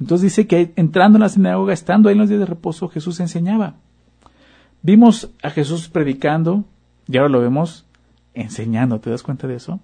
Entonces 0.00 0.22
dice 0.22 0.46
que 0.46 0.72
entrando 0.76 1.18
en 1.18 1.22
la 1.22 1.28
sinagoga, 1.28 1.72
estando 1.72 2.08
ahí 2.08 2.14
en 2.14 2.20
los 2.20 2.28
días 2.28 2.40
de 2.40 2.46
reposo, 2.46 2.88
Jesús 2.88 3.20
enseñaba. 3.20 3.74
Vimos 4.82 5.30
a 5.42 5.50
Jesús 5.50 5.88
predicando 5.88 6.64
y 7.08 7.16
ahora 7.16 7.30
lo 7.30 7.40
vemos 7.40 7.84
enseñando, 8.34 9.00
¿te 9.00 9.10
das 9.10 9.22
cuenta 9.22 9.48
de 9.48 9.56
eso? 9.56 9.80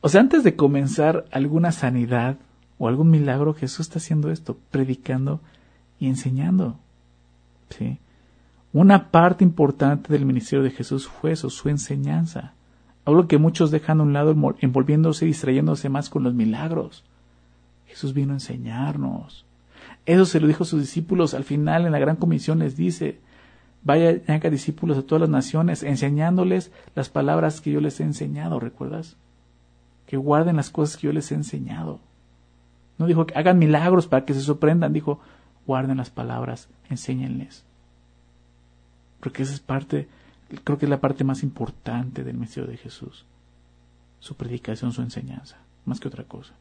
O 0.00 0.08
sea, 0.08 0.20
antes 0.20 0.44
de 0.44 0.56
comenzar 0.56 1.26
alguna 1.30 1.72
sanidad, 1.72 2.36
o 2.78 2.88
algún 2.88 3.10
milagro, 3.10 3.54
Jesús 3.54 3.80
está 3.80 3.98
haciendo 3.98 4.30
esto, 4.30 4.58
predicando 4.70 5.40
y 5.98 6.08
enseñando. 6.08 6.76
¿sí? 7.70 7.98
Una 8.72 9.10
parte 9.10 9.44
importante 9.44 10.12
del 10.12 10.26
ministerio 10.26 10.64
de 10.64 10.70
Jesús 10.70 11.06
fue 11.06 11.32
eso, 11.32 11.50
su 11.50 11.68
enseñanza. 11.68 12.54
Algo 13.04 13.28
que 13.28 13.38
muchos 13.38 13.70
dejan 13.70 14.00
a 14.00 14.02
un 14.02 14.12
lado 14.12 14.34
envolviéndose 14.60 15.24
y 15.24 15.28
distrayéndose 15.28 15.88
más 15.88 16.10
con 16.10 16.24
los 16.24 16.34
milagros. 16.34 17.04
Jesús 17.86 18.14
vino 18.14 18.32
a 18.32 18.36
enseñarnos. 18.36 19.44
Eso 20.06 20.26
se 20.26 20.40
lo 20.40 20.46
dijo 20.46 20.64
a 20.64 20.66
sus 20.66 20.80
discípulos 20.80 21.34
al 21.34 21.44
final 21.44 21.86
en 21.86 21.92
la 21.92 21.98
gran 21.98 22.16
comisión 22.16 22.58
les 22.58 22.76
dice, 22.76 23.20
vaya 23.84 24.12
y 24.12 24.22
haga 24.26 24.50
discípulos 24.50 24.98
a 24.98 25.02
todas 25.02 25.20
las 25.20 25.30
naciones, 25.30 25.82
enseñándoles 25.82 26.72
las 26.94 27.08
palabras 27.08 27.60
que 27.60 27.70
yo 27.70 27.80
les 27.80 28.00
he 28.00 28.02
enseñado, 28.02 28.58
¿recuerdas? 28.58 29.16
Que 30.06 30.16
guarden 30.16 30.56
las 30.56 30.70
cosas 30.70 30.96
que 30.96 31.06
yo 31.06 31.12
les 31.12 31.30
he 31.30 31.34
enseñado. 31.34 32.00
No 32.98 33.06
dijo 33.06 33.26
que 33.26 33.34
hagan 33.34 33.58
milagros 33.58 34.06
para 34.06 34.24
que 34.24 34.34
se 34.34 34.40
sorprendan, 34.40 34.92
dijo, 34.92 35.20
guarden 35.66 35.96
las 35.96 36.10
palabras, 36.10 36.68
enséñenles. 36.90 37.64
Porque 39.20 39.42
esa 39.42 39.54
es 39.54 39.60
parte, 39.60 40.08
creo 40.64 40.78
que 40.78 40.86
es 40.86 40.90
la 40.90 41.00
parte 41.00 41.24
más 41.24 41.42
importante 41.42 42.24
del 42.24 42.36
misterio 42.36 42.70
de 42.70 42.76
Jesús. 42.76 43.24
Su 44.20 44.36
predicación, 44.36 44.92
su 44.92 45.02
enseñanza, 45.02 45.56
más 45.84 46.00
que 46.00 46.08
otra 46.08 46.24
cosa. 46.24 46.54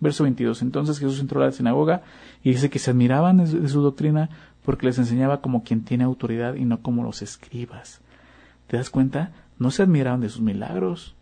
Verso 0.00 0.24
22. 0.24 0.62
Entonces 0.62 0.98
Jesús 0.98 1.20
entró 1.20 1.40
a 1.40 1.46
la 1.46 1.52
sinagoga 1.52 2.02
y 2.42 2.50
dice 2.50 2.70
que 2.70 2.78
se 2.78 2.90
admiraban 2.90 3.38
de 3.38 3.68
su 3.68 3.80
doctrina 3.80 4.28
porque 4.64 4.86
les 4.86 4.98
enseñaba 4.98 5.40
como 5.40 5.62
quien 5.62 5.84
tiene 5.84 6.04
autoridad 6.04 6.54
y 6.54 6.64
no 6.64 6.80
como 6.80 7.02
los 7.02 7.22
escribas. 7.22 8.00
¿Te 8.66 8.76
das 8.76 8.90
cuenta? 8.90 9.32
No 9.58 9.70
se 9.70 9.82
admiraban 9.82 10.20
de 10.20 10.28
sus 10.28 10.40
milagros, 10.40 11.14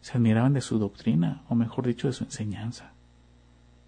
se 0.00 0.16
admiraban 0.16 0.52
de 0.52 0.60
su 0.60 0.78
doctrina, 0.78 1.42
o 1.48 1.54
mejor 1.54 1.86
dicho, 1.86 2.06
de 2.06 2.12
su 2.12 2.24
enseñanza. 2.24 2.92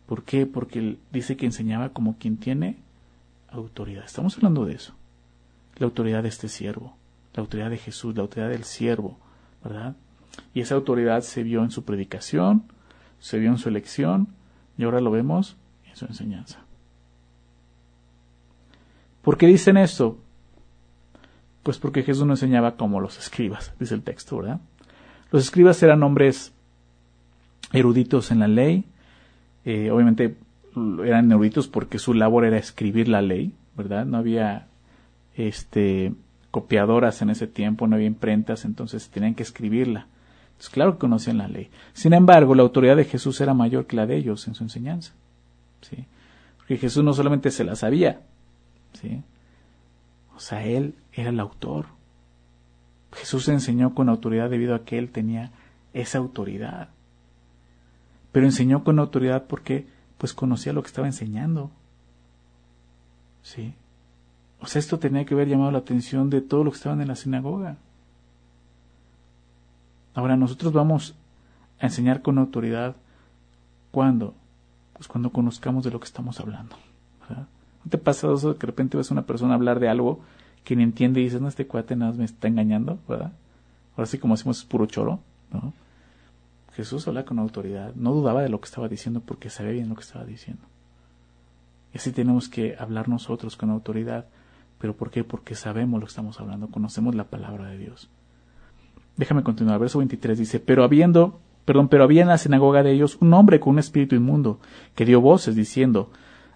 ¿Por 0.07 0.25
qué? 0.25 0.47
Porque 0.47 0.99
dice 1.13 1.37
que 1.37 1.47
enseñaba 1.47 1.91
como 1.91 2.19
quien 2.19 2.37
tiene 2.37 2.77
autoridad. 3.49 4.05
Estamos 4.05 4.37
hablando 4.37 4.65
de 4.65 4.75
eso. 4.75 4.95
La 5.77 5.87
autoridad 5.87 6.23
de 6.23 6.29
este 6.29 6.49
siervo, 6.49 6.97
la 7.35 7.41
autoridad 7.41 7.71
de 7.71 7.79
Jesús, 7.79 8.15
la 8.15 8.23
autoridad 8.23 8.51
del 8.51 8.65
siervo, 8.65 9.19
¿verdad? 9.63 9.97
Y 10.53 10.61
esa 10.61 10.75
autoridad 10.75 11.23
se 11.23 11.43
vio 11.43 11.63
en 11.63 11.71
su 11.71 11.85
predicación, 11.85 12.65
se 13.19 13.39
vio 13.39 13.51
en 13.51 13.59
su 13.59 13.69
elección, 13.69 14.29
y 14.77 14.85
ahora 14.85 15.01
lo 15.01 15.11
vemos 15.11 15.57
en 15.89 15.97
su 15.97 16.05
enseñanza. 16.05 16.61
¿Por 19.23 19.39
qué 19.39 19.47
dicen 19.47 19.77
esto? 19.77 20.19
Pues 21.63 21.79
porque 21.79 22.03
Jesús 22.03 22.27
no 22.27 22.35
enseñaba 22.35 22.77
como 22.77 23.01
los 23.01 23.19
escribas, 23.19 23.73
dice 23.81 23.95
el 23.95 24.03
texto, 24.03 24.37
¿verdad? 24.37 24.61
Los 25.31 25.45
escribas 25.45 25.83
eran 25.83 26.03
hombres 26.03 26.53
eruditos 27.73 28.31
en 28.31 28.41
la 28.41 28.49
ley, 28.49 28.85
eh, 29.65 29.91
obviamente 29.91 30.37
eran 31.05 31.31
eruditos 31.31 31.69
porque 31.69 31.99
su 31.99 32.15
labor 32.15 32.45
era 32.45 32.59
escribir 32.59 33.09
la 33.09 33.23
ley, 33.23 33.53
¿verdad? 33.77 34.05
No 34.05 34.19
había 34.19 34.67
este 35.37 36.13
copiadoras 36.51 37.21
en 37.21 37.31
ese 37.31 37.47
tiempo, 37.49 37.87
no 37.87 37.97
había 37.97 38.07
imprentas, 38.07 38.65
entonces 38.65 39.09
tenían 39.09 39.35
que 39.35 39.43
escribirla. 39.43 40.07
Entonces, 40.47 40.71
claro 40.71 40.93
que 40.93 41.01
conocían 41.01 41.39
la 41.39 41.49
ley. 41.49 41.69
Sin 41.95 42.13
embargo, 42.13 42.55
la 42.55 42.63
autoridad 42.63 42.97
de 42.97 43.05
Jesús 43.05 43.41
era 43.41 43.55
mayor 43.55 43.87
que 43.87 43.97
la 43.97 44.07
de 44.07 44.17
ellos 44.17 44.47
en 44.47 44.55
su 44.55 44.63
enseñanza. 44.63 45.13
¿sí? 45.81 46.05
Porque 46.57 46.77
Jesús 46.77 47.03
no 47.03 47.13
solamente 47.13 47.51
se 47.51 47.65
la 47.65 47.75
sabía, 47.75 48.21
¿sí? 48.93 49.23
O 50.37 50.41
sea, 50.41 50.65
él 50.65 50.95
era 51.13 51.31
el 51.31 51.41
autor. 51.41 51.87
Jesús 53.13 53.49
enseñó 53.49 53.95
con 53.95 54.09
autoridad 54.09 54.49
debido 54.49 54.75
a 54.75 54.85
que 54.85 54.99
él 54.99 55.11
tenía 55.11 55.51
esa 55.93 56.19
autoridad. 56.19 56.89
Pero 58.35 58.47
enseñó 58.47 58.83
con 58.83 58.99
autoridad 58.99 59.45
porque 59.47 59.87
pues 60.19 60.35
conocía 60.35 60.73
lo 60.73 60.83
que 60.83 60.89
estaba 60.89 61.07
enseñando. 61.07 61.71
¿Sí? 63.45 63.75
O 64.59 64.67
sea, 64.67 64.81
esto 64.81 64.99
tenía 64.99 65.25
que 65.25 65.35
haber 65.35 65.47
llamado 65.47 65.71
la 65.71 65.79
atención 65.79 66.31
de 66.31 66.41
todos 66.41 66.65
los 66.65 66.75
que 66.75 66.79
estaban 66.79 67.01
en 67.01 67.07
la 67.07 67.15
sinagoga. 67.15 67.77
Ahora 70.15 70.37
nosotros 70.37 70.73
vamos 70.73 71.15
a 71.79 71.87
enseñar 71.87 72.23
con 72.23 72.39
autoridad 72.39 72.97
cuando 73.93 74.35
pues 74.95 75.07
cuando 75.07 75.31
conozcamos 75.31 75.85
de 75.85 75.93
lo 75.93 76.01
que 76.01 76.07
estamos 76.07 76.41
hablando. 76.41 76.75
¿No 77.29 77.89
te 77.89 77.99
pasa 77.99 78.33
eso 78.33 78.55
que 78.55 78.67
de 78.67 78.67
repente 78.67 78.97
ves 78.97 79.13
a 79.13 79.15
una 79.15 79.27
persona 79.27 79.55
hablar 79.55 79.79
de 79.79 79.89
algo 79.89 80.19
que 80.65 80.75
ni 80.75 80.83
entiende 80.83 81.21
y 81.21 81.25
dices, 81.25 81.41
no, 81.41 81.47
este 81.47 81.69
cuate 81.69 81.95
nada 81.95 82.11
más 82.11 82.19
me 82.19 82.25
está 82.25 82.49
engañando, 82.49 82.99
¿verdad? 83.09 83.31
Ahora 83.97 84.07
sí, 84.07 84.19
como 84.19 84.35
decimos, 84.35 84.59
es 84.59 84.65
puro 84.65 84.87
choro, 84.87 85.21
¿no? 85.53 85.73
Jesús 86.75 87.07
habla 87.09 87.25
con 87.25 87.39
autoridad, 87.39 87.95
no 87.95 88.13
dudaba 88.13 88.43
de 88.43 88.49
lo 88.49 88.61
que 88.61 88.67
estaba 88.67 88.89
diciendo 88.89 89.23
porque 89.25 89.51
sabía 89.51 89.73
bien 89.73 89.89
lo 89.89 89.95
que 89.95 90.03
estaba 90.03 90.25
diciendo. 90.25 90.63
Y 91.93 91.99
así 91.99 92.13
tenemos 92.13 92.49
que 92.49 92.77
hablar 92.79 93.09
nosotros 93.09 93.57
con 93.57 93.71
autoridad. 93.71 94.27
¿Pero 94.79 94.97
por 94.97 95.11
qué? 95.11 95.25
Porque 95.25 95.55
sabemos 95.55 96.01
lo 96.01 96.07
que 96.07 96.11
estamos 96.11 96.41
hablando, 96.41 96.69
conocemos 96.69 97.15
la 97.15 97.25
palabra 97.25 97.69
de 97.69 97.79
Dios. 97.79 98.11
Déjame 99.17 99.45
continuar, 99.45 99.79
verso 99.79 99.99
23 99.99 100.37
dice, 100.37 100.59
pero 100.59 100.83
habiendo, 100.83 101.39
perdón, 101.65 101.89
pero 101.89 102.03
había 102.03 102.23
en 102.23 102.29
la 102.29 102.39
sinagoga 102.39 102.83
de 102.83 102.91
ellos 102.91 103.17
un 103.21 103.33
hombre 103.33 103.61
con 103.61 103.75
un 103.75 103.79
espíritu 103.79 104.17
inmundo, 104.17 104.59
que 104.97 105.05
dio 105.05 105.21
voces 105.21 105.55
diciendo, 105.55 106.11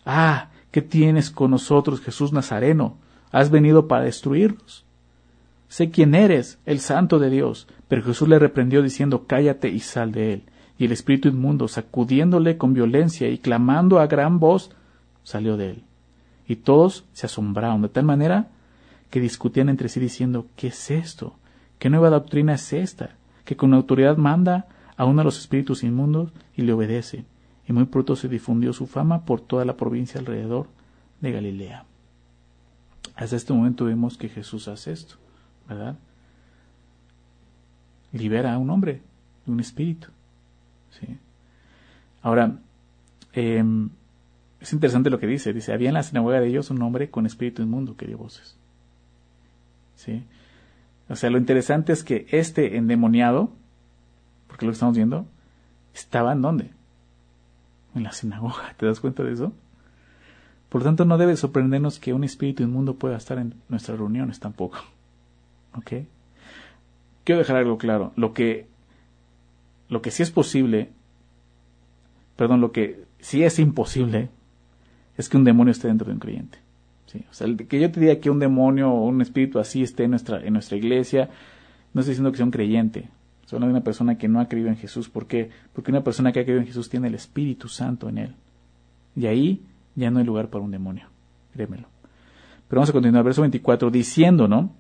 ah, 0.05 0.49
¿Qué 0.71 0.83
tienes 0.83 1.31
con 1.31 1.51
nosotros, 1.51 2.01
Jesús 2.01 2.33
Nazareno? 2.33 2.99
¿Has 3.31 3.51
venido 3.51 3.89
para 3.89 4.05
destruirnos? 4.05 4.85
Sé 5.69 5.91
quién 5.91 6.15
eres, 6.15 6.59
el 6.67 6.81
santo 6.81 7.19
de 7.19 7.31
Dios. 7.31 7.69
Pero 7.89 8.03
Jesús 8.03 8.29
le 8.29 8.39
reprendió 8.39 8.83
diciendo, 8.83 9.27
Cállate 9.27 9.69
y 9.69 9.81
sal 9.81 10.13
de 10.13 10.33
él. 10.33 10.43
Y 10.79 10.85
el 10.85 10.93
espíritu 10.93 11.29
inmundo, 11.29 11.69
sacudiéndole 11.69 12.57
con 12.57 12.73
violencia 12.73 13.29
y 13.29 13.39
clamando 13.39 14.01
a 14.01 14.07
gran 14.07 14.39
voz, 14.39 14.71
salió 15.23 15.57
de 15.57 15.71
él. 15.71 15.85
Y 16.47 16.57
todos 16.57 17.05
se 17.13 17.27
asombraron 17.27 17.83
de 17.83 17.89
tal 17.89 18.05
manera 18.05 18.49
que 19.11 19.21
discutían 19.21 19.69
entre 19.69 19.89
sí 19.89 20.01
diciendo, 20.01 20.47
¿qué 20.57 20.69
es 20.69 20.91
esto? 20.91 21.35
¿Qué 21.79 21.91
nueva 21.91 22.11
doctrina 22.11 22.55
es 22.55 22.73
esta? 22.73 23.17
Que 23.45 23.57
con 23.57 23.75
autoridad 23.75 24.17
manda 24.17 24.67
a 24.97 25.05
uno 25.05 25.21
de 25.21 25.25
los 25.25 25.39
espíritus 25.39 25.83
inmundos 25.83 26.33
y 26.57 26.63
le 26.63 26.73
obedece 26.73 27.25
y 27.69 27.73
muy 27.73 27.85
pronto 27.85 28.17
se 28.17 28.29
difundió 28.29 28.73
su 28.73 28.87
fama 28.87 29.27
por 29.27 29.43
toda 29.43 29.65
la 29.67 29.77
provincia 29.77 30.19
alrededor 30.19 30.69
de 31.21 31.33
Galilea. 31.33 31.85
Hasta 33.15 33.37
este 33.37 33.53
momento 33.53 33.85
vemos 33.85 34.17
que 34.17 34.31
Jesús 34.31 34.69
hace 34.69 34.93
esto, 34.93 35.17
¿verdad? 35.69 35.97
Libera 38.13 38.55
a 38.55 38.59
un 38.59 38.71
hombre 38.71 39.03
de 39.45 39.53
un 39.53 39.61
espíritu. 39.61 40.09
¿sí? 40.91 41.19
Ahora, 42.23 42.59
em, 43.33 43.91
es 44.61 44.73
interesante 44.73 45.11
lo 45.11 45.19
que 45.19 45.27
dice. 45.27 45.53
Dice, 45.53 45.73
había 45.73 45.89
en 45.89 45.95
la 45.95 46.03
sinagoga 46.03 46.41
de 46.41 46.49
ellos 46.49 46.71
un 46.71 46.83
hombre 46.83 47.11
con 47.11 47.27
espíritu 47.27 47.63
inmundo 47.63 47.97
que 47.97 48.07
dio 48.07 48.19
voces. 48.19 48.57
¿Sí? 49.97 50.25
O 51.09 51.17
sea, 51.17 51.31
lo 51.31 51.39
interesante 51.39 51.93
es 51.93 52.05
que 52.05 52.27
este 52.31 52.77
endemoniado, 52.77 53.51
porque 54.47 54.67
lo 54.67 54.73
estamos 54.73 54.97
viendo, 54.97 55.27
estaba 55.95 56.33
en 56.33 56.43
dónde? 56.43 56.79
en 57.95 58.05
la 58.05 58.13
sinagoga. 58.13 58.75
¿Te 58.77 58.87
das 58.87 59.01
cuenta 59.01 59.23
de 59.23 59.33
eso? 59.33 59.53
Por 60.69 60.83
lo 60.83 60.87
tanto, 60.87 61.05
no 61.05 61.19
debe 61.19 61.37
sorprendernos 61.37 61.99
que 61.99 62.13
un 62.13 62.25
espíritu 62.25 62.63
inmundo 62.63 62.97
pueda 62.97 63.17
estar 63.17 63.39
en 63.39 63.55
nuestras 63.69 63.99
reuniones 63.99 64.41
tampoco. 64.41 64.79
¿Ok? 65.75 65.93
Quiero 67.25 67.41
dejar 67.41 67.57
algo 67.57 67.79
claro. 67.79 68.13
Lo 68.17 68.33
que, 68.33 68.67
lo 69.89 70.03
que 70.03 70.11
sí 70.11 70.23
es 70.23 70.31
posible, 70.31 70.91
perdón, 72.37 72.61
lo 72.61 72.73
que 72.73 73.05
sí 73.19 73.43
es 73.45 73.59
imposible, 73.59 74.31
es 75.17 75.29
que 75.29 75.37
un 75.37 75.45
demonio 75.45 75.73
esté 75.73 75.89
dentro 75.89 76.07
de 76.07 76.15
un 76.15 76.21
creyente. 76.21 76.59
¿Sí? 77.07 77.25
O 77.31 77.35
sea, 77.35 77.47
que 77.57 77.81
yo 77.81 77.91
te 77.91 78.01
diga 78.01 78.17
que 78.17 78.31
un 78.31 78.39
demonio 78.39 78.91
o 78.91 79.07
un 79.07 79.21
espíritu 79.23 79.59
así 79.59 79.83
esté 79.83 80.05
en 80.05 80.11
nuestra, 80.11 80.45
en 80.45 80.53
nuestra 80.53 80.77
iglesia, 80.77 81.31
no 81.95 82.01
estoy 82.01 82.13
diciendo 82.13 82.31
que 82.31 82.37
sea 82.37 82.47
un 82.47 82.53
creyente. 82.53 83.09
Solo 83.47 83.65
de 83.65 83.73
una 83.73 83.83
persona 83.83 84.19
que 84.19 84.29
no 84.29 84.41
ha 84.41 84.49
creído 84.49 84.69
en 84.69 84.77
Jesús. 84.77 85.09
¿Por 85.09 85.27
qué? 85.27 85.51
Porque 85.73 85.91
una 85.91 86.05
persona 86.05 86.33
que 86.33 86.41
ha 86.41 86.45
creído 86.45 86.61
en 86.61 86.67
Jesús 86.67 86.91
tiene 86.91 87.09
el 87.09 87.15
Espíritu 87.15 87.69
Santo 87.69 88.09
en 88.11 88.19
él. 88.19 88.35
Y 89.17 89.27
ahí 89.27 89.63
ya 89.95 90.11
no 90.11 90.19
hay 90.19 90.27
lugar 90.27 90.49
para 90.49 90.63
un 90.63 90.71
demonio. 90.71 91.09
Créemelo. 91.55 91.89
Pero 92.69 92.81
vamos 92.81 92.91
a 92.91 92.93
continuar. 92.93 93.25
Verso 93.25 93.41
24. 93.41 93.91
Diciendo, 93.91 94.49
¿no? 94.49 94.71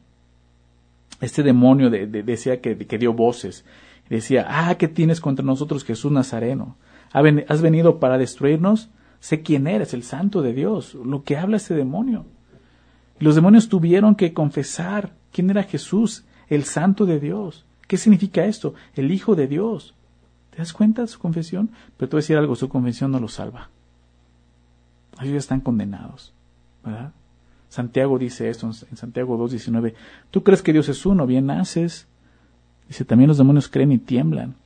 Este 1.21 1.43
demonio 1.43 1.91
decía 1.91 2.61
que, 2.61 2.75
dio 2.75 3.13
voces. 3.13 3.65
Decía, 4.09 4.47
ah, 4.49 4.75
¿qué 4.77 4.89
tienes 4.89 5.21
contra 5.21 5.45
nosotros, 5.45 5.85
Jesús 5.85 6.13
Nazareno? 6.13 6.77
¿Has 7.13 7.63
venido 7.63 7.99
para 7.99 8.19
destruirnos? 8.19 8.91
Sé 9.21 9.43
quién 9.43 9.67
eres, 9.67 9.95
el 9.95 10.05
santo 10.05 10.43
de 10.43 10.53
Dios. 10.53 10.95
Lo 10.95 11.25
que 11.25 11.37
habla 11.37 11.57
este 11.57 11.75
demonio. 11.75 12.25
los 13.19 13.35
demonios 13.35 13.69
tuvieron 13.69 14.15
que 14.15 14.33
confesar 14.33 15.13
quién 15.33 15.51
era 15.51 15.65
Jesús, 15.65 16.25
el 16.49 16.65
santo 16.65 17.05
de 17.05 17.19
Dios. 17.19 17.67
¿Qué 17.89 17.97
significa 17.97 18.45
esto? 18.45 18.75
El 18.95 19.11
Hijo 19.11 19.35
de 19.35 19.49
Dios. 19.49 19.95
¿Te 20.51 20.59
das 20.59 20.73
cuenta 20.73 21.03
de 21.03 21.09
su 21.09 21.19
confesión? 21.19 21.71
Pero 21.97 22.09
te 22.09 22.17
voy 22.17 22.19
a 22.19 22.23
decir 22.23 22.37
algo, 22.37 22.55
su 22.55 22.69
confesión 22.69 23.11
no 23.11 23.19
lo 23.19 23.29
salva. 23.29 23.71
Ellos 25.21 25.33
ya 25.33 25.39
están 25.39 25.61
condenados. 25.61 26.33
¿Verdad? 26.85 27.13
Santiago 27.69 28.19
dice 28.19 28.49
esto 28.49 28.67
en 28.67 28.97
Santiago 28.97 29.39
2.19. 29.39 29.95
Tú 30.31 30.43
crees 30.43 30.63
que 30.63 30.73
Dios 30.73 30.89
es 30.89 31.05
uno, 31.05 31.27
bien 31.27 31.51
haces. 31.51 32.07
Dice, 32.89 33.05
también 33.05 33.29
los 33.29 33.39
demonios 33.39 33.69
creen 33.69 33.93
y 33.93 33.99
tiemblan. 33.99 34.57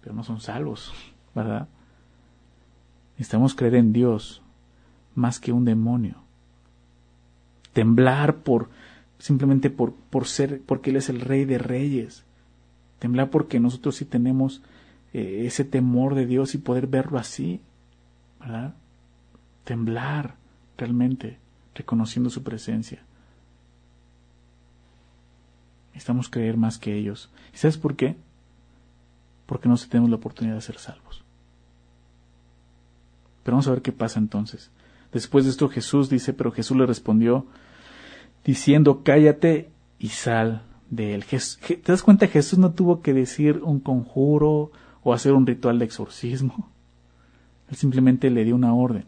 Pero 0.00 0.14
no 0.14 0.24
son 0.24 0.40
salvos. 0.40 0.92
¿Verdad? 1.34 1.68
Necesitamos 3.16 3.54
creer 3.54 3.76
en 3.76 3.92
Dios 3.92 4.42
más 5.14 5.38
que 5.38 5.52
un 5.52 5.64
demonio. 5.64 6.16
Temblar 7.72 8.36
por 8.36 8.68
simplemente 9.18 9.70
por, 9.70 9.94
por 9.94 10.26
ser, 10.26 10.60
porque 10.66 10.90
Él 10.90 10.96
es 10.96 11.08
el 11.08 11.20
Rey 11.20 11.44
de 11.44 11.58
Reyes. 11.58 12.24
Temblar 12.98 13.30
porque 13.30 13.60
nosotros 13.60 13.96
sí 13.96 14.04
tenemos 14.04 14.62
eh, 15.12 15.44
ese 15.46 15.64
temor 15.64 16.14
de 16.14 16.26
Dios 16.26 16.54
y 16.54 16.58
poder 16.58 16.86
verlo 16.86 17.18
así, 17.18 17.60
¿verdad? 18.40 18.74
Temblar 19.64 20.34
realmente, 20.76 21.38
reconociendo 21.74 22.30
su 22.30 22.42
presencia. 22.42 23.02
Necesitamos 25.88 26.28
creer 26.28 26.56
más 26.56 26.78
que 26.78 26.96
ellos. 26.96 27.30
¿Y 27.52 27.58
sabes 27.58 27.78
por 27.78 27.94
qué? 27.94 28.16
Porque 29.46 29.68
no 29.68 29.76
tenemos 29.76 30.10
la 30.10 30.16
oportunidad 30.16 30.56
de 30.56 30.60
ser 30.60 30.78
salvos. 30.78 31.22
Pero 33.42 33.56
vamos 33.56 33.68
a 33.68 33.72
ver 33.72 33.82
qué 33.82 33.92
pasa 33.92 34.18
entonces. 34.18 34.70
Después 35.12 35.44
de 35.44 35.50
esto 35.50 35.68
Jesús 35.68 36.10
dice, 36.10 36.32
pero 36.32 36.50
Jesús 36.50 36.76
le 36.76 36.86
respondió 36.86 37.46
diciendo, 38.44 39.02
cállate 39.04 39.70
y 39.98 40.08
sal 40.08 40.62
de 40.90 41.14
él. 41.14 41.24
¿Te 41.24 41.82
das 41.84 42.02
cuenta? 42.02 42.26
Jesús 42.26 42.58
no 42.58 42.72
tuvo 42.72 43.00
que 43.00 43.12
decir 43.12 43.60
un 43.62 43.80
conjuro 43.80 44.72
o 45.02 45.12
hacer 45.12 45.32
un 45.32 45.46
ritual 45.46 45.78
de 45.78 45.84
exorcismo. 45.84 46.70
Él 47.68 47.76
simplemente 47.76 48.30
le 48.30 48.44
dio 48.44 48.56
una 48.56 48.74
orden. 48.74 49.04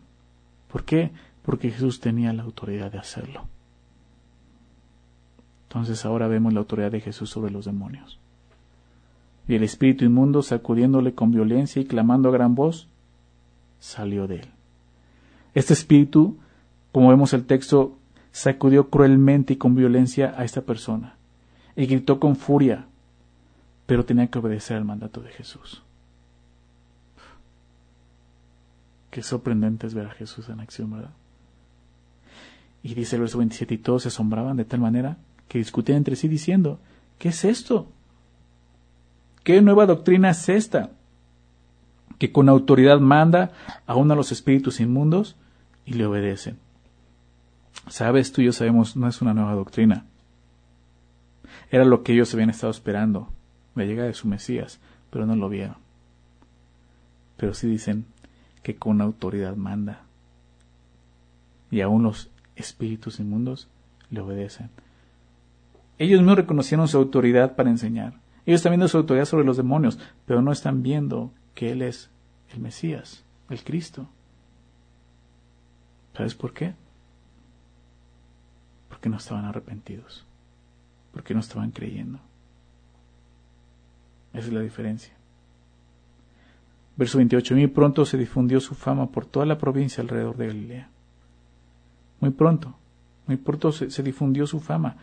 ¿Por 0.70 0.84
qué? 0.84 1.10
Porque 1.46 1.70
Jesús 1.70 2.00
tenía 2.00 2.32
la 2.32 2.42
autoridad 2.42 2.92
de 2.92 2.98
hacerlo. 2.98 3.46
Entonces 5.68 6.04
ahora 6.04 6.28
vemos 6.28 6.52
la 6.52 6.60
autoridad 6.60 6.90
de 6.90 7.00
Jesús 7.00 7.30
sobre 7.30 7.52
los 7.52 7.64
demonios. 7.64 8.18
Y 9.48 9.54
el 9.54 9.62
espíritu 9.62 10.04
inmundo, 10.04 10.42
sacudiéndole 10.42 11.14
con 11.14 11.30
violencia 11.30 11.80
y 11.80 11.86
clamando 11.86 12.28
a 12.28 12.32
gran 12.32 12.54
voz, 12.54 12.88
salió 13.78 14.26
de 14.26 14.40
él. 14.40 14.48
Este 15.54 15.72
espíritu, 15.72 16.36
como 16.92 17.10
vemos 17.10 17.32
el 17.32 17.46
texto, 17.46 17.96
sacudió 18.32 18.90
cruelmente 18.90 19.54
y 19.54 19.56
con 19.56 19.74
violencia 19.74 20.34
a 20.36 20.44
esta 20.44 20.62
persona 20.62 21.14
y 21.76 21.86
gritó 21.86 22.18
con 22.18 22.36
furia, 22.36 22.86
pero 23.86 24.04
tenía 24.04 24.26
que 24.26 24.38
obedecer 24.38 24.76
al 24.76 24.84
mandato 24.84 25.20
de 25.20 25.30
Jesús. 25.30 25.82
Qué 29.10 29.22
sorprendente 29.22 29.86
es 29.86 29.94
ver 29.94 30.06
a 30.06 30.10
Jesús 30.10 30.48
en 30.48 30.60
acción, 30.60 30.90
¿verdad? 30.90 31.12
Y 32.86 32.94
dice 32.94 33.16
el 33.16 33.22
verso 33.22 33.38
27, 33.38 33.74
y 33.74 33.78
todos 33.78 34.02
se 34.02 34.08
asombraban 34.08 34.56
de 34.56 34.64
tal 34.64 34.78
manera 34.78 35.16
que 35.48 35.58
discutían 35.58 35.98
entre 35.98 36.14
sí 36.14 36.28
diciendo, 36.28 36.78
¿qué 37.18 37.30
es 37.30 37.44
esto? 37.44 37.88
¿Qué 39.42 39.60
nueva 39.60 39.86
doctrina 39.86 40.30
es 40.30 40.48
esta? 40.48 40.90
Que 42.20 42.30
con 42.30 42.48
autoridad 42.48 43.00
manda 43.00 43.50
aún 43.88 44.12
a 44.12 44.14
los 44.14 44.30
espíritus 44.30 44.78
inmundos 44.78 45.34
y 45.84 45.94
le 45.94 46.06
obedecen. 46.06 46.58
Sabes, 47.88 48.30
tú 48.30 48.42
y 48.42 48.44
yo 48.44 48.52
sabemos, 48.52 48.94
no 48.94 49.08
es 49.08 49.20
una 49.20 49.34
nueva 49.34 49.54
doctrina. 49.54 50.06
Era 51.72 51.84
lo 51.84 52.04
que 52.04 52.12
ellos 52.12 52.32
habían 52.34 52.50
estado 52.50 52.70
esperando, 52.70 53.32
la 53.74 53.84
llegada 53.84 54.06
de 54.06 54.14
su 54.14 54.28
Mesías, 54.28 54.78
pero 55.10 55.26
no 55.26 55.34
lo 55.34 55.48
vieron. 55.48 55.78
Pero 57.36 57.52
sí 57.52 57.66
dicen 57.66 58.06
que 58.62 58.76
con 58.76 59.00
autoridad 59.00 59.56
manda. 59.56 60.02
Y 61.72 61.80
aún 61.80 62.04
los 62.04 62.30
espíritus 62.56 63.20
inmundos 63.20 63.68
le 64.10 64.20
obedecen. 64.20 64.70
Ellos 65.98 66.20
mismos 66.20 66.36
reconocieron 66.36 66.88
su 66.88 66.98
autoridad 66.98 67.56
para 67.56 67.70
enseñar. 67.70 68.14
Ellos 68.44 68.58
están 68.58 68.72
viendo 68.72 68.88
su 68.88 68.98
autoridad 68.98 69.24
sobre 69.24 69.44
los 69.44 69.56
demonios, 69.56 69.98
pero 70.26 70.42
no 70.42 70.52
están 70.52 70.82
viendo 70.82 71.32
que 71.54 71.72
Él 71.72 71.82
es 71.82 72.10
el 72.52 72.60
Mesías, 72.60 73.24
el 73.50 73.62
Cristo. 73.62 74.08
¿Sabes 76.14 76.34
por 76.34 76.52
qué? 76.52 76.74
Porque 78.88 79.08
no 79.08 79.16
estaban 79.16 79.44
arrepentidos 79.44 80.26
porque 81.16 81.32
no 81.32 81.40
estaban 81.40 81.70
creyendo. 81.70 82.20
Esa 84.34 84.48
es 84.48 84.52
la 84.52 84.60
diferencia. 84.60 85.14
Verso 86.94 87.16
28. 87.16 87.54
Muy 87.54 87.68
pronto 87.68 88.04
se 88.04 88.18
difundió 88.18 88.60
su 88.60 88.74
fama 88.74 89.10
por 89.10 89.24
toda 89.24 89.46
la 89.46 89.56
provincia 89.56 90.02
alrededor 90.02 90.36
de 90.36 90.48
Galilea. 90.48 90.90
Muy 92.20 92.30
pronto, 92.30 92.74
muy 93.26 93.36
pronto 93.36 93.72
se, 93.72 94.02
difundió 94.02 94.46
su 94.46 94.60
fama. 94.60 94.96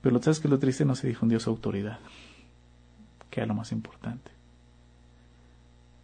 Pero 0.00 0.14
lo 0.14 0.22
sabes 0.22 0.40
que 0.40 0.48
lo 0.48 0.58
triste 0.58 0.84
no 0.84 0.94
se 0.94 1.08
difundió 1.08 1.40
su 1.40 1.50
autoridad, 1.50 1.98
que 3.30 3.40
era 3.40 3.46
lo 3.46 3.54
más 3.54 3.72
importante. 3.72 4.30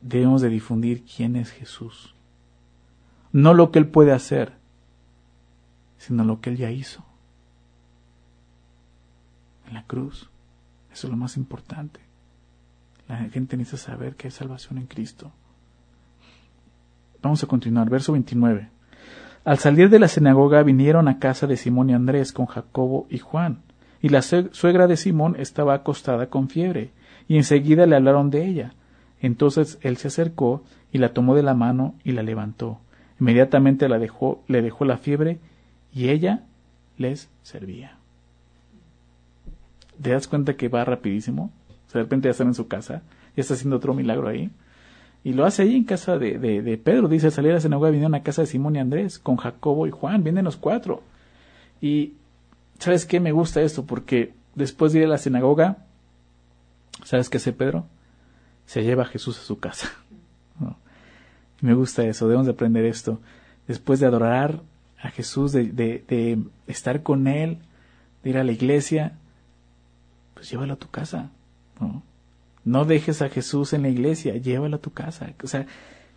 Debemos 0.01 0.43
de 0.43 0.49
difundir 0.49 1.05
quién 1.05 1.37
es 1.37 1.51
Jesús. 1.51 2.15
No 3.33 3.55
lo 3.55 3.71
que 3.71 3.79
Él 3.79 3.89
puede 3.89 4.13
hacer, 4.13 4.53
sino 5.99 6.25
lo 6.25 6.41
que 6.41 6.51
Él 6.51 6.57
ya 6.57 6.71
hizo 6.71 7.05
en 9.67 9.75
la 9.75 9.85
cruz. 9.85 10.31
Eso 10.93 11.07
es 11.07 11.11
lo 11.11 11.17
más 11.17 11.37
importante. 11.37 12.01
La 13.09 13.17
gente 13.29 13.57
necesita 13.57 13.91
saber 13.91 14.17
que 14.17 14.29
hay 14.29 14.31
salvación 14.31 14.79
en 14.79 14.87
Cristo. 14.87 15.33
Vamos 17.23 17.43
a 17.43 17.47
continuar, 17.47 17.91
verso 17.91 18.13
29. 18.13 18.74
Al 19.45 19.59
salir 19.59 19.91
de 19.91 19.99
la 19.99 20.09
sinagoga 20.09 20.63
vinieron 20.63 21.07
a 21.07 21.19
casa 21.19 21.47
de 21.47 21.57
Simón 21.57 21.91
y 21.91 21.93
Andrés 21.93 22.33
con 22.33 22.47
Jacobo 22.47 23.07
y 23.11 23.19
Juan, 23.19 23.63
y 24.01 24.09
la 24.09 24.23
suegra 24.23 24.87
de 24.87 24.97
Simón 24.97 25.37
estaba 25.39 25.75
acostada 25.75 26.29
con 26.29 26.49
fiebre, 26.49 26.93
y 27.29 27.37
enseguida 27.37 27.87
le 27.87 27.97
hablaron 27.97 28.31
de 28.31 28.47
ella. 28.47 28.73
Entonces 29.21 29.79
él 29.83 29.97
se 29.99 30.09
acercó 30.09 30.63
y 30.93 30.99
la 30.99 31.13
tomó 31.13 31.35
de 31.35 31.43
la 31.43 31.55
mano 31.55 31.95
y 32.05 32.13
la 32.13 32.23
levantó. 32.23 32.81
Inmediatamente 33.21 33.87
dejó, 33.89 34.43
le 34.49 34.63
dejó 34.63 34.85
la 34.85 34.97
fiebre, 34.97 35.39
y 35.93 36.09
ella 36.09 36.45
les 36.97 37.31
servía. 37.43 37.99
¿Te 40.01 40.11
das 40.11 40.27
cuenta 40.27 40.55
que 40.55 40.69
va 40.69 40.85
rapidísimo? 40.85 41.51
de 41.93 42.01
repente 42.01 42.27
ya 42.27 42.33
está 42.33 42.43
en 42.43 42.55
su 42.55 42.67
casa, 42.67 43.03
ya 43.37 43.41
está 43.41 43.55
haciendo 43.55 43.77
otro 43.77 43.95
milagro 43.95 44.27
ahí. 44.27 44.51
Y 45.25 45.33
lo 45.33 45.47
hace 45.47 45.63
ahí 45.63 45.75
en 45.75 45.85
casa 45.85 46.19
de, 46.19 46.39
de, 46.39 46.77
Pedro. 46.77 47.09
Dice, 47.09 47.27
al 47.27 47.33
salir 47.33 47.51
a 47.53 47.55
la 47.55 47.61
sinagoga 47.61 47.89
vinieron 47.89 48.15
a 48.15 48.23
casa 48.23 48.43
de 48.43 48.47
Simón 48.47 48.77
y 48.77 48.79
Andrés, 48.79 49.19
con 49.19 49.37
Jacobo 49.37 49.87
y 49.87 49.91
Juan, 49.91 50.23
vienen 50.23 50.45
los 50.45 50.59
cuatro. 50.59 51.03
Y, 51.81 52.13
¿sabes 52.79 53.07
qué? 53.07 53.21
Me 53.21 53.33
gusta 53.33 53.63
esto, 53.63 53.87
porque 53.87 54.35
después 54.55 54.93
de 54.93 54.99
ir 54.99 55.07
a 55.07 55.09
la 55.09 55.19
sinagoga, 55.19 55.79
¿sabes 57.05 57.31
qué 57.31 57.39
hace 57.39 57.55
Pedro? 57.55 57.87
Se 58.67 58.83
lleva 58.83 59.05
a 59.05 59.07
Jesús 59.07 59.39
a 59.39 59.43
su 59.43 59.59
casa. 59.59 59.91
Me 61.63 61.73
gusta 61.73 62.05
eso, 62.05 62.27
debemos 62.27 62.47
de 62.47 62.53
aprender 62.53 62.85
esto. 62.85 63.19
Después 63.67 64.01
de 64.01 64.07
adorar 64.07 64.61
a 65.01 65.11
Jesús, 65.11 65.53
de, 65.53 65.65
de, 65.73 66.05
de 66.07 66.39
estar 66.67 67.03
con 67.03 67.27
Él, 67.29 67.61
de 68.23 68.31
ir 68.31 68.37
a 68.37 68.45
la 68.45 68.53
iglesia, 68.53 69.15
pues 70.35 70.51
llévalo 70.51 70.75
a 70.75 70.79
tu 70.79 70.91
casa. 70.91 71.31
¿no? 71.81 72.03
No 72.65 72.85
dejes 72.85 73.23
a 73.23 73.29
Jesús 73.29 73.73
en 73.73 73.83
la 73.83 73.89
iglesia, 73.89 74.37
llévalo 74.37 74.77
a 74.77 74.81
tu 74.81 74.91
casa. 74.91 75.33
O 75.43 75.47
sea, 75.47 75.67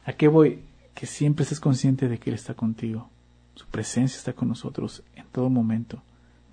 ¿a 0.06 0.14
qué 0.14 0.28
voy? 0.28 0.64
Que 0.94 1.06
siempre 1.06 1.44
estés 1.44 1.60
consciente 1.60 2.08
de 2.08 2.18
que 2.18 2.30
Él 2.30 2.36
está 2.36 2.54
contigo. 2.54 3.10
Su 3.56 3.66
presencia 3.68 4.18
está 4.18 4.34
con 4.34 4.48
nosotros 4.48 5.04
en 5.16 5.26
todo 5.32 5.50
momento, 5.50 6.02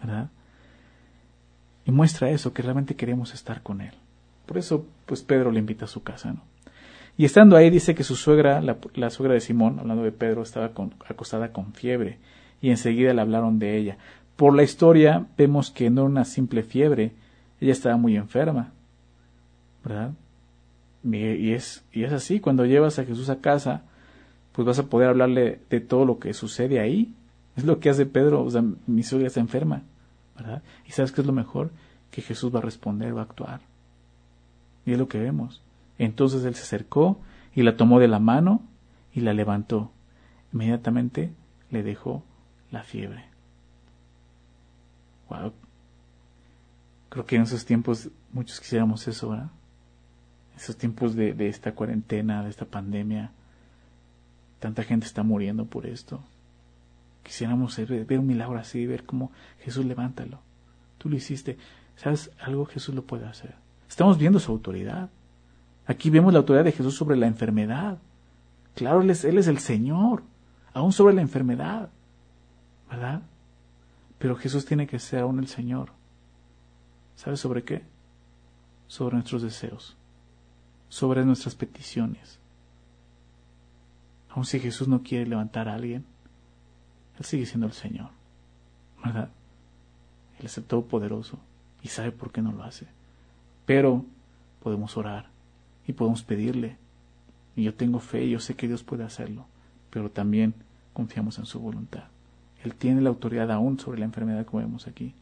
¿verdad? 0.01 0.31
Y 1.85 1.93
muestra 1.93 2.31
eso, 2.31 2.53
que 2.53 2.63
realmente 2.63 2.97
queremos 2.97 3.35
estar 3.35 3.63
con 3.63 3.81
Él. 3.81 3.93
Por 4.47 4.59
eso, 4.59 4.87
pues 5.07 5.23
Pedro 5.23 5.51
le 5.51 5.61
invita 5.61 5.85
a 5.85 5.89
su 5.89 6.03
casa, 6.03 6.33
¿no? 6.33 6.43
Y 7.17 7.25
estando 7.25 7.57
ahí 7.57 7.71
dice 7.71 7.95
que 7.95 8.03
su 8.03 8.17
suegra, 8.17 8.61
la, 8.61 9.11
suegra 9.11 9.35
de 9.35 9.41
Simón, 9.41 9.79
hablando 9.79 10.03
de 10.03 10.11
Pedro, 10.11 10.43
estaba 10.43 10.73
acostada 11.07 11.53
con 11.53 11.73
fiebre 11.73 12.19
y 12.61 12.71
enseguida 12.71 13.15
le 13.15 13.21
hablaron 13.21 13.61
de 13.61 13.77
ella. 13.77 13.99
Por 14.35 14.55
la 14.55 14.65
historia 14.65 15.27
vemos 15.39 15.71
que 15.71 15.91
no 15.91 16.03
era 16.03 16.11
una 16.11 16.25
simple 16.25 16.65
fiebre, 16.65 17.13
ella 17.61 17.73
estaba 17.73 17.97
muy 17.97 18.17
enferma, 18.17 18.73
¿verdad? 19.85 20.13
Y 21.05 21.53
es, 21.53 21.85
y 21.93 22.05
es 22.05 22.13
así, 22.13 22.41
cuando 22.41 22.65
llevas 22.65 22.99
a 22.99 23.05
Jesús 23.05 23.29
a 23.29 23.41
casa, 23.41 23.83
pues 24.53 24.67
vas 24.67 24.79
a 24.79 24.87
poder 24.87 25.11
hablarle 25.11 25.61
de 25.69 25.81
todo 25.81 26.07
lo 26.07 26.19
que 26.19 26.33
sucede 26.33 26.81
ahí. 26.81 27.13
Es 27.57 27.65
lo 27.65 27.79
que 27.79 27.91
hace 27.91 28.07
Pedro, 28.07 28.43
o 28.43 28.51
sea, 28.51 28.65
mi 28.87 29.03
suegra 29.03 29.29
está 29.29 29.41
enferma, 29.41 29.83
¿verdad? 30.37 30.63
Y 30.87 30.93
sabes 30.93 31.13
qué 31.13 31.21
es 31.21 31.27
lo 31.27 31.33
mejor? 31.33 31.71
Que 32.11 32.23
Jesús 32.23 32.55
va 32.55 32.61
a 32.61 32.63
responder, 32.63 33.15
va 33.15 33.21
a 33.21 33.25
actuar. 33.25 33.61
Y 34.87 34.93
es 34.93 34.99
lo 34.99 35.09
que 35.09 35.19
vemos. 35.19 35.63
Entonces 35.99 36.45
él 36.45 36.55
se 36.55 36.63
acercó 36.63 37.21
y 37.55 37.63
la 37.63 37.77
tomó 37.77 38.01
de 38.01 38.09
la 38.09 38.19
mano 38.19 38.63
y 39.13 39.21
la 39.21 39.35
levantó. 39.35 39.93
Inmediatamente 40.53 41.33
le 41.71 41.83
dejó 41.83 42.25
la 42.71 42.83
fiebre. 42.83 43.27
Wow, 45.29 45.53
Creo 47.09 47.27
que 47.27 47.37
en 47.37 47.43
esos 47.43 47.65
tiempos 47.65 48.09
muchos 48.33 48.59
quisiéramos 48.61 49.07
eso, 49.07 49.29
¿verdad? 49.29 49.51
Esos 50.57 50.77
tiempos 50.77 51.15
de, 51.15 51.49
esta 51.49 51.73
cuarentena, 51.73 52.43
de 52.43 52.51
esta 52.51 52.65
pandemia, 52.65 53.33
tanta 54.61 54.83
gente 54.83 55.07
está 55.07 55.23
muriendo 55.23 55.67
por 55.67 55.87
esto. 55.87 56.23
Quisiéramos 57.23 57.77
ver 57.77 58.19
un 58.19 58.27
milagro 58.27 58.59
así, 58.59 58.87
ver 58.87 59.05
cómo 59.05 59.33
Jesús 59.61 59.85
levántalo. 59.85 60.41
Tú 60.99 61.09
lo 61.09 61.17
hiciste. 61.17 61.59
¿Sabes? 61.97 62.31
Algo 62.41 62.67
Jesús 62.67 62.95
lo 62.95 63.05
puede 63.05 63.27
hacer. 63.27 63.55
Estamos 63.89 64.19
viendo 64.19 64.39
su 64.39 64.53
autoridad. 64.53 65.11
Aquí 65.87 66.11
vemos 66.11 66.33
la 66.33 66.41
autoridad 66.41 66.65
de 66.65 66.73
Jesús 66.73 66.97
sobre 66.97 67.17
la 67.17 67.27
enfermedad. 67.27 67.99
Claro, 68.75 69.03
Él 69.03 69.11
es, 69.11 69.25
él 69.25 69.39
es 69.39 69.47
el 69.47 69.59
Señor, 69.59 70.23
aún 70.73 70.93
sobre 70.93 71.15
la 71.15 71.21
enfermedad. 71.21 71.91
¿Verdad? 72.91 73.23
Pero 74.19 74.37
Jesús 74.37 74.65
tiene 74.65 74.87
que 74.87 74.99
ser 74.99 75.21
aún 75.21 75.39
el 75.39 75.49
Señor. 75.49 75.91
¿Sabes 77.17 77.41
sobre 77.41 77.63
qué? 77.63 77.83
Sobre 78.87 79.15
nuestros 79.15 79.43
deseos, 79.43 79.97
sobre 80.89 81.25
nuestras 81.25 81.55
peticiones. 81.55 82.39
Aun 84.31 84.45
si 84.45 84.61
Jesús 84.61 84.89
no 84.89 85.03
quiere 85.03 85.27
levantar 85.27 85.69
a 85.69 85.75
alguien, 85.75 86.05
Él 87.19 87.25
sigue 87.25 87.47
siendo 87.47 87.67
el 87.67 87.73
Señor, 87.73 88.11
¿verdad? 89.05 89.29
Él 90.39 90.47
es 90.47 90.59
el 90.59 90.65
Todopoderoso 90.65 91.39
y 91.83 91.89
sabe 91.89 92.11
por 92.11 92.33
qué 92.33 92.43
no 92.43 92.53
lo 92.53 92.65
hace. 92.65 92.87
Pero 93.67 94.05
podemos 94.63 94.97
orar 94.97 95.29
y 95.87 95.93
podemos 95.93 96.23
pedirle. 96.23 96.77
Y 97.57 97.63
yo 97.63 97.75
tengo 97.75 98.01
fe 98.01 98.25
y 98.25 98.31
yo 98.31 98.41
sé 98.41 98.57
que 98.57 98.67
Dios 98.67 98.83
puede 98.83 99.05
hacerlo, 99.05 99.47
pero 99.91 100.11
también 100.11 100.55
confiamos 100.93 101.39
en 101.39 101.47
su 101.47 101.61
voluntad. 101.61 102.05
Él 102.65 102.75
tiene 102.75 103.03
la 103.03 103.11
autoridad 103.11 103.53
aún 103.53 103.79
sobre 103.79 103.99
la 103.99 104.07
enfermedad 104.07 104.47
como 104.47 104.63
vemos 104.63 104.89
aquí. 104.89 105.15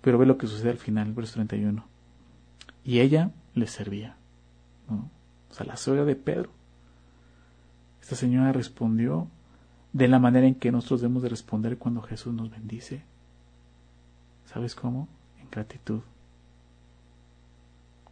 Pero 0.00 0.18
ve 0.18 0.26
lo 0.26 0.38
que 0.38 0.46
sucede 0.46 0.70
al 0.70 0.78
final, 0.78 1.12
verso 1.12 1.34
31. 1.34 1.84
Y 2.84 3.00
ella 3.00 3.30
le 3.54 3.66
servía. 3.66 4.16
O 4.88 5.54
sea, 5.54 5.66
la 5.66 5.76
suegra 5.76 6.04
de 6.04 6.16
Pedro. 6.16 6.50
Esta 8.00 8.16
señora 8.16 8.52
respondió 8.52 9.28
de 9.92 10.08
la 10.08 10.18
manera 10.18 10.46
en 10.46 10.54
que 10.54 10.70
nosotros 10.70 11.00
debemos 11.00 11.22
de 11.22 11.28
responder 11.28 11.78
cuando 11.78 12.02
Jesús 12.02 12.32
nos 12.34 12.50
bendice. 12.50 13.02
¿Sabes 14.46 14.74
cómo? 14.74 15.08
En 15.40 15.50
gratitud. 15.50 16.00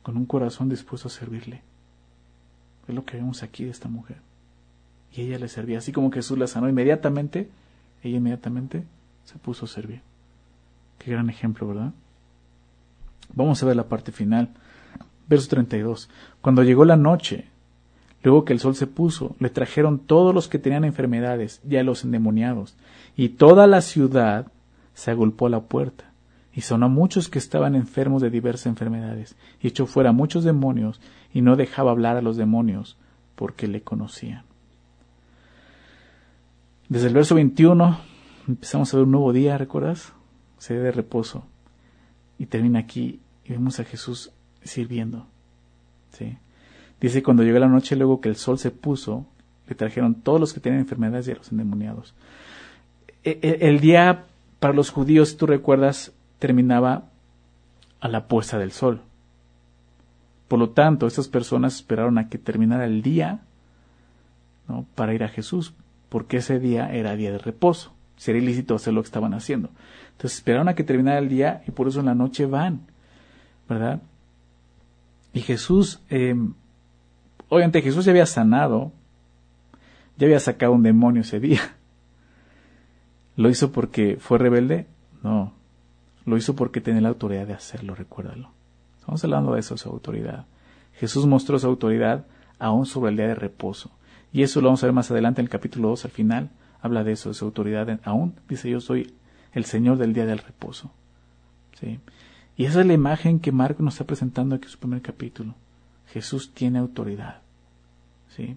Con 0.02 0.16
un 0.16 0.26
corazón 0.26 0.68
dispuesto 0.68 1.08
a 1.08 1.10
servirle. 1.10 1.62
Es 2.88 2.94
lo 2.94 3.04
que 3.04 3.16
vemos 3.16 3.42
aquí 3.42 3.64
de 3.64 3.70
esta 3.70 3.88
mujer. 3.88 4.18
Y 5.12 5.22
ella 5.22 5.38
le 5.38 5.48
servía. 5.48 5.78
Así 5.78 5.92
como 5.92 6.10
Jesús 6.10 6.36
la 6.38 6.46
sanó 6.46 6.68
inmediatamente, 6.68 7.48
ella 8.02 8.16
inmediatamente 8.16 8.84
se 9.24 9.38
puso 9.38 9.64
a 9.66 9.68
servir. 9.68 10.02
Qué 10.98 11.10
gran 11.10 11.30
ejemplo, 11.30 11.68
¿verdad? 11.68 11.92
Vamos 13.32 13.62
a 13.62 13.66
ver 13.66 13.76
la 13.76 13.88
parte 13.88 14.12
final. 14.12 14.50
Verso 15.28 15.48
32. 15.48 16.08
Cuando 16.40 16.62
llegó 16.62 16.84
la 16.84 16.96
noche, 16.96 17.46
luego 18.22 18.44
que 18.44 18.52
el 18.52 18.60
sol 18.60 18.74
se 18.74 18.86
puso, 18.86 19.36
le 19.38 19.50
trajeron 19.50 19.98
todos 19.98 20.34
los 20.34 20.48
que 20.48 20.58
tenían 20.58 20.84
enfermedades 20.84 21.60
y 21.68 21.80
los 21.82 22.04
endemoniados, 22.04 22.76
y 23.16 23.30
toda 23.30 23.66
la 23.66 23.80
ciudad 23.80 24.48
se 24.94 25.10
agolpó 25.10 25.46
a 25.46 25.50
la 25.50 25.60
puerta, 25.60 26.12
y 26.52 26.60
sonó 26.60 26.86
a 26.86 26.90
muchos 26.90 27.28
que 27.28 27.38
estaban 27.38 27.74
enfermos 27.74 28.22
de 28.22 28.30
diversas 28.30 28.66
enfermedades, 28.66 29.36
y 29.60 29.68
echó 29.68 29.86
fuera 29.86 30.12
muchos 30.12 30.44
demonios, 30.44 31.00
y 31.32 31.40
no 31.40 31.56
dejaba 31.56 31.90
hablar 31.90 32.16
a 32.16 32.22
los 32.22 32.36
demonios, 32.36 32.96
porque 33.34 33.66
le 33.66 33.82
conocían. 33.82 34.44
Desde 36.88 37.08
el 37.08 37.14
verso 37.14 37.34
21 37.34 37.98
empezamos 38.46 38.92
a 38.92 38.96
ver 38.98 39.04
un 39.04 39.12
nuevo 39.12 39.32
día, 39.32 39.56
¿recuerdas? 39.56 40.12
Se 40.58 40.74
de 40.74 40.92
reposo. 40.92 41.44
Y 42.38 42.46
termina 42.46 42.78
aquí 42.78 43.20
y 43.44 43.52
vemos 43.52 43.80
a 43.80 43.84
Jesús 43.84 44.32
sirviendo. 44.64 45.26
Dice, 47.00 47.22
cuando 47.22 47.42
llegó 47.42 47.58
la 47.58 47.68
noche, 47.68 47.96
luego 47.96 48.20
que 48.20 48.28
el 48.28 48.36
sol 48.36 48.58
se 48.58 48.70
puso, 48.70 49.26
le 49.68 49.74
trajeron 49.74 50.14
todos 50.14 50.40
los 50.40 50.52
que 50.52 50.60
tenían 50.60 50.80
enfermedades 50.80 51.28
y 51.28 51.32
a 51.32 51.34
los 51.34 51.50
endemoniados. 51.52 52.14
E, 53.24 53.38
e, 53.42 53.68
el 53.68 53.80
día 53.80 54.24
para 54.58 54.74
los 54.74 54.90
judíos, 54.90 55.30
si 55.30 55.36
tú 55.36 55.46
recuerdas, 55.46 56.12
terminaba 56.38 57.04
a 58.00 58.08
la 58.08 58.26
puesta 58.26 58.58
del 58.58 58.72
sol. 58.72 59.00
Por 60.48 60.58
lo 60.58 60.70
tanto, 60.70 61.06
estas 61.06 61.28
personas 61.28 61.76
esperaron 61.76 62.18
a 62.18 62.28
que 62.28 62.38
terminara 62.38 62.84
el 62.84 63.02
día 63.02 63.40
¿no? 64.68 64.86
para 64.94 65.14
ir 65.14 65.24
a 65.24 65.28
Jesús, 65.28 65.74
porque 66.08 66.38
ese 66.38 66.58
día 66.58 66.94
era 66.94 67.16
día 67.16 67.32
de 67.32 67.38
reposo. 67.38 67.92
Sería 68.16 68.42
ilícito 68.42 68.76
hacer 68.76 68.94
lo 68.94 69.02
que 69.02 69.06
estaban 69.06 69.34
haciendo. 69.34 69.70
Entonces 70.12 70.38
esperaron 70.38 70.68
a 70.68 70.74
que 70.74 70.84
terminara 70.84 71.18
el 71.18 71.28
día 71.28 71.62
y 71.66 71.72
por 71.72 71.88
eso 71.88 72.00
en 72.00 72.06
la 72.06 72.14
noche 72.14 72.46
van. 72.46 72.82
¿verdad? 73.68 74.00
Y 75.34 75.40
Jesús, 75.40 76.00
eh, 76.10 76.34
obviamente 77.48 77.82
Jesús 77.82 78.04
ya 78.04 78.12
había 78.12 78.24
sanado, 78.24 78.92
ya 80.16 80.26
había 80.26 80.40
sacado 80.40 80.72
un 80.72 80.84
demonio 80.84 81.22
ese 81.22 81.40
día. 81.40 81.60
¿Lo 83.36 83.50
hizo 83.50 83.72
porque 83.72 84.16
fue 84.20 84.38
rebelde? 84.38 84.86
No, 85.24 85.52
lo 86.24 86.36
hizo 86.36 86.54
porque 86.54 86.80
tenía 86.80 87.00
la 87.00 87.08
autoridad 87.08 87.48
de 87.48 87.52
hacerlo, 87.52 87.96
recuérdalo. 87.96 88.50
Estamos 89.00 89.24
hablando 89.24 89.54
de 89.54 89.60
eso, 89.60 89.76
su 89.76 89.88
autoridad. 89.88 90.46
Jesús 90.94 91.26
mostró 91.26 91.58
su 91.58 91.66
autoridad 91.66 92.24
aún 92.60 92.86
sobre 92.86 93.10
el 93.10 93.16
día 93.16 93.26
de 93.26 93.34
reposo. 93.34 93.90
Y 94.32 94.42
eso 94.42 94.60
lo 94.60 94.68
vamos 94.68 94.82
a 94.82 94.86
ver 94.86 94.94
más 94.94 95.10
adelante 95.10 95.40
en 95.40 95.46
el 95.46 95.50
capítulo 95.50 95.88
2, 95.88 96.04
al 96.04 96.10
final. 96.12 96.50
Habla 96.80 97.02
de 97.02 97.12
eso, 97.12 97.30
de 97.30 97.34
su 97.34 97.44
autoridad. 97.44 98.00
Aún 98.04 98.34
dice, 98.48 98.70
yo 98.70 98.80
soy 98.80 99.14
el 99.52 99.64
Señor 99.64 99.98
del 99.98 100.12
día 100.12 100.26
del 100.26 100.38
reposo. 100.38 100.92
¿Sí? 101.80 101.98
Y 102.56 102.66
esa 102.66 102.80
es 102.80 102.86
la 102.86 102.92
imagen 102.92 103.40
que 103.40 103.52
Marco 103.52 103.82
nos 103.82 103.94
está 103.94 104.04
presentando 104.04 104.54
aquí 104.54 104.64
en 104.66 104.70
su 104.70 104.78
primer 104.78 105.02
capítulo. 105.02 105.54
Jesús 106.08 106.52
tiene 106.54 106.78
autoridad. 106.78 107.42
¿sí? 108.36 108.56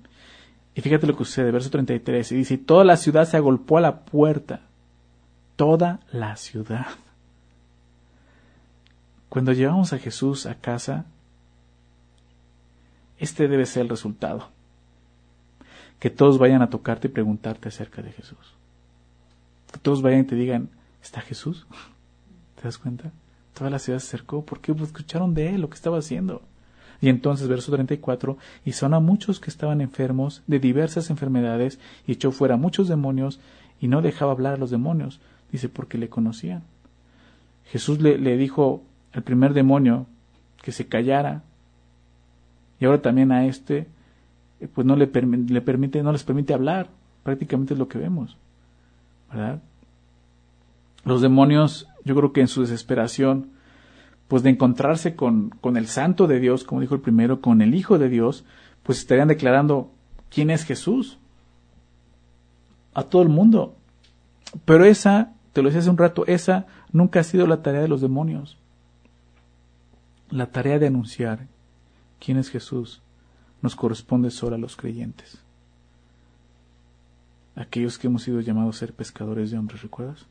Y 0.75 0.81
fíjate 0.81 1.07
lo 1.07 1.17
que 1.17 1.25
sucede, 1.25 1.51
verso 1.51 1.71
33, 1.71 2.31
y 2.31 2.35
dice, 2.35 2.57
toda 2.57 2.83
la 2.83 2.97
ciudad 2.97 3.25
se 3.25 3.37
agolpó 3.37 3.79
a 3.79 3.81
la 3.81 4.01
puerta. 4.01 4.61
Toda 5.55 6.01
la 6.11 6.35
ciudad. 6.35 6.85
Cuando 9.29 9.53
llevamos 9.53 9.91
a 9.93 9.97
Jesús 9.97 10.45
a 10.45 10.55
casa, 10.55 11.05
este 13.17 13.47
debe 13.47 13.65
ser 13.65 13.83
el 13.83 13.89
resultado. 13.89 14.49
Que 15.99 16.11
todos 16.11 16.37
vayan 16.37 16.61
a 16.61 16.69
tocarte 16.69 17.07
y 17.07 17.11
preguntarte 17.11 17.69
acerca 17.69 18.03
de 18.03 18.11
Jesús. 18.11 18.53
Que 19.71 19.79
todos 19.79 20.03
vayan 20.03 20.21
y 20.21 20.25
te 20.25 20.35
digan, 20.35 20.69
¿está 21.01 21.21
Jesús? 21.21 21.65
¿Te 22.55 22.63
das 22.63 22.77
cuenta? 22.77 23.11
Toda 23.57 23.71
la 23.71 23.79
ciudad 23.79 23.97
se 23.97 24.07
acercó 24.07 24.45
porque 24.45 24.71
escucharon 24.71 25.33
de 25.33 25.55
él 25.55 25.61
lo 25.61 25.69
que 25.69 25.75
estaba 25.75 25.97
haciendo. 25.97 26.43
Y 27.01 27.09
entonces, 27.09 27.47
verso 27.47 27.71
34, 27.71 28.37
y 28.65 28.73
son 28.73 28.93
a 28.93 28.99
muchos 28.99 29.39
que 29.39 29.49
estaban 29.49 29.81
enfermos 29.81 30.43
de 30.45 30.59
diversas 30.59 31.09
enfermedades, 31.09 31.79
y 32.05 32.11
echó 32.11 32.31
fuera 32.31 32.55
muchos 32.55 32.87
demonios, 32.87 33.39
y 33.81 33.87
no 33.87 34.03
dejaba 34.03 34.31
hablar 34.31 34.53
a 34.53 34.57
los 34.57 34.69
demonios, 34.69 35.19
dice, 35.51 35.69
porque 35.69 35.97
le 35.97 36.07
conocían. 36.07 36.63
Jesús 37.65 37.99
le, 37.99 38.19
le 38.19 38.37
dijo 38.37 38.83
al 39.11 39.23
primer 39.23 39.53
demonio 39.53 40.05
que 40.61 40.71
se 40.71 40.87
callara, 40.87 41.41
y 42.79 42.85
ahora 42.85 43.01
también 43.01 43.31
a 43.31 43.47
este, 43.47 43.87
eh, 44.59 44.67
pues 44.71 44.85
no 44.85 44.95
le, 44.95 45.07
le 45.07 45.61
permite, 45.61 46.03
no 46.03 46.11
les 46.11 46.23
permite 46.23 46.53
hablar, 46.53 46.89
prácticamente 47.23 47.73
es 47.73 47.79
lo 47.79 47.87
que 47.87 47.97
vemos, 47.97 48.37
¿verdad? 49.31 49.61
Los 51.05 51.21
demonios 51.21 51.87
yo 52.07 52.15
creo 52.15 52.33
que 52.33 52.41
en 52.41 52.47
su 52.47 52.61
desesperación, 52.61 53.51
pues 54.27 54.43
de 54.43 54.49
encontrarse 54.49 55.15
con, 55.15 55.49
con 55.61 55.77
el 55.77 55.87
santo 55.87 56.27
de 56.27 56.39
Dios, 56.39 56.63
como 56.63 56.81
dijo 56.81 56.95
el 56.95 57.01
primero, 57.01 57.41
con 57.41 57.61
el 57.61 57.75
Hijo 57.75 57.99
de 57.99 58.09
Dios, 58.09 58.45
pues 58.83 58.99
estarían 58.99 59.27
declarando 59.27 59.91
quién 60.29 60.49
es 60.49 60.63
Jesús 60.63 61.19
a 62.93 63.03
todo 63.03 63.21
el 63.21 63.29
mundo. 63.29 63.75
Pero 64.65 64.85
esa, 64.85 65.33
te 65.53 65.61
lo 65.61 65.67
decía 65.67 65.81
hace 65.81 65.89
un 65.89 65.97
rato, 65.97 66.25
esa 66.25 66.65
nunca 66.91 67.19
ha 67.19 67.23
sido 67.23 67.45
la 67.45 67.61
tarea 67.61 67.81
de 67.81 67.87
los 67.87 68.01
demonios. 68.01 68.57
La 70.29 70.47
tarea 70.47 70.79
de 70.79 70.87
anunciar 70.87 71.47
quién 72.19 72.37
es 72.37 72.49
Jesús 72.49 73.01
nos 73.61 73.75
corresponde 73.75 74.31
solo 74.31 74.55
a 74.55 74.59
los 74.59 74.75
creyentes. 74.75 75.39
Aquellos 77.55 77.97
que 77.97 78.07
hemos 78.07 78.23
sido 78.23 78.39
llamados 78.41 78.75
a 78.75 78.79
ser 78.79 78.93
pescadores 78.93 79.51
de 79.51 79.57
hombres, 79.57 79.81
¿recuerdas? 79.81 80.25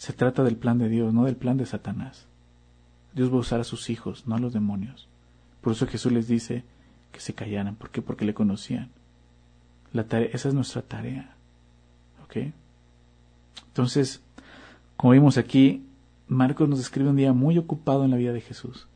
Se 0.00 0.14
trata 0.14 0.42
del 0.42 0.56
plan 0.56 0.78
de 0.78 0.88
Dios, 0.88 1.12
no 1.12 1.26
del 1.26 1.36
plan 1.36 1.58
de 1.58 1.66
Satanás. 1.66 2.26
Dios 3.12 3.30
va 3.30 3.34
a 3.34 3.40
usar 3.40 3.60
a 3.60 3.64
sus 3.64 3.90
hijos, 3.90 4.26
no 4.26 4.34
a 4.34 4.38
los 4.38 4.54
demonios. 4.54 5.10
Por 5.60 5.74
eso 5.74 5.86
Jesús 5.86 6.10
les 6.10 6.26
dice 6.26 6.64
que 7.12 7.20
se 7.20 7.34
callaran. 7.34 7.74
¿Por 7.76 7.90
qué? 7.90 8.00
Porque 8.00 8.24
le 8.24 8.32
conocían. 8.32 8.88
La 9.92 10.04
tarea, 10.04 10.30
esa 10.32 10.48
es 10.48 10.54
nuestra 10.54 10.80
tarea. 10.80 11.34
¿Ok? 12.24 12.50
Entonces, 13.66 14.22
como 14.96 15.12
vimos 15.12 15.36
aquí, 15.36 15.84
Marcos 16.28 16.66
nos 16.66 16.78
describe 16.78 17.10
un 17.10 17.16
día 17.16 17.34
muy 17.34 17.58
ocupado 17.58 18.02
en 18.06 18.10
la 18.10 18.16
vida 18.16 18.32
de 18.32 18.40
Jesús. 18.40 18.88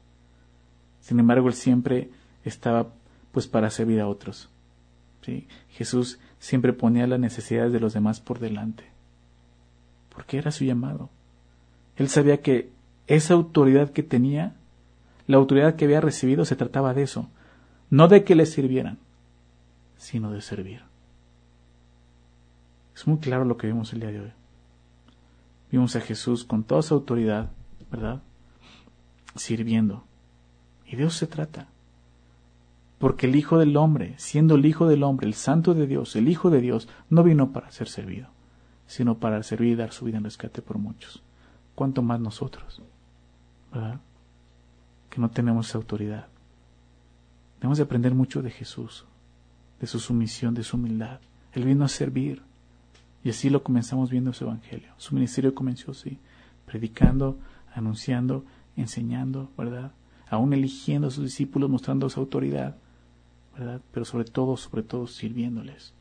Sin 1.03 1.21
embargo, 1.21 1.49
él 1.49 1.55
siempre 1.55 2.13
estaba 2.45 2.95
pues 3.31 3.47
para 3.47 3.69
servir 3.69 4.01
a 4.01 4.09
otros. 4.09 4.49
Jesús 5.69 6.19
siempre 6.39 6.73
ponía 6.73 7.07
las 7.07 7.21
necesidades 7.21 7.75
de 7.75 7.81
los 7.81 7.93
demás 7.93 8.21
por 8.21 8.39
delante 8.39 8.94
porque 10.15 10.39
era 10.39 10.51
su 10.51 10.65
llamado. 10.65 11.11
Él 11.97 12.09
sabía 12.09 12.41
que 12.41 12.71
esa 13.07 13.35
autoridad 13.35 13.91
que 13.91 14.03
tenía, 14.03 14.57
la 15.27 15.37
autoridad 15.37 15.77
que 15.77 15.85
había 15.85 16.01
recibido, 16.01 16.45
se 16.45 16.57
trataba 16.57 16.95
de 16.95 17.03
eso, 17.03 17.29
no 17.91 18.09
de 18.09 18.25
que 18.25 18.35
le 18.35 18.47
sirvieran, 18.47 18.99
sino 19.97 20.31
de 20.31 20.41
servir. 20.41 20.83
Es 22.95 23.07
muy 23.07 23.19
claro 23.19 23.45
lo 23.45 23.57
que 23.57 23.67
vimos 23.67 23.93
el 23.93 24.01
día 24.01 24.13
de 24.13 24.21
hoy. 24.21 24.33
Vimos 25.71 25.97
a 25.97 26.01
Jesús 26.01 26.45
con 26.45 26.63
toda 26.63 26.83
su 26.83 26.95
autoridad, 26.95 27.51
¿verdad? 27.91 28.23
Sirviendo. 29.35 30.05
Y 30.87 30.97
de 30.97 31.05
eso 31.05 31.11
se 31.11 31.27
trata. 31.27 31.69
Porque 32.99 33.27
el 33.27 33.35
Hijo 33.35 33.59
del 33.59 33.77
Hombre, 33.77 34.15
siendo 34.19 34.55
el 34.55 34.65
Hijo 34.65 34.87
del 34.87 35.03
Hombre, 35.03 35.27
el 35.27 35.35
Santo 35.35 35.75
de 35.75 35.87
Dios, 35.87 36.15
el 36.15 36.29
Hijo 36.29 36.51
de 36.51 36.61
Dios, 36.61 36.89
no 37.11 37.25
vino 37.25 37.53
para 37.53 37.71
ser 37.73 37.89
servido, 37.89 38.29
sino 38.87 39.19
para 39.19 39.43
servir 39.43 39.73
y 39.73 39.75
dar 39.77 39.93
su 39.93 40.05
vida 40.05 40.19
en 40.19 40.25
rescate 40.25 40.63
por 40.63 40.79
muchos. 40.79 41.23
¿Cuánto 41.75 42.03
más 42.03 42.21
nosotros? 42.21 42.83
¿Verdad? 43.73 44.01
Que 45.11 45.21
no 45.21 45.31
tenemos 45.31 45.69
esa 45.69 45.79
autoridad. 45.79 46.29
Debemos 47.57 47.79
de 47.79 47.85
aprender 47.85 48.15
mucho 48.15 48.43
de 48.43 48.51
Jesús, 48.51 49.07
de 49.81 49.87
su 49.87 49.99
sumisión, 49.99 50.55
de 50.55 50.63
su 50.63 50.77
humildad. 50.77 51.21
Él 51.53 51.65
vino 51.65 51.85
a 51.85 51.89
servir. 51.89 52.43
Y 53.23 53.31
así 53.31 53.49
lo 53.49 53.63
comenzamos 53.63 54.11
viendo 54.11 54.33
su 54.35 54.45
evangelio. 54.45 54.93
Su 54.99 55.15
ministerio 55.15 55.55
comenzó 55.55 55.93
así, 55.93 56.19
predicando 56.67 57.39
anunciando, 57.75 58.45
enseñando, 58.77 59.51
¿verdad? 59.59 59.93
Aún 60.29 60.53
eligiendo 60.53 61.09
a 61.09 61.11
sus 61.11 61.25
discípulos, 61.25 61.69
mostrando 61.69 62.09
su 62.09 62.21
autoridad, 62.21 62.77
¿verdad? 63.57 63.81
Pero 63.93 64.05
sobre 64.05 64.25
todo, 64.25 64.57
sobre 64.57 64.83
todo, 64.83 65.07
sirviéndoles. 65.07 65.93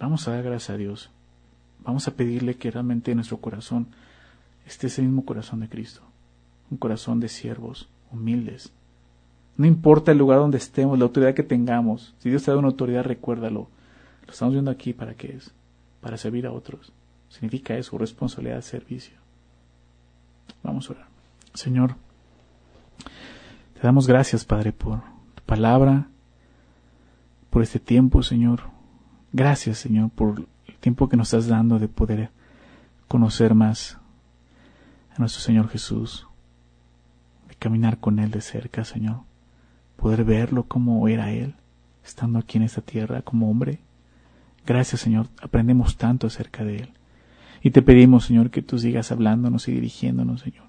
Vamos 0.00 0.26
a 0.26 0.32
dar 0.32 0.42
gracias 0.42 0.70
a 0.70 0.76
Dios. 0.78 1.10
Vamos 1.84 2.08
a 2.08 2.12
pedirle 2.12 2.56
que 2.56 2.70
realmente 2.70 3.10
en 3.10 3.18
nuestro 3.18 3.36
corazón 3.36 3.88
esté 4.66 4.86
ese 4.86 5.02
mismo 5.02 5.24
corazón 5.24 5.60
de 5.60 5.68
Cristo. 5.68 6.00
Un 6.70 6.78
corazón 6.78 7.20
de 7.20 7.28
siervos, 7.28 7.88
humildes. 8.10 8.72
No 9.56 9.66
importa 9.66 10.12
el 10.12 10.18
lugar 10.18 10.38
donde 10.38 10.56
estemos, 10.56 10.98
la 10.98 11.04
autoridad 11.04 11.34
que 11.34 11.42
tengamos. 11.42 12.14
Si 12.18 12.30
Dios 12.30 12.42
te 12.42 12.50
da 12.50 12.56
una 12.56 12.68
autoridad, 12.68 13.04
recuérdalo. 13.04 13.68
Lo 14.26 14.32
estamos 14.32 14.54
viendo 14.54 14.70
aquí 14.70 14.94
para 14.94 15.14
qué 15.14 15.36
es. 15.36 15.52
Para 16.00 16.16
servir 16.16 16.46
a 16.46 16.52
otros. 16.52 16.92
Significa 17.28 17.76
eso, 17.76 17.98
responsabilidad, 17.98 18.62
servicio. 18.62 19.14
Vamos 20.62 20.88
a 20.88 20.94
orar. 20.94 21.06
Señor, 21.52 21.96
te 23.74 23.80
damos 23.82 24.06
gracias, 24.06 24.44
Padre, 24.44 24.72
por 24.72 25.00
tu 25.34 25.42
palabra, 25.44 26.08
por 27.50 27.62
este 27.62 27.78
tiempo, 27.78 28.22
Señor. 28.22 28.62
Gracias, 29.32 29.78
Señor, 29.78 30.10
por 30.10 30.46
el 30.66 30.74
tiempo 30.76 31.08
que 31.08 31.16
nos 31.16 31.28
estás 31.28 31.46
dando 31.46 31.78
de 31.78 31.88
poder 31.88 32.30
conocer 33.06 33.54
más 33.54 33.98
a 35.14 35.18
nuestro 35.18 35.40
Señor 35.40 35.68
Jesús, 35.68 36.26
de 37.48 37.54
caminar 37.54 37.98
con 37.98 38.18
Él 38.18 38.30
de 38.30 38.40
cerca, 38.40 38.84
Señor, 38.84 39.20
poder 39.96 40.24
verlo 40.24 40.64
como 40.64 41.06
era 41.06 41.30
Él, 41.32 41.54
estando 42.04 42.38
aquí 42.38 42.58
en 42.58 42.64
esta 42.64 42.80
tierra 42.80 43.22
como 43.22 43.50
hombre. 43.50 43.78
Gracias, 44.66 45.00
Señor, 45.00 45.28
aprendemos 45.40 45.96
tanto 45.96 46.26
acerca 46.26 46.64
de 46.64 46.76
Él. 46.76 46.90
Y 47.62 47.70
te 47.70 47.82
pedimos, 47.82 48.24
Señor, 48.24 48.50
que 48.50 48.62
tú 48.62 48.78
sigas 48.78 49.12
hablándonos 49.12 49.68
y 49.68 49.72
dirigiéndonos, 49.72 50.40
Señor. 50.40 50.64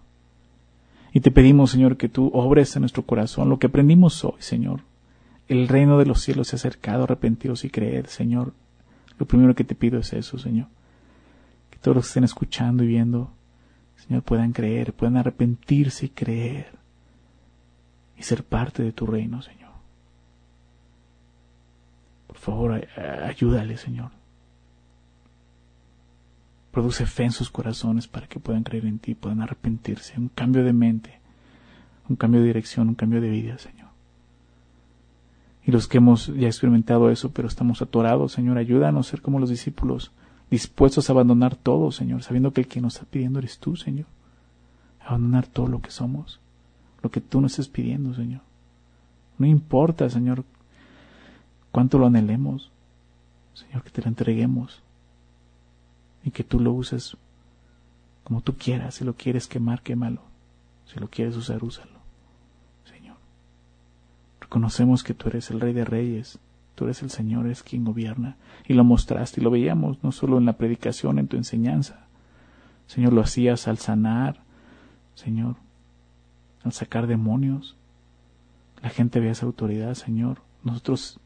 Y 1.13 1.21
te 1.21 1.31
pedimos, 1.31 1.71
Señor, 1.71 1.97
que 1.97 2.09
tú 2.09 2.29
obres 2.33 2.75
en 2.75 2.81
nuestro 2.81 3.03
corazón 3.03 3.49
lo 3.49 3.59
que 3.59 3.67
aprendimos 3.67 4.23
hoy, 4.23 4.35
Señor. 4.39 4.81
El 5.51 5.67
reino 5.67 5.97
de 5.97 6.05
los 6.05 6.21
cielos 6.21 6.47
se 6.47 6.55
ha 6.55 6.59
acercado, 6.59 7.03
arrepentiros 7.03 7.65
y 7.65 7.69
creed, 7.69 8.05
Señor. 8.05 8.53
Lo 9.19 9.25
primero 9.25 9.53
que 9.53 9.65
te 9.65 9.75
pido 9.75 9.99
es 9.99 10.13
eso, 10.13 10.37
Señor. 10.37 10.69
Que 11.69 11.77
todos 11.77 11.93
los 11.93 12.05
que 12.05 12.11
estén 12.11 12.23
escuchando 12.23 12.85
y 12.85 12.87
viendo, 12.87 13.33
Señor, 13.97 14.23
puedan 14.23 14.53
creer, 14.53 14.93
puedan 14.93 15.17
arrepentirse 15.17 16.05
y 16.05 16.09
creer. 16.09 16.79
Y 18.15 18.23
ser 18.23 18.45
parte 18.45 18.81
de 18.81 18.93
tu 18.93 19.05
reino, 19.05 19.41
Señor. 19.41 19.73
Por 22.27 22.37
favor, 22.37 22.87
ayúdale, 22.97 23.75
Señor. 23.75 24.11
Produce 26.71 27.05
fe 27.05 27.25
en 27.25 27.33
sus 27.33 27.51
corazones 27.51 28.07
para 28.07 28.27
que 28.27 28.39
puedan 28.39 28.63
creer 28.63 28.85
en 28.85 28.99
ti, 28.99 29.15
puedan 29.15 29.41
arrepentirse. 29.41 30.17
Un 30.17 30.29
cambio 30.29 30.63
de 30.63 30.71
mente, 30.71 31.19
un 32.07 32.15
cambio 32.15 32.39
de 32.39 32.47
dirección, 32.47 32.87
un 32.87 32.95
cambio 32.95 33.19
de 33.19 33.29
vida, 33.29 33.57
Señor. 33.57 33.90
Y 35.65 35.71
los 35.71 35.87
que 35.87 35.97
hemos 35.97 36.27
ya 36.27 36.47
experimentado 36.47 37.11
eso, 37.11 37.31
pero 37.31 37.47
estamos 37.47 37.81
atorados, 37.81 38.31
Señor, 38.31 38.57
ayúdanos 38.57 39.07
a 39.07 39.11
ser 39.11 39.21
como 39.21 39.39
los 39.39 39.49
discípulos, 39.49 40.11
dispuestos 40.49 41.09
a 41.09 41.13
abandonar 41.13 41.55
todo, 41.55 41.91
Señor, 41.91 42.23
sabiendo 42.23 42.51
que 42.51 42.61
el 42.61 42.67
que 42.67 42.81
nos 42.81 42.95
está 42.95 43.05
pidiendo 43.05 43.39
eres 43.39 43.59
tú, 43.59 43.75
Señor. 43.75 44.07
Abandonar 44.99 45.47
todo 45.47 45.67
lo 45.67 45.81
que 45.81 45.91
somos, 45.91 46.39
lo 47.03 47.11
que 47.11 47.21
tú 47.21 47.41
nos 47.41 47.53
estás 47.53 47.67
pidiendo, 47.67 48.13
Señor. 48.13 48.41
No 49.37 49.45
importa, 49.45 50.09
Señor, 50.09 50.43
cuánto 51.71 51.97
lo 51.97 52.07
anhelemos, 52.07 52.71
Señor, 53.53 53.83
que 53.83 53.91
te 53.91 54.01
lo 54.01 54.07
entreguemos 54.07 54.81
y 56.23 56.31
que 56.31 56.43
tú 56.43 56.59
lo 56.59 56.73
uses 56.73 57.17
como 58.23 58.41
tú 58.41 58.55
quieras. 58.55 58.95
Si 58.95 59.05
lo 59.05 59.13
quieres 59.13 59.47
quemar, 59.47 59.81
quémalo. 59.81 60.21
Si 60.85 60.99
lo 60.99 61.07
quieres 61.07 61.35
usar, 61.35 61.63
úsalo. 61.63 62.00
Reconocemos 64.51 65.01
que 65.05 65.13
tú 65.13 65.29
eres 65.29 65.49
el 65.49 65.61
Rey 65.61 65.71
de 65.71 65.85
Reyes. 65.85 66.37
Tú 66.75 66.83
eres 66.83 67.01
el 67.03 67.09
Señor, 67.09 67.47
es 67.47 67.63
quien 67.63 67.85
gobierna. 67.85 68.35
Y 68.67 68.73
lo 68.73 68.83
mostraste 68.83 69.39
y 69.39 69.43
lo 69.45 69.49
veíamos 69.49 70.03
no 70.03 70.11
solo 70.11 70.37
en 70.39 70.45
la 70.45 70.57
predicación, 70.57 71.19
en 71.19 71.29
tu 71.29 71.37
enseñanza. 71.37 72.05
Señor, 72.85 73.13
lo 73.13 73.21
hacías 73.21 73.69
al 73.69 73.77
sanar. 73.77 74.41
Señor, 75.15 75.55
al 76.65 76.73
sacar 76.73 77.07
demonios. 77.07 77.77
La 78.83 78.89
gente 78.89 79.21
veía 79.21 79.31
esa 79.31 79.45
autoridad, 79.45 79.93
Señor. 79.93 80.41
Nosotros 80.65 81.21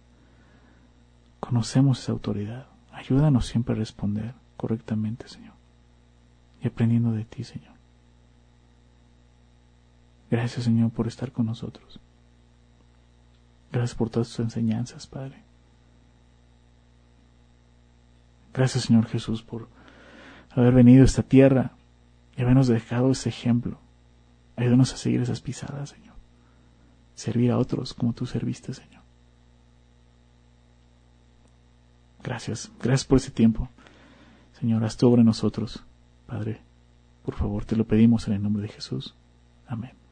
conocemos 1.39 2.03
esa 2.03 2.11
autoridad. 2.11 2.67
Ayúdanos 2.91 3.47
siempre 3.47 3.73
a 3.73 3.79
responder 3.79 4.35
correctamente, 4.55 5.27
Señor. 5.27 5.55
Y 6.61 6.67
aprendiendo 6.67 7.11
de 7.11 7.25
ti, 7.25 7.43
Señor. 7.43 7.73
Gracias, 10.29 10.65
Señor, 10.65 10.91
por 10.91 11.07
estar 11.07 11.31
con 11.31 11.47
nosotros. 11.47 11.99
Gracias 13.75 13.97
por 13.97 14.09
todas 14.09 14.29
tus 14.29 14.39
enseñanzas, 14.39 15.05
Padre. 15.05 15.43
Gracias, 18.53 18.85
Señor 18.85 19.05
Jesús, 19.05 19.43
por 19.43 19.67
haber 20.51 20.73
venido 20.73 21.01
a 21.01 21.05
esta 21.05 21.23
tierra 21.23 21.73
y 22.37 22.41
habernos 22.41 22.69
dejado 22.69 23.11
ese 23.11 23.27
ejemplo. 23.27 23.77
Ayúdanos 24.55 24.93
a 24.93 24.97
seguir 24.97 25.19
esas 25.19 25.41
pisadas, 25.41 25.89
Señor. 25.89 26.15
Servir 27.15 27.51
a 27.51 27.57
otros 27.57 27.93
como 27.93 28.13
tú 28.13 28.25
serviste, 28.25 28.73
Señor. 28.73 29.03
Gracias, 32.23 32.71
gracias 32.79 33.05
por 33.05 33.17
ese 33.17 33.31
tiempo. 33.31 33.67
Señor, 34.53 34.85
haz 34.85 34.95
tu 34.95 35.09
obra 35.09 35.21
nosotros. 35.21 35.83
Padre, 36.27 36.61
por 37.25 37.35
favor, 37.35 37.65
te 37.65 37.75
lo 37.75 37.83
pedimos 37.83 38.25
en 38.29 38.35
el 38.35 38.41
nombre 38.41 38.61
de 38.63 38.69
Jesús. 38.69 39.15
Amén. 39.67 40.04